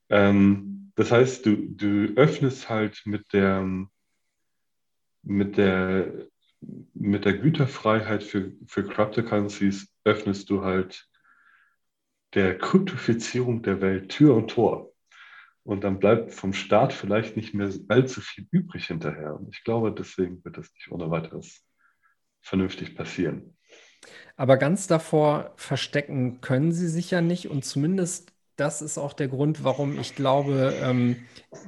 [0.09, 3.67] Ähm, das heißt, du, du öffnest halt mit der,
[5.23, 6.27] mit der,
[6.93, 11.07] mit der Güterfreiheit für, für Cryptocurrencies öffnest du halt
[12.33, 14.91] der Kryptofizierung der Welt Tür und Tor.
[15.63, 19.35] Und dann bleibt vom Staat vielleicht nicht mehr allzu viel übrig hinterher.
[19.35, 21.63] Und ich glaube, deswegen wird das nicht ohne weiteres
[22.41, 23.55] vernünftig passieren.
[24.35, 27.49] Aber ganz davor verstecken können sie sich ja nicht.
[27.49, 31.15] Und zumindest das ist auch der Grund, warum ich glaube, ähm,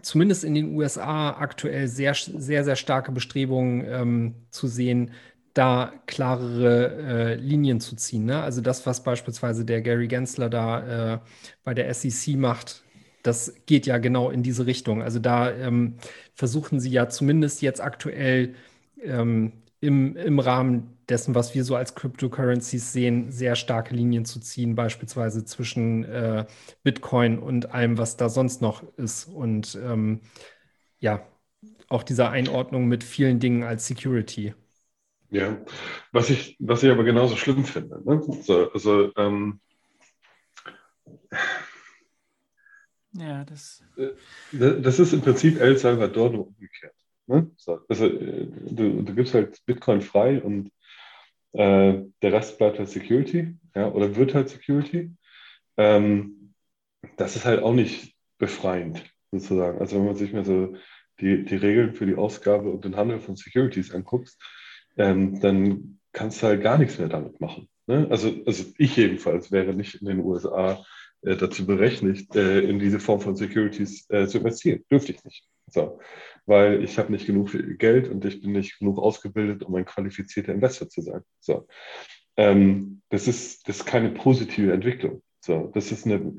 [0.01, 5.11] zumindest in den USA aktuell sehr, sehr, sehr starke Bestrebungen ähm, zu sehen,
[5.53, 8.25] da klarere äh, Linien zu ziehen.
[8.25, 8.41] Ne?
[8.41, 11.19] Also das, was beispielsweise der Gary Gensler da äh,
[11.63, 12.83] bei der SEC macht,
[13.23, 15.01] das geht ja genau in diese Richtung.
[15.03, 15.97] Also da ähm,
[16.33, 18.55] versuchen sie ja zumindest jetzt aktuell
[19.03, 24.39] ähm, im, im Rahmen dessen, was wir so als Cryptocurrencies sehen, sehr starke Linien zu
[24.39, 26.45] ziehen, beispielsweise zwischen äh,
[26.83, 29.25] Bitcoin und allem, was da sonst noch ist.
[29.25, 30.21] Und ähm,
[30.99, 31.27] ja,
[31.89, 34.53] auch dieser Einordnung mit vielen Dingen als Security.
[35.31, 35.63] Ja,
[36.11, 38.01] was ich, was ich aber genauso schlimm finde.
[38.03, 38.21] Ne?
[38.43, 39.61] So, also, ähm,
[43.13, 43.81] ja, das.
[43.97, 44.11] Äh,
[44.51, 46.95] das ist im Prinzip El Salvador nur umgekehrt.
[47.27, 47.49] Ne?
[47.55, 50.69] So, also, äh, du, du gibst halt Bitcoin frei und
[51.53, 55.11] äh, der Rest bleibt halt Security ja, oder wird halt Security.
[55.77, 56.53] Ähm,
[57.15, 59.01] das ist halt auch nicht befreiend,
[59.31, 59.79] sozusagen.
[59.79, 60.75] Also wenn man sich mal so
[61.21, 64.41] die, die Regeln für die Ausgabe und den Handel von Securities anguckst,
[64.97, 67.67] ähm, dann kannst du halt gar nichts mehr damit machen.
[67.87, 68.07] Ne?
[68.09, 70.83] Also, also ich jedenfalls wäre nicht in den USA
[71.23, 74.83] äh, dazu berechtigt, äh, in diese Form von Securities äh, zu investieren.
[74.91, 75.45] Dürfte ich nicht.
[75.67, 75.99] So.
[76.45, 80.53] Weil ich habe nicht genug Geld und ich bin nicht genug ausgebildet, um ein qualifizierter
[80.53, 81.21] Investor zu sein.
[81.39, 81.67] So.
[82.37, 85.21] Ähm, das, ist, das ist keine positive Entwicklung.
[85.41, 85.71] So.
[85.73, 86.35] Das ist eine,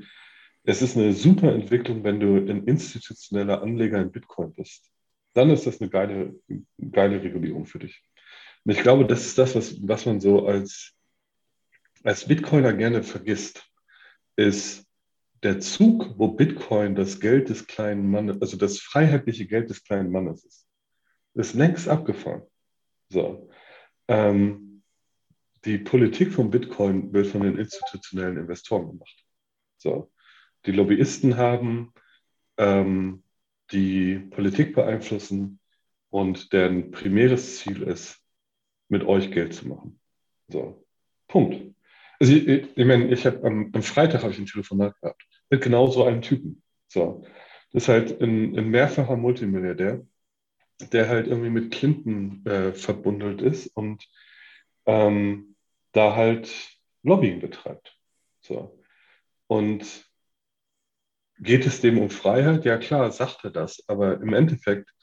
[0.63, 4.89] es ist eine super Entwicklung, wenn du ein institutioneller Anleger in Bitcoin bist.
[5.33, 6.35] Dann ist das eine geile,
[6.91, 8.03] geile Regulierung für dich.
[8.65, 10.93] Und ich glaube, das ist das, was, was man so als,
[12.03, 13.69] als Bitcoiner gerne vergisst,
[14.35, 14.85] ist
[15.43, 20.11] der Zug, wo Bitcoin das Geld des kleinen Mannes, also das freiheitliche Geld des kleinen
[20.11, 20.67] Mannes ist,
[21.33, 22.43] ist längst abgefahren.
[23.09, 23.49] So.
[24.07, 24.83] Ähm,
[25.65, 29.25] die Politik von Bitcoin wird von den institutionellen Investoren gemacht.
[29.77, 30.11] So.
[30.65, 31.93] Die Lobbyisten haben,
[32.57, 33.23] ähm,
[33.71, 35.59] die Politik beeinflussen
[36.09, 38.22] und deren primäres Ziel ist,
[38.93, 39.99] mit euch Geld zu machen.
[40.47, 40.85] So,
[41.27, 41.75] Punkt.
[42.19, 45.25] Also ich, ich, ich meine, ich habe am, am, Freitag habe ich ein Telefonat gehabt
[45.49, 46.61] mit genau so einem Typen.
[46.87, 47.25] So,
[47.71, 50.05] das ist halt ein, ein mehrfacher Multimilliardär,
[50.91, 54.07] der halt irgendwie mit Clinton äh, verbundelt ist und
[54.85, 55.55] ähm,
[55.91, 56.51] da halt
[57.01, 57.97] Lobbying betreibt.
[58.41, 58.79] So.
[59.47, 60.07] Und
[61.39, 62.63] geht es dem um Freiheit?
[62.63, 64.93] Ja klar, sagt er das, aber im Endeffekt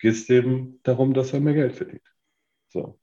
[0.00, 2.02] geht es dem darum, dass er mehr Geld verdient.
[2.68, 2.98] So.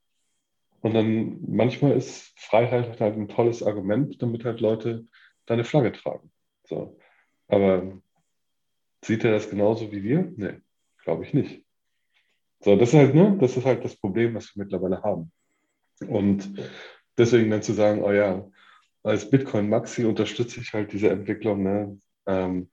[0.85, 5.07] Und dann manchmal ist Freiheit halt ein tolles Argument, damit halt Leute
[5.47, 6.31] deine Flagge tragen.
[6.63, 6.99] So.
[7.47, 7.99] Aber
[9.03, 10.31] sieht er das genauso wie wir?
[10.37, 10.61] Nee,
[11.03, 11.65] glaube ich nicht.
[12.59, 15.31] So, das ist halt, ne, das ist halt das Problem, was wir mittlerweile haben.
[16.07, 16.53] Und
[17.17, 18.47] deswegen dann zu sagen, oh ja,
[19.01, 22.69] als Bitcoin Maxi unterstütze ich halt diese Entwicklung, ne, ähm,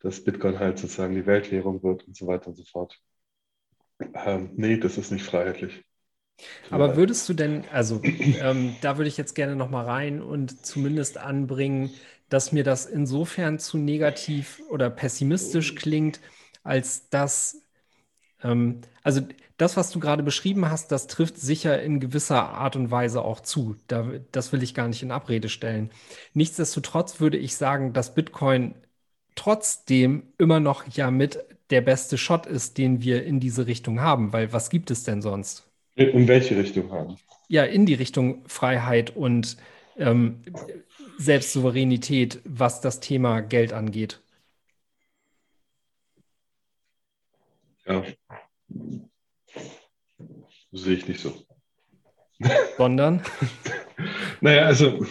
[0.00, 2.98] dass Bitcoin halt sozusagen die Weltwährung wird und so weiter und so fort.
[4.14, 5.84] Ähm, nee, das ist nicht freiheitlich.
[6.70, 8.08] Aber würdest du denn, also
[8.38, 11.94] ähm, da würde ich jetzt gerne nochmal rein und zumindest anbringen,
[12.28, 16.20] dass mir das insofern zu negativ oder pessimistisch klingt,
[16.62, 17.62] als dass,
[18.42, 19.22] ähm, also
[19.58, 23.40] das, was du gerade beschrieben hast, das trifft sicher in gewisser Art und Weise auch
[23.40, 23.76] zu.
[23.88, 25.90] Da, das will ich gar nicht in Abrede stellen.
[26.34, 28.74] Nichtsdestotrotz würde ich sagen, dass Bitcoin
[29.36, 31.38] trotzdem immer noch ja mit
[31.70, 35.22] der beste Shot ist, den wir in diese Richtung haben, weil was gibt es denn
[35.22, 35.68] sonst?
[35.96, 37.16] In welche Richtung haben?
[37.48, 39.56] Ja, in die Richtung Freiheit und
[39.96, 40.42] ähm,
[41.18, 44.20] Selbstsouveränität, was das Thema Geld angeht.
[47.86, 48.02] Ja.
[50.72, 51.32] Sehe ich nicht so.
[52.76, 53.22] Sondern?
[54.40, 55.06] naja, also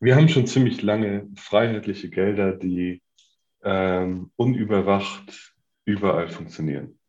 [0.00, 3.02] wir haben schon ziemlich lange freiheitliche Gelder, die
[3.62, 5.54] ähm, unüberwacht
[5.84, 6.99] überall funktionieren.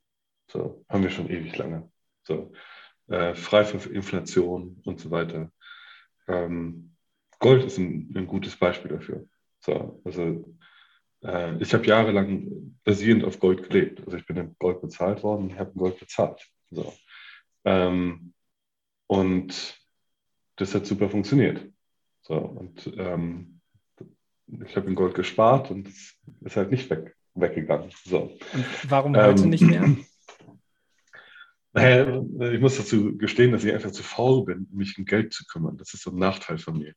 [0.51, 1.89] So, haben wir schon ewig lange.
[2.23, 2.51] So,
[3.07, 5.49] äh, frei von Inflation und so weiter.
[6.27, 6.95] Ähm,
[7.39, 9.27] Gold ist ein, ein, gutes Beispiel dafür.
[9.61, 10.53] So, also
[11.23, 14.01] äh, ich habe jahrelang basierend auf Gold gelebt.
[14.05, 16.45] Also ich bin in Gold bezahlt worden und habe Gold bezahlt.
[16.69, 16.93] So.
[17.63, 18.33] Ähm,
[19.07, 19.79] und
[20.57, 21.65] das hat super funktioniert.
[22.23, 23.61] So, und ähm,
[24.65, 27.91] ich habe in Gold gespart und es ist halt nicht weg, weggegangen.
[28.03, 28.37] So.
[28.53, 29.95] Und warum heute ähm, nicht mehr?
[31.73, 32.21] Naja,
[32.51, 35.77] ich muss dazu gestehen, dass ich einfach zu faul bin, mich um Geld zu kümmern.
[35.77, 36.93] Das ist so ein Nachteil von mir.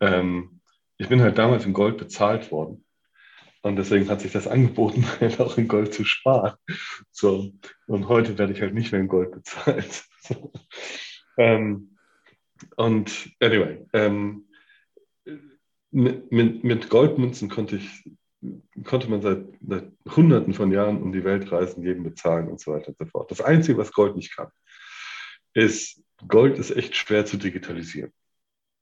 [0.00, 0.60] Ähm,
[0.96, 2.84] ich bin halt damals in Gold bezahlt worden.
[3.62, 6.56] Und deswegen hat sich das angeboten, halt auch in Gold zu sparen.
[7.10, 7.52] So.
[7.86, 10.04] Und heute werde ich halt nicht mehr in Gold bezahlt.
[10.22, 10.52] So.
[11.40, 11.96] Ähm,
[12.74, 14.48] und anyway, ähm,
[15.92, 18.10] mit, mit, mit Goldmünzen konnte ich
[18.84, 22.72] konnte man seit, seit, Hunderten von Jahren um die Welt reisen, jedem bezahlen und so
[22.72, 23.30] weiter und so fort.
[23.30, 24.48] Das Einzige, was Gold nicht kann,
[25.54, 28.12] ist, Gold ist echt schwer zu digitalisieren.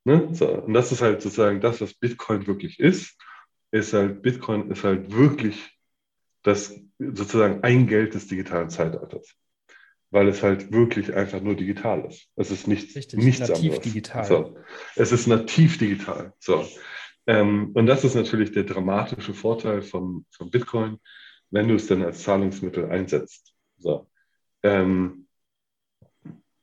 [0.05, 0.29] Ne?
[0.33, 3.17] So, und das ist halt sozusagen das, was Bitcoin wirklich ist,
[3.71, 5.77] ist halt, Bitcoin ist halt wirklich
[6.43, 9.35] das sozusagen ein Geld des digitalen Zeitalters.
[10.11, 12.29] Weil es halt wirklich einfach nur digital ist.
[12.37, 13.81] Es ist nichts, Richtig, nichts nativ anderes.
[13.81, 14.25] digital.
[14.25, 14.57] So.
[14.95, 16.33] Es ist nativ digital.
[16.39, 16.65] So.
[17.27, 20.99] Ähm, und das ist natürlich der dramatische Vorteil von, von Bitcoin,
[21.51, 23.55] wenn du es dann als Zahlungsmittel einsetzt.
[23.79, 24.09] So.
[24.63, 25.27] ähm,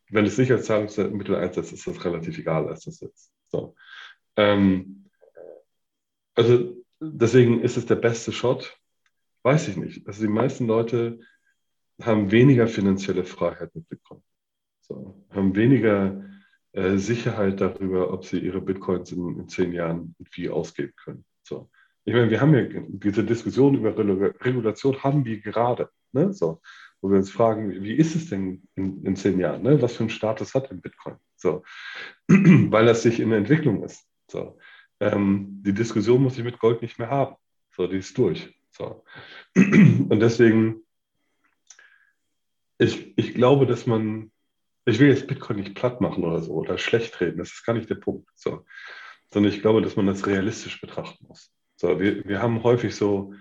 [0.10, 3.32] wenn es nicht als Zahlungsmittel einsetzt, ist das relativ egal, als das jetzt.
[3.48, 3.76] So.
[4.36, 5.10] Ähm,
[6.36, 8.78] also deswegen ist es der beste Shot.
[9.42, 10.08] Weiß ich nicht.
[10.08, 11.20] Also die meisten Leute
[12.02, 14.22] haben weniger finanzielle Freiheit mit Bitcoin.
[14.82, 16.24] So, haben weniger
[16.74, 21.26] äh, Sicherheit darüber, ob sie ihre Bitcoins in, in zehn Jahren wie ausgeben können.
[21.44, 21.70] So.
[22.06, 25.90] Ich meine, wir haben ja diese Diskussion über Regulation haben wir gerade.
[26.12, 26.34] Ne?
[26.34, 26.62] So,
[27.02, 29.62] wo wir uns fragen, wie ist es denn in, in zehn Jahren?
[29.62, 29.82] Ne?
[29.82, 31.16] Was für einen Status hat denn Bitcoin?
[31.36, 31.64] So,
[32.28, 34.06] weil das sich in der Entwicklung ist.
[34.28, 34.58] So,
[35.00, 37.36] ähm, die Diskussion muss ich mit Gold nicht mehr haben.
[37.72, 38.54] So, die ist durch.
[38.72, 39.04] So.
[39.56, 40.82] Und deswegen,
[42.78, 44.32] ich, ich glaube, dass man,
[44.86, 47.74] ich will jetzt Bitcoin nicht platt machen oder so oder schlecht reden, das ist gar
[47.74, 48.30] nicht der Punkt.
[48.36, 48.66] So.
[49.32, 51.52] Sondern ich glaube, dass man das realistisch betrachten muss.
[51.76, 53.34] So, wir, wir haben häufig so,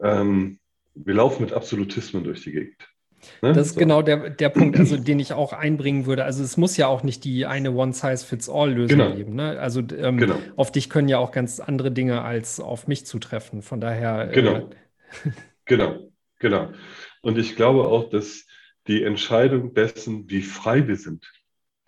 [0.00, 0.58] ähm,
[0.94, 2.88] wir laufen mit Absolutismen durch die Gegend.
[3.42, 3.52] Ne?
[3.52, 3.80] Das ist so.
[3.80, 6.24] genau der, der Punkt, also, den ich auch einbringen würde.
[6.24, 9.14] Also es muss ja auch nicht die eine One-Size-Fits-All-Lösung genau.
[9.14, 9.34] geben.
[9.34, 9.58] Ne?
[9.58, 10.36] Also ähm, genau.
[10.56, 13.62] auf dich können ja auch ganz andere Dinge als auf mich zutreffen.
[13.62, 14.30] Von daher.
[14.30, 14.56] Äh, genau.
[14.56, 15.30] Äh,
[15.64, 16.70] genau, genau.
[17.22, 18.46] Und ich glaube auch, dass
[18.88, 21.30] die Entscheidung dessen, wie frei wir sind,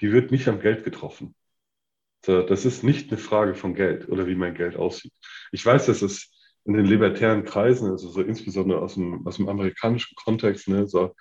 [0.01, 1.35] die wird nicht am Geld getroffen.
[2.23, 5.13] Das ist nicht eine Frage von Geld oder wie mein Geld aussieht.
[5.53, 6.31] Ich weiß, dass es
[6.67, 11.17] in den libertären Kreisen, also so insbesondere aus dem, aus dem amerikanischen Kontext, ne, so,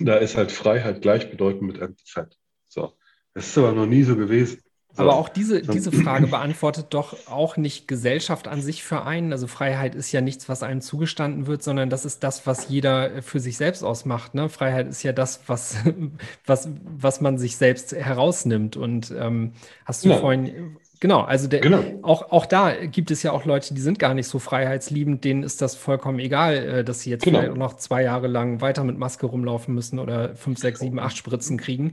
[0.00, 2.36] da ist halt Freiheit gleichbedeutend mit Anti-Fat.
[2.68, 2.98] So.
[3.34, 4.62] Das ist aber noch nie so gewesen.
[4.96, 9.32] Aber auch diese, diese Frage beantwortet doch auch nicht Gesellschaft an sich für einen.
[9.32, 13.22] Also Freiheit ist ja nichts, was einem zugestanden wird, sondern das ist das, was jeder
[13.22, 14.34] für sich selbst ausmacht.
[14.34, 14.48] Ne?
[14.48, 15.76] Freiheit ist ja das, was,
[16.46, 16.68] was,
[16.98, 18.76] was man sich selbst herausnimmt.
[18.76, 19.52] Und ähm,
[19.84, 20.18] hast du ja.
[20.18, 21.82] vorhin Genau, also der, genau.
[22.02, 25.42] Auch, auch da gibt es ja auch Leute, die sind gar nicht so freiheitsliebend, denen
[25.42, 27.40] ist das vollkommen egal, äh, dass sie jetzt genau.
[27.40, 31.16] vielleicht noch zwei Jahre lang weiter mit Maske rumlaufen müssen oder fünf, sechs, sieben, acht
[31.16, 31.92] Spritzen kriegen.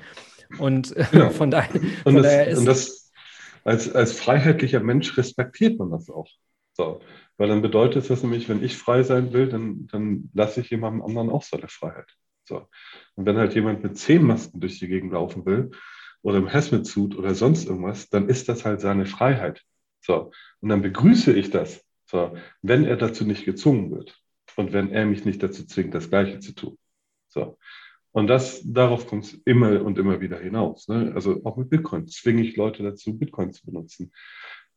[0.58, 1.30] Und äh, genau.
[1.30, 2.60] von, daher, von und das, daher ist.
[2.60, 3.12] Und das,
[3.64, 6.30] als, als freiheitlicher Mensch respektiert man das auch.
[6.74, 7.00] So.
[7.38, 11.02] Weil dann bedeutet das nämlich, wenn ich frei sein will, dann, dann lasse ich jemandem
[11.02, 12.12] anderen auch seine Freiheit.
[12.46, 12.68] So.
[13.16, 15.72] Und wenn halt jemand mit zehn Masken durch die Gegend laufen will,
[16.24, 19.62] oder im Hazmat-Suit oder sonst irgendwas, dann ist das halt seine Freiheit.
[20.02, 20.32] So.
[20.62, 24.20] Und dann begrüße ich das, so, wenn er dazu nicht gezwungen wird
[24.56, 26.78] und wenn er mich nicht dazu zwingt, das Gleiche zu tun.
[27.28, 27.58] So.
[28.14, 30.88] Und das, darauf kommt es immer und immer wieder hinaus.
[30.88, 31.12] Ne?
[31.14, 34.14] Also auch mit Bitcoin zwinge ich Leute dazu, Bitcoin zu benutzen.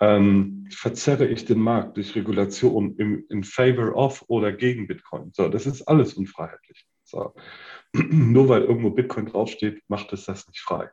[0.01, 5.31] Ähm, verzerre ich den Markt durch Regulation im, in favor of oder gegen Bitcoin.
[5.33, 6.87] So, das ist alles unfreiheitlich.
[7.05, 7.35] So.
[7.93, 10.91] Nur weil irgendwo Bitcoin draufsteht, macht es das nicht frei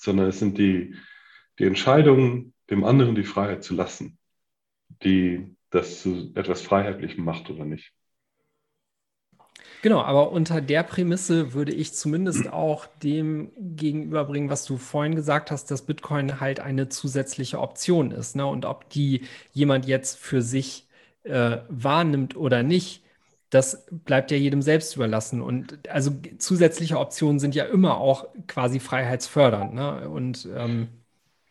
[0.00, 0.96] sondern es sind die,
[1.58, 4.18] die Entscheidungen, dem anderen die Freiheit zu lassen,
[5.02, 7.92] die das zu etwas Freiheitlichem macht oder nicht.
[9.82, 15.50] Genau, aber unter der Prämisse würde ich zumindest auch dem gegenüberbringen, was du vorhin gesagt
[15.50, 18.36] hast, dass Bitcoin halt eine zusätzliche Option ist.
[18.36, 18.46] Ne?
[18.46, 20.86] Und ob die jemand jetzt für sich
[21.22, 23.02] äh, wahrnimmt oder nicht,
[23.48, 25.40] das bleibt ja jedem selbst überlassen.
[25.40, 29.74] Und also zusätzliche Optionen sind ja immer auch quasi freiheitsfördernd.
[29.74, 30.08] Ne?
[30.10, 30.88] Und ähm,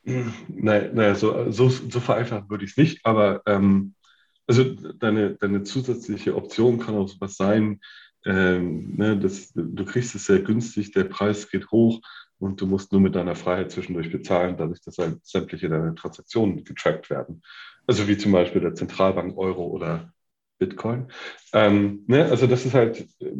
[0.04, 3.94] Nein, naja, so, so, so vereinfacht würde ich es nicht, aber ähm,
[4.48, 7.80] also deine, deine zusätzliche Option kann auch was sein,
[8.30, 12.00] ähm, ne, das, du kriegst es sehr günstig, der Preis geht hoch
[12.38, 16.64] und du musst nur mit deiner Freiheit zwischendurch bezahlen, dadurch, dass halt sämtliche deine Transaktionen
[16.64, 17.42] getrackt werden.
[17.88, 20.14] Also wie zum Beispiel der Zentralbank Euro oder
[20.60, 21.08] Bitcoin.
[21.54, 23.32] Ähm, ne, also das ist halt äh,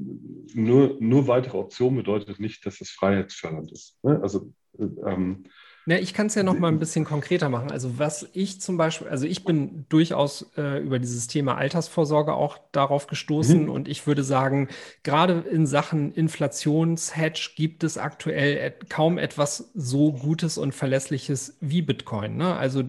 [0.56, 4.04] nur, nur weitere Option bedeutet nicht, dass es freiheitsfördernd ist.
[4.04, 4.20] Ne?
[4.24, 5.44] Also äh, ähm,
[5.86, 7.72] ja, ich kann es ja noch mal ein bisschen konkreter machen.
[7.72, 12.60] Also was ich zum Beispiel, also ich bin durchaus äh, über dieses Thema Altersvorsorge auch
[12.72, 13.70] darauf gestoßen mhm.
[13.70, 14.68] und ich würde sagen,
[15.04, 22.38] gerade in Sachen Inflationshedge gibt es aktuell kaum etwas so Gutes und Verlässliches wie Bitcoin.
[22.38, 22.56] Ne?
[22.56, 22.84] Also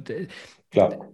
[0.70, 1.12] Klar.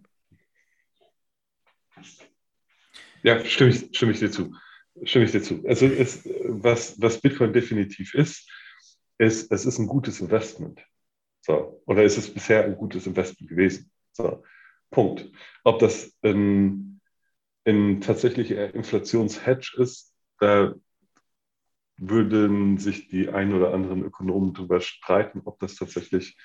[3.23, 4.55] Ja, stimme ich, stimme ich dir zu.
[5.03, 5.65] Stimme ich dir zu.
[5.67, 8.49] Also es, was, was Bitcoin definitiv ist,
[9.19, 10.81] ist, es ist ein gutes Investment.
[11.47, 11.81] So.
[11.87, 13.91] Oder ist es bisher ein gutes Investment gewesen?
[14.13, 14.43] So.
[14.91, 15.31] Punkt.
[15.63, 17.01] Ob das ein,
[17.65, 20.75] ein tatsächlicher Inflationshedge ist, da
[21.99, 26.37] würden sich die ein oder anderen Ökonomen darüber streiten, ob das tatsächlich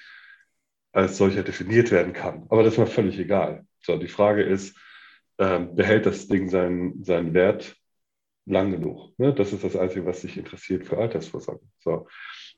[0.91, 2.45] als solcher definiert werden kann.
[2.49, 3.65] Aber das ist mir völlig egal.
[3.82, 4.78] So, die Frage ist,
[5.40, 7.76] ähm, behält das Ding seinen, seinen Wert
[8.45, 9.18] lang genug.
[9.18, 9.34] Ne?
[9.34, 11.65] Das ist das Einzige, was sich interessiert für Altersvorsorge.
[11.80, 12.07] So.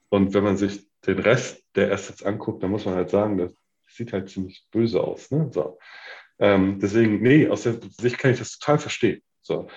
[0.10, 3.54] Und wenn man sich den Rest der Assets anguckt, dann muss man halt sagen, das
[3.90, 5.32] sieht halt ziemlich böse aus.
[5.32, 5.50] Ne?
[5.52, 5.78] So.
[6.40, 9.22] Ähm, deswegen, nee, aus der Sicht kann ich das total verstehen.
[9.42, 9.68] So.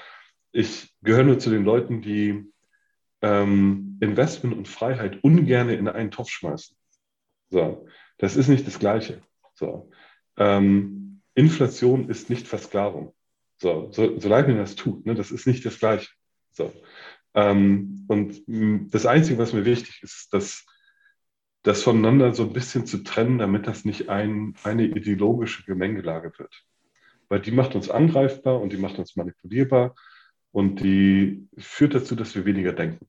[0.52, 2.44] Ich gehöre nur zu den Leuten, die
[3.22, 6.76] ähm, Investment und Freiheit ungern in einen Topf schmeißen.
[7.50, 7.86] So,
[8.18, 9.22] das ist nicht das Gleiche.
[9.54, 9.90] So,
[10.36, 13.14] ähm, Inflation ist nicht Versklavung.
[13.58, 16.10] So, so, leid mir das tut, ne, das ist nicht das Gleiche.
[16.52, 16.72] So,
[17.34, 18.42] ähm, und
[18.92, 20.64] das Einzige, was mir wichtig ist, dass
[21.66, 26.64] das voneinander so ein bisschen zu trennen, damit das nicht ein, eine ideologische Gemengelage wird.
[27.28, 29.96] Weil die macht uns angreifbar und die macht uns manipulierbar
[30.52, 33.08] und die führt dazu, dass wir weniger denken.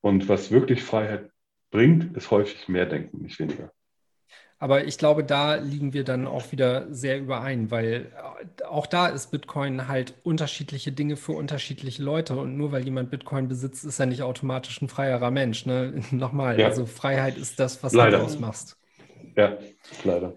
[0.00, 1.30] Und was wirklich Freiheit
[1.70, 3.70] bringt, ist häufig mehr Denken, nicht weniger.
[4.58, 8.10] Aber ich glaube, da liegen wir dann auch wieder sehr überein, weil
[8.60, 12.36] äh, auch da ist Bitcoin halt unterschiedliche Dinge für unterschiedliche Leute.
[12.36, 15.66] Und nur weil jemand Bitcoin besitzt, ist er nicht automatisch ein freierer Mensch.
[15.66, 16.02] Ne?
[16.10, 16.66] Nochmal, ja.
[16.66, 18.18] also Freiheit ist das, was leider.
[18.18, 18.78] du ausmachst.
[19.36, 19.58] Ja,
[20.04, 20.34] leider.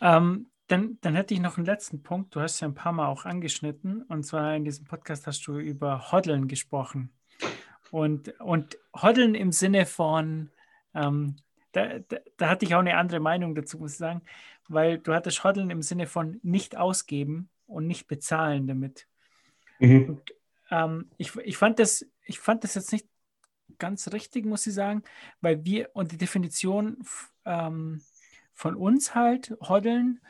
[0.00, 2.34] Ähm, dann, dann hätte ich noch einen letzten Punkt.
[2.34, 4.02] Du hast ja ein paar Mal auch angeschnitten.
[4.02, 7.12] Und zwar in diesem Podcast hast du über Hoddeln gesprochen.
[7.90, 10.50] Und, und Hoddeln im Sinne von,
[10.94, 11.36] ähm,
[11.74, 14.22] da, da, da, hatte ich auch eine andere Meinung dazu, muss ich sagen,
[14.68, 19.06] weil du hattest Hoddeln im Sinne von nicht ausgeben und nicht bezahlen damit.
[19.78, 20.08] Mhm.
[20.08, 20.34] Und,
[20.70, 23.06] ähm, ich, ich, fand das, ich fand das jetzt nicht
[23.78, 25.02] ganz richtig, muss ich sagen,
[25.40, 26.98] weil wir und die Definition
[27.44, 28.00] ähm,
[28.52, 30.20] von uns halt, Hoddeln,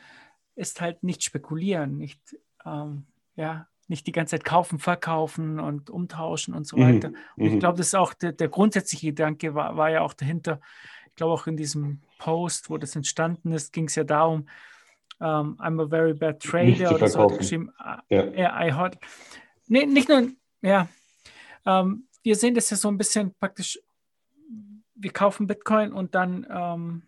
[0.55, 2.19] ist halt nicht spekulieren, nicht,
[2.65, 3.05] ähm,
[3.35, 6.81] ja, nicht die ganze Zeit kaufen, verkaufen und umtauschen und so mhm.
[6.81, 7.09] weiter.
[7.09, 7.15] Mhm.
[7.35, 7.59] Und ich mhm.
[7.59, 10.59] glaube, das ist auch der, der grundsätzliche Gedanke war, war ja auch dahinter,
[11.15, 14.49] ich glaube auch in diesem Post, wo das entstanden ist, ging es ja darum,
[15.19, 17.71] um, ähm, I'm a very bad trader oder so hat geschrieben.
[18.09, 18.25] Ja.
[18.25, 18.97] Yeah, I heard.
[19.67, 20.27] Nee, nicht nur,
[20.61, 20.89] ja.
[21.63, 23.79] Um, ähm, wir sehen das ja so ein bisschen praktisch,
[24.95, 27.01] wir kaufen Bitcoin und dann um, ähm,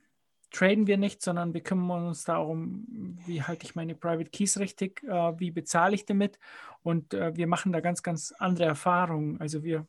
[0.51, 5.03] traden wir nicht, sondern wir kümmern uns darum, wie halte ich meine Private Keys richtig,
[5.03, 6.39] uh, wie bezahle ich damit
[6.81, 9.41] und uh, wir machen da ganz, ganz andere Erfahrungen.
[9.41, 9.85] Also wir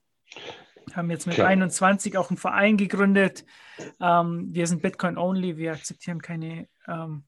[0.96, 1.48] haben jetzt mit Klar.
[1.48, 3.44] 21 auch einen Verein gegründet.
[4.00, 7.24] Ähm, wir sind Bitcoin-only, wir akzeptieren keine, ähm,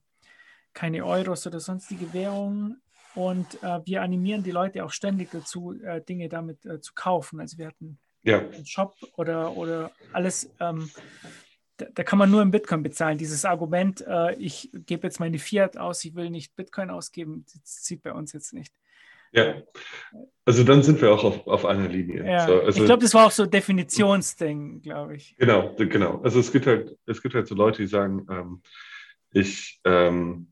[0.73, 2.81] keine Euros oder sonstige Währungen.
[3.13, 7.41] Und äh, wir animieren die Leute auch ständig dazu, äh, Dinge damit äh, zu kaufen.
[7.41, 8.39] Also wir hatten ja.
[8.39, 10.49] einen Shop oder, oder alles.
[10.59, 10.89] Ähm,
[11.77, 13.17] da, da, kann man nur in Bitcoin bezahlen.
[13.17, 17.81] Dieses Argument, äh, ich gebe jetzt meine Fiat aus, ich will nicht Bitcoin ausgeben, das
[17.81, 18.73] zieht bei uns jetzt nicht.
[19.31, 19.61] Ja,
[20.43, 22.25] also dann sind wir auch auf, auf einer Linie.
[22.25, 22.47] Ja.
[22.47, 25.35] So, also, ich glaube, das war auch so Definitionsding, glaube ich.
[25.37, 26.19] Genau, genau.
[26.23, 28.61] Also es gibt halt, es gibt halt so Leute, die sagen, ähm,
[29.31, 30.47] ich, ähm,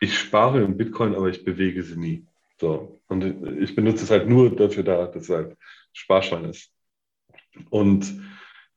[0.00, 2.26] ich spare in Bitcoin, aber ich bewege sie nie.
[2.58, 3.00] So.
[3.08, 3.24] Und
[3.60, 5.56] ich benutze es halt nur dafür da, dass es halt
[5.92, 6.72] Sparschwein ist.
[7.68, 8.22] Und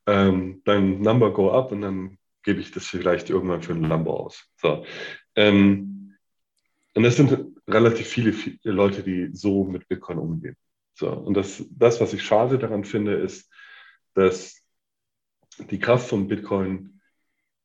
[0.05, 4.25] ähm, dann Number go up und dann gebe ich das vielleicht irgendwann für ein Lambo
[4.25, 4.45] aus.
[4.57, 4.85] So.
[5.35, 6.15] Ähm,
[6.93, 10.57] und das sind relativ viele, viele Leute, die so mit Bitcoin umgehen.
[10.93, 13.51] So, und das, das, was ich schade daran finde, ist,
[14.13, 14.61] dass
[15.57, 17.01] die Kraft von Bitcoin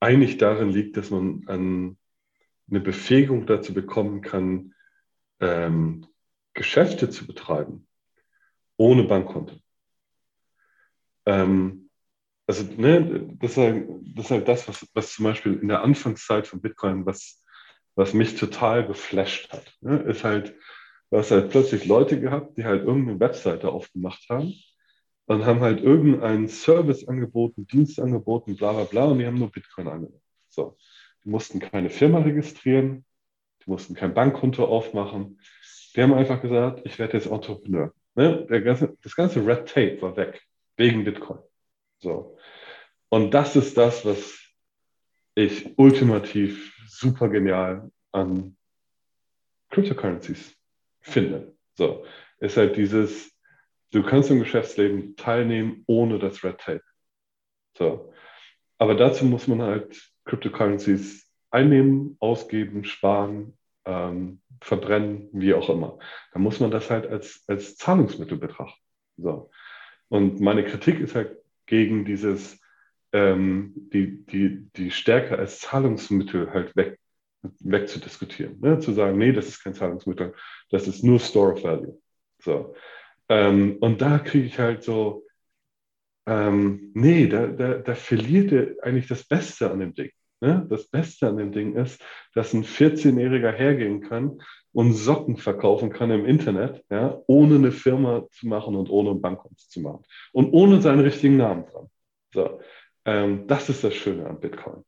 [0.00, 1.98] eigentlich darin liegt, dass man an
[2.70, 4.74] eine Befähigung dazu bekommen kann,
[5.40, 6.06] ähm,
[6.54, 7.86] Geschäfte zu betreiben,
[8.76, 9.56] ohne Bankkonto.
[11.26, 11.90] Ähm,
[12.46, 16.60] also, ne, das ist halt das, halt was, was zum Beispiel in der Anfangszeit von
[16.60, 17.42] Bitcoin, was
[17.98, 20.54] was mich total geflasht hat, ne, ist halt,
[21.10, 24.54] du hast halt plötzlich Leute gehabt, die halt irgendeine Webseite aufgemacht haben
[25.26, 29.50] und haben halt irgendeinen Service angeboten, Dienst angeboten, bla bla bla, und die haben nur
[29.50, 30.22] Bitcoin angeboten.
[30.48, 30.76] So.
[31.24, 33.04] Die mussten keine Firma registrieren,
[33.64, 35.40] die mussten kein Bankkonto aufmachen.
[35.96, 37.92] Die haben einfach gesagt, ich werde jetzt Entrepreneur.
[38.14, 38.46] Ne?
[38.64, 40.40] Ganze, das ganze Red Tape war weg,
[40.76, 41.40] wegen Bitcoin.
[41.98, 42.38] So.
[43.08, 44.38] Und das ist das, was
[45.34, 48.56] ich ultimativ super genial an
[49.70, 50.56] Cryptocurrencies
[51.00, 51.54] finde.
[51.74, 52.04] So,
[52.40, 53.30] ist halt dieses,
[53.92, 56.82] du kannst im Geschäftsleben teilnehmen ohne das Red Tape.
[57.76, 58.12] So.
[58.78, 65.98] Aber dazu muss man halt Cryptocurrencies einnehmen, ausgeben, sparen, ähm, verbrennen, wie auch immer.
[66.32, 68.80] Da muss man das halt als, als Zahlungsmittel betrachten.
[69.16, 69.50] So.
[70.08, 72.60] Und meine Kritik ist halt gegen dieses,
[73.12, 76.98] ähm, die, die, die Stärke als Zahlungsmittel halt weg,
[77.60, 78.60] wegzudiskutieren.
[78.60, 78.78] Ne?
[78.78, 80.34] Zu sagen, nee, das ist kein Zahlungsmittel,
[80.70, 82.00] das ist nur Store of Value.
[82.40, 82.74] So.
[83.28, 85.24] Ähm, und da kriege ich halt so,
[86.26, 90.10] ähm, nee, da, da, da verliert er eigentlich das Beste an dem Ding.
[90.40, 90.66] Ne?
[90.68, 92.02] Das Beste an dem Ding ist,
[92.34, 94.40] dass ein 14-Jähriger hergehen kann
[94.72, 99.20] und Socken verkaufen kann im Internet, ja, ohne eine Firma zu machen und ohne ein
[99.20, 101.90] Bankkonto zu machen und ohne seinen richtigen Namen dran.
[102.32, 102.60] So.
[103.08, 104.84] Ähm, das ist das Schöne an Bitcoin.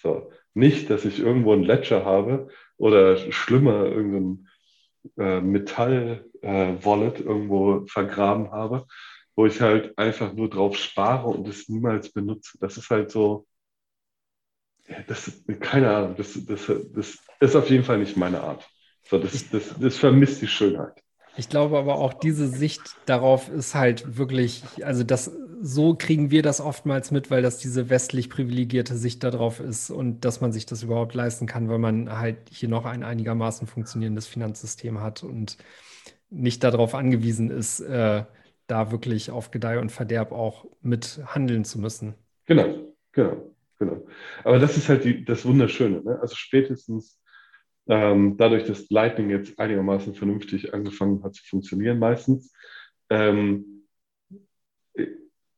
[0.00, 0.30] So.
[0.54, 4.48] Nicht, dass ich irgendwo ein Ledger habe oder schlimmer irgendein
[5.18, 8.86] äh, Metall-Wallet äh, irgendwo vergraben habe,
[9.34, 12.56] wo ich halt einfach nur drauf spare und es niemals benutze.
[12.60, 13.44] Das ist halt so,
[15.08, 18.64] das keine Ahnung, das, das, das ist auf jeden Fall nicht meine Art.
[19.02, 21.02] So, das, das, das vermisst die Schönheit.
[21.36, 26.42] Ich glaube aber auch diese Sicht darauf ist halt wirklich, also das, so kriegen wir
[26.42, 30.66] das oftmals mit, weil das diese westlich privilegierte Sicht darauf ist und dass man sich
[30.66, 35.56] das überhaupt leisten kann, weil man halt hier noch ein einigermaßen funktionierendes Finanzsystem hat und
[36.30, 38.24] nicht darauf angewiesen ist, äh,
[38.66, 42.14] da wirklich auf Gedeih und Verderb auch mit handeln zu müssen.
[42.46, 44.06] Genau, genau, genau.
[44.44, 46.02] Aber das ist halt die, das Wunderschöne.
[46.02, 46.18] Ne?
[46.20, 47.20] Also spätestens
[47.88, 52.52] ähm, dadurch, dass Lightning jetzt einigermaßen vernünftig angefangen hat zu funktionieren, meistens,
[53.10, 53.86] ähm,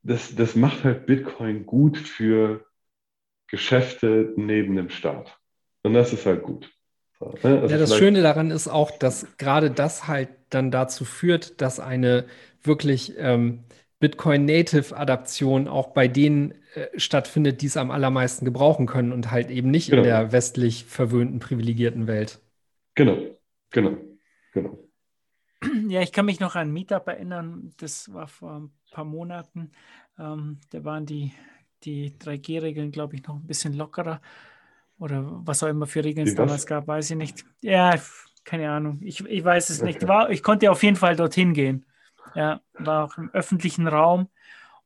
[0.03, 2.65] das, das macht halt Bitcoin gut für
[3.49, 5.37] Geschäfte neben dem Staat.
[5.83, 6.71] Und das ist halt gut.
[7.21, 7.61] Ne?
[7.61, 11.81] Also ja, das Schöne daran ist auch, dass gerade das halt dann dazu führt, dass
[11.81, 12.27] eine
[12.63, 13.65] wirklich ähm,
[13.99, 19.71] Bitcoin-Native-Adaption auch bei denen äh, stattfindet, die es am allermeisten gebrauchen können und halt eben
[19.71, 20.03] nicht genau.
[20.03, 22.41] in der westlich verwöhnten, privilegierten Welt.
[22.95, 23.19] Genau,
[23.71, 23.97] genau,
[24.53, 24.79] genau.
[25.89, 29.71] Ja, ich kann mich noch an Meetup erinnern, das war vor ein paar Monaten.
[30.19, 31.33] Ähm, da waren die,
[31.83, 34.21] die 3G-Regeln, glaube ich, noch ein bisschen lockerer.
[34.99, 37.45] Oder was auch immer für Regeln es damals gab, weiß ich nicht.
[37.63, 37.95] Ja,
[38.45, 39.01] keine Ahnung.
[39.03, 39.87] Ich, ich weiß es okay.
[39.89, 40.09] nicht.
[40.09, 41.85] War, ich konnte auf jeden Fall dorthin gehen.
[42.35, 44.29] Ja, war auch im öffentlichen Raum.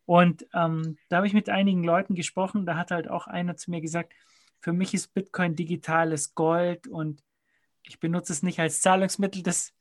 [0.07, 2.67] Und ähm, da habe ich mit einigen Leuten gesprochen.
[2.67, 4.13] Da hat halt auch einer zu mir gesagt,
[4.61, 7.23] für mich ist Bitcoin digitales Gold und
[7.83, 9.43] ich benutze es nicht als Zahlungsmittel.
[9.43, 9.73] Das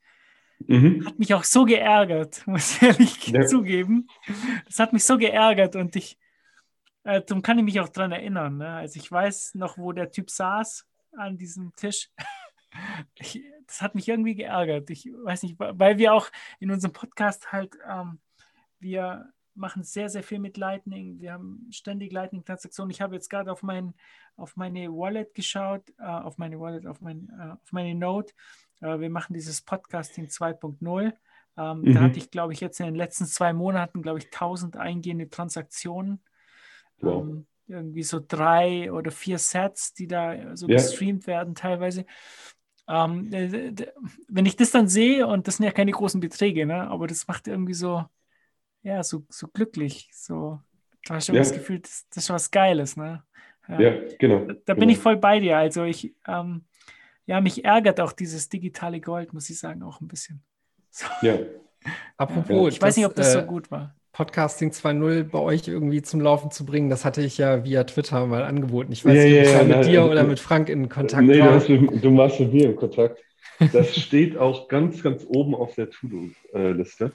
[0.59, 1.05] mhm.
[1.05, 3.45] hat mich auch so geärgert, muss ich ehrlich ja.
[3.45, 4.07] zugeben.
[4.65, 6.17] Das hat mich so geärgert und ich,
[7.03, 8.57] äh, darum kann ich mich auch daran erinnern.
[8.57, 8.69] Ne?
[8.69, 10.85] Also ich weiß noch, wo der Typ saß
[11.17, 12.09] an diesem Tisch.
[13.15, 14.89] Ich, das hat mich irgendwie geärgert.
[14.89, 16.29] Ich weiß nicht, weil wir auch
[16.59, 18.19] in unserem Podcast halt, ähm,
[18.79, 21.19] wir machen sehr, sehr viel mit Lightning.
[21.19, 22.91] Wir haben ständig Lightning-Transaktionen.
[22.91, 23.93] Ich habe jetzt gerade auf, mein,
[24.35, 28.33] auf meine Wallet geschaut, äh, auf meine Wallet, auf, mein, äh, auf meine Note.
[28.81, 31.13] Äh, wir machen dieses Podcasting 2.0.
[31.57, 31.93] Ähm, mhm.
[31.93, 35.29] Da hatte ich, glaube ich, jetzt in den letzten zwei Monaten, glaube ich, 1000 eingehende
[35.29, 36.23] Transaktionen.
[37.01, 37.23] Wow.
[37.23, 40.77] Ähm, irgendwie so drei oder vier Sets, die da so ja.
[40.77, 42.05] gestreamt werden teilweise.
[42.89, 43.31] Ähm,
[44.27, 47.27] wenn ich das dann sehe, und das sind ja keine großen Beträge, ne, aber das
[47.27, 48.03] macht irgendwie so,
[48.81, 50.09] ja, so, so glücklich.
[50.11, 50.59] So,
[51.05, 51.39] da hast du ja.
[51.39, 53.23] das Gefühl, das, das, ist was Geiles, ne?
[53.67, 54.39] Ja, ja genau.
[54.39, 54.79] Da, da genau.
[54.79, 55.57] bin ich voll bei dir.
[55.57, 56.65] Also ich, ähm,
[57.27, 60.43] ja, mich ärgert auch dieses digitale Gold, muss ich sagen, auch ein bisschen.
[60.91, 61.05] So.
[61.21, 61.37] Ja.
[62.17, 63.95] Apropos, ich weiß nicht, ob das äh, so gut war.
[64.19, 68.25] Podcasting 2.0 bei euch irgendwie zum Laufen zu bringen, das hatte ich ja via Twitter
[68.25, 68.91] mal angeboten.
[68.91, 71.39] Ich weiß ja, nicht, ob ich ja, mit dir oder mit Frank in Kontakt nee,
[71.39, 71.57] war.
[71.57, 73.23] Nee, du warst mit mir in Kontakt.
[73.71, 77.13] Das steht auch ganz, ganz oben auf der To-Do-Liste.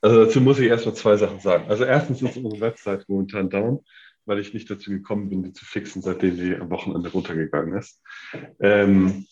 [0.00, 1.66] Also dazu muss ich erstmal zwei Sachen sagen.
[1.68, 3.84] Also erstens ist unsere Website momentan down,
[4.26, 8.02] weil ich nicht dazu gekommen bin, die zu fixen, seitdem die am Wochenende runtergegangen ist.
[8.58, 9.26] Ähm,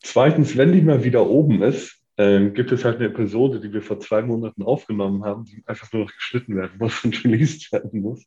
[0.00, 3.82] zweitens, wenn die mal wieder oben ist, ähm, gibt es halt eine Episode, die wir
[3.82, 8.02] vor zwei Monaten aufgenommen haben, die einfach nur noch geschnitten werden muss und released werden
[8.02, 8.24] muss.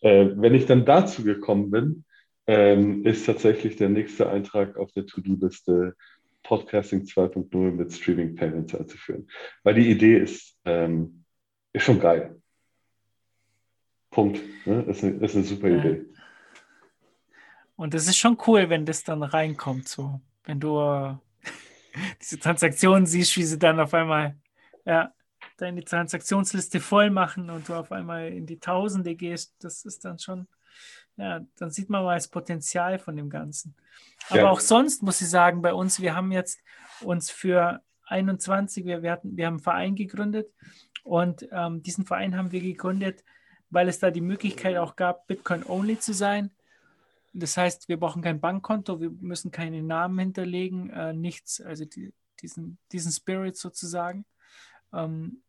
[0.00, 2.04] Äh, wenn ich dann dazu gekommen bin,
[2.46, 5.94] ähm, ist tatsächlich der nächste Eintrag auf der To-Do-Liste
[6.42, 9.28] Podcasting 2.0 mit Streaming Payments einzuführen.
[9.62, 11.24] Weil die Idee ist, ähm,
[11.72, 12.40] ist schon geil.
[14.10, 14.40] Punkt.
[14.66, 14.82] Ne?
[14.88, 15.78] Ist, eine, ist eine super ja.
[15.78, 16.06] Idee.
[17.76, 20.20] Und es ist schon cool, wenn das dann reinkommt, so.
[20.44, 21.18] Wenn du
[22.20, 24.36] diese Transaktionen siehst, wie sie dann auf einmal
[24.84, 25.12] ja,
[25.56, 30.18] deine Transaktionsliste voll machen und du auf einmal in die Tausende gehst, das ist dann
[30.18, 30.48] schon,
[31.16, 33.74] ja, dann sieht man mal das Potenzial von dem Ganzen.
[34.28, 34.50] Aber ja.
[34.50, 36.60] auch sonst muss ich sagen, bei uns, wir haben jetzt
[37.00, 40.52] uns für 21, wir, wir, hatten, wir haben einen Verein gegründet
[41.04, 43.24] und ähm, diesen Verein haben wir gegründet,
[43.70, 46.50] weil es da die Möglichkeit auch gab, Bitcoin-only zu sein.
[47.32, 52.12] Das heißt, wir brauchen kein Bankkonto, wir müssen keine Namen hinterlegen, äh, nichts, also die,
[52.40, 54.24] diesen, diesen Spirit sozusagen,
[54.92, 55.42] ähm,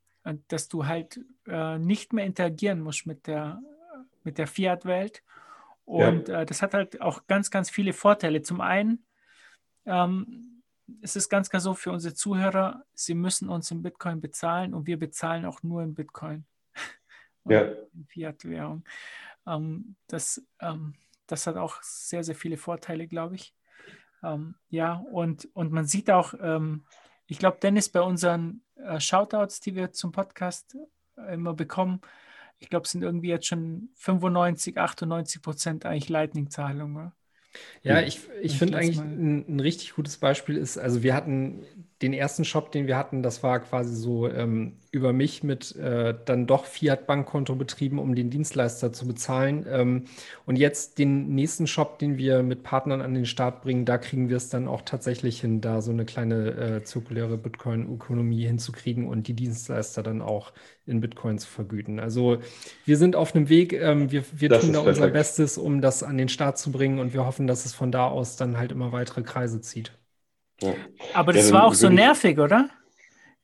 [0.48, 3.62] dass du halt äh, nicht mehr interagieren musst mit der,
[4.24, 5.24] mit der Fiat-Welt.
[5.86, 6.41] Und ja.
[6.41, 8.44] äh, das hat halt auch ganz, ganz viele Vorteile.
[8.44, 9.03] Zum einen,
[9.86, 10.62] ähm,
[11.02, 14.86] es ist ganz klar so für unsere Zuhörer, sie müssen uns in Bitcoin bezahlen und
[14.86, 16.45] wir bezahlen auch nur in Bitcoin.
[17.45, 17.62] ja.
[17.94, 18.84] In Fiat-Währung.
[19.48, 20.94] Ähm, das ähm,
[21.32, 23.53] das hat auch sehr, sehr viele Vorteile, glaube ich.
[24.24, 26.86] Ähm, ja, und, und man sieht auch, ähm,
[27.28, 30.78] ich glaube, Dennis, bei unseren äh, Shoutouts, die wir zum Podcast
[31.18, 32.02] äh, immer bekommen,
[32.60, 37.12] ich glaube, es sind irgendwie jetzt schon 95, 98 Prozent eigentlich Lightning-Zahlungen.
[37.82, 41.66] Ja, ich, ich finde eigentlich ein, ein, richtig gutes Beispiel ist, also wir hatten
[42.02, 46.15] den ersten Shop, den wir hatten, das war quasi so ähm, über mich mit äh,
[46.26, 49.65] dann doch Fiat-Bankkonto betrieben, um den Dienstleister zu bezahlen.
[49.69, 50.06] Ähm,
[50.45, 54.30] und jetzt den nächsten Shop, den wir mit Partnern an den Start bringen, da kriegen
[54.30, 59.28] wir es dann auch tatsächlich hin, da so eine kleine äh, zirkuläre Bitcoin-Ökonomie hinzukriegen und
[59.28, 60.53] die Dienstleister dann auch
[60.88, 61.99] in Bitcoin zu vergüten.
[61.99, 62.40] Also
[62.84, 66.18] wir sind auf einem Weg, ähm, wir, wir tun da unser Bestes, um das an
[66.18, 68.91] den Start zu bringen und wir hoffen, dass es von da aus dann halt immer
[68.91, 69.94] weitere Kreise zieht.
[70.61, 70.73] Ja.
[71.13, 72.69] Aber das ja, war auch so nervig, oder?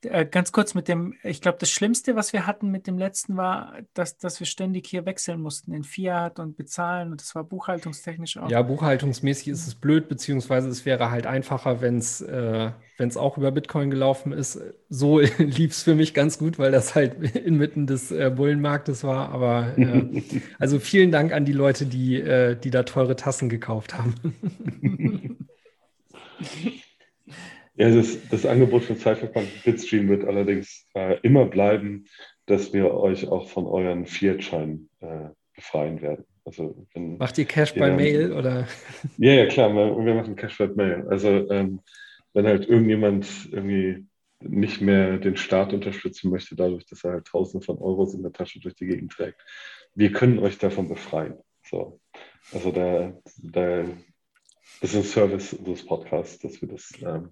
[0.04, 3.36] Äh, ganz kurz mit dem, ich glaube, das Schlimmste, was wir hatten mit dem letzten,
[3.36, 7.44] war, dass, dass wir ständig hier wechseln mussten in Fiat und bezahlen und das war
[7.44, 8.50] buchhaltungstechnisch auch.
[8.50, 12.70] Ja, buchhaltungsmäßig ist es blöd, beziehungsweise es wäre halt einfacher, wenn es äh,
[13.16, 14.60] auch über Bitcoin gelaufen ist.
[14.88, 19.30] So lief es für mich ganz gut, weil das halt inmitten des äh, Bullenmarktes war.
[19.30, 20.22] Aber äh,
[20.60, 24.14] also vielen Dank an die Leute, die, äh, die da teure Tassen gekauft haben.
[27.76, 32.06] Ja, das, das Angebot für Cypherpunk Bitstream wird allerdings äh, immer bleiben,
[32.48, 36.26] dass wir euch auch von euren Fiat-Scheinen äh, befreien werden.
[36.44, 38.68] Also, wenn Macht ihr Cash by Mail oder?
[39.18, 41.06] Ja, ja, klar, wir machen Cash by Mail.
[41.10, 41.82] Also ähm,
[42.34, 44.08] wenn halt irgendjemand irgendwie
[44.40, 48.32] nicht mehr den Staat unterstützen möchte, dadurch, dass er halt Tausende von Euros in der
[48.32, 49.42] Tasche durch die Gegend trägt,
[49.94, 51.36] wir können euch davon befreien.
[51.64, 52.00] So.
[52.54, 53.84] Also da, da
[54.82, 57.32] das ist ein Service unseres Podcasts, dass wir das, ähm,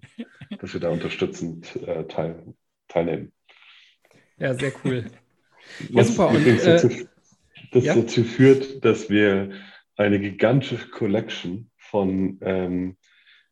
[0.60, 2.54] dass wir da unterstützend äh, teil,
[2.88, 3.32] teilnehmen.
[4.38, 5.04] Ja, sehr cool.
[5.90, 6.28] Ja, super.
[6.28, 6.88] Und, äh, dazu,
[7.72, 7.96] das ja?
[7.96, 9.50] dazu führt, dass wir
[9.96, 12.96] eine gigantische Collection von, ähm,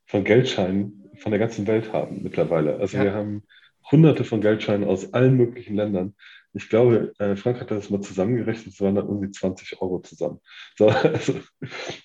[0.07, 2.77] von Geldscheinen von der ganzen Welt haben mittlerweile.
[2.77, 3.05] Also ja.
[3.05, 3.43] wir haben
[3.91, 6.15] hunderte von Geldscheinen aus allen möglichen Ländern.
[6.53, 10.41] Ich glaube, äh, Frank hat das mal zusammengerechnet, es waren dann irgendwie 20 Euro zusammen.
[10.77, 11.41] So, also,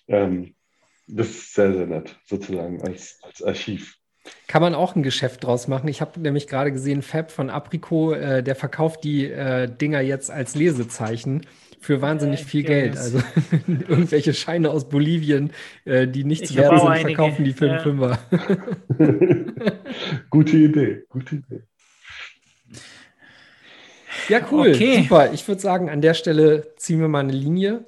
[0.07, 0.56] ähm,
[1.10, 3.95] das ist sehr, sehr nett, sozusagen als, als Archiv.
[4.48, 5.88] Kann man auch ein Geschäft draus machen.
[5.88, 10.30] Ich habe nämlich gerade gesehen, Fab von Aprico, äh, der verkauft die äh, Dinger jetzt
[10.30, 11.45] als Lesezeichen
[11.80, 12.98] für wahnsinnig viel Geld.
[12.98, 13.19] Also
[13.68, 15.52] irgendwelche Scheine aus Bolivien,
[15.86, 17.15] äh, die nichts wert sind, einige.
[17.15, 18.19] verkaufen die für einen Fünfer.
[20.30, 21.61] gute Idee, gute Idee.
[24.27, 24.69] Ja, cool.
[24.69, 25.02] Okay.
[25.03, 25.34] Super.
[25.34, 27.86] Ich würde sagen, an der Stelle ziehen wir mal eine Linie.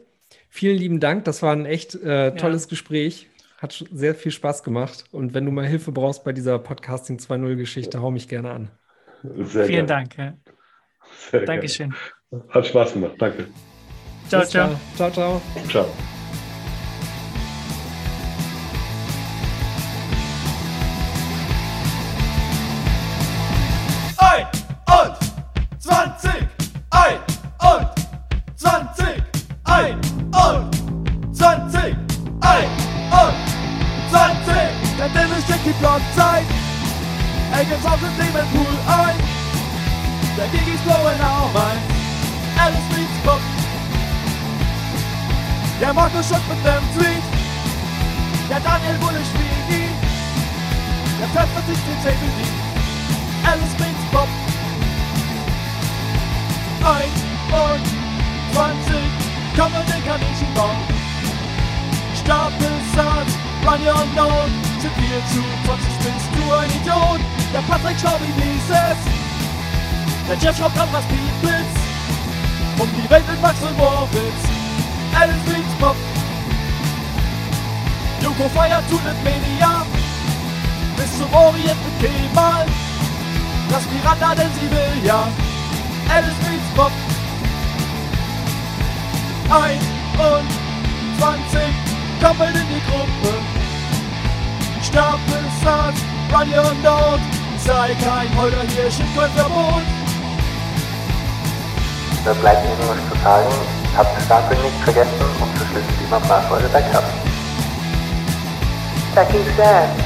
[0.54, 1.24] Vielen lieben Dank.
[1.24, 2.70] Das war ein echt äh, tolles ja.
[2.72, 3.30] Gespräch.
[3.58, 5.06] Hat sehr viel Spaß gemacht.
[5.12, 8.72] Und wenn du mal Hilfe brauchst bei dieser Podcasting 2.0 Geschichte, hau mich gerne an.
[9.24, 10.10] Sehr Vielen gerne.
[10.10, 10.18] Dank.
[10.18, 10.34] Ja.
[11.32, 11.96] Sehr Dankeschön.
[12.30, 12.44] Gerne.
[12.50, 13.14] Hat Spaß gemacht.
[13.18, 13.48] Danke.
[14.28, 14.76] Ciao, ciao.
[14.98, 15.42] Ciao, ciao.
[15.70, 16.21] Ciao.
[106.72, 107.04] Vergessen
[108.96, 110.01] und verschlüsselt immer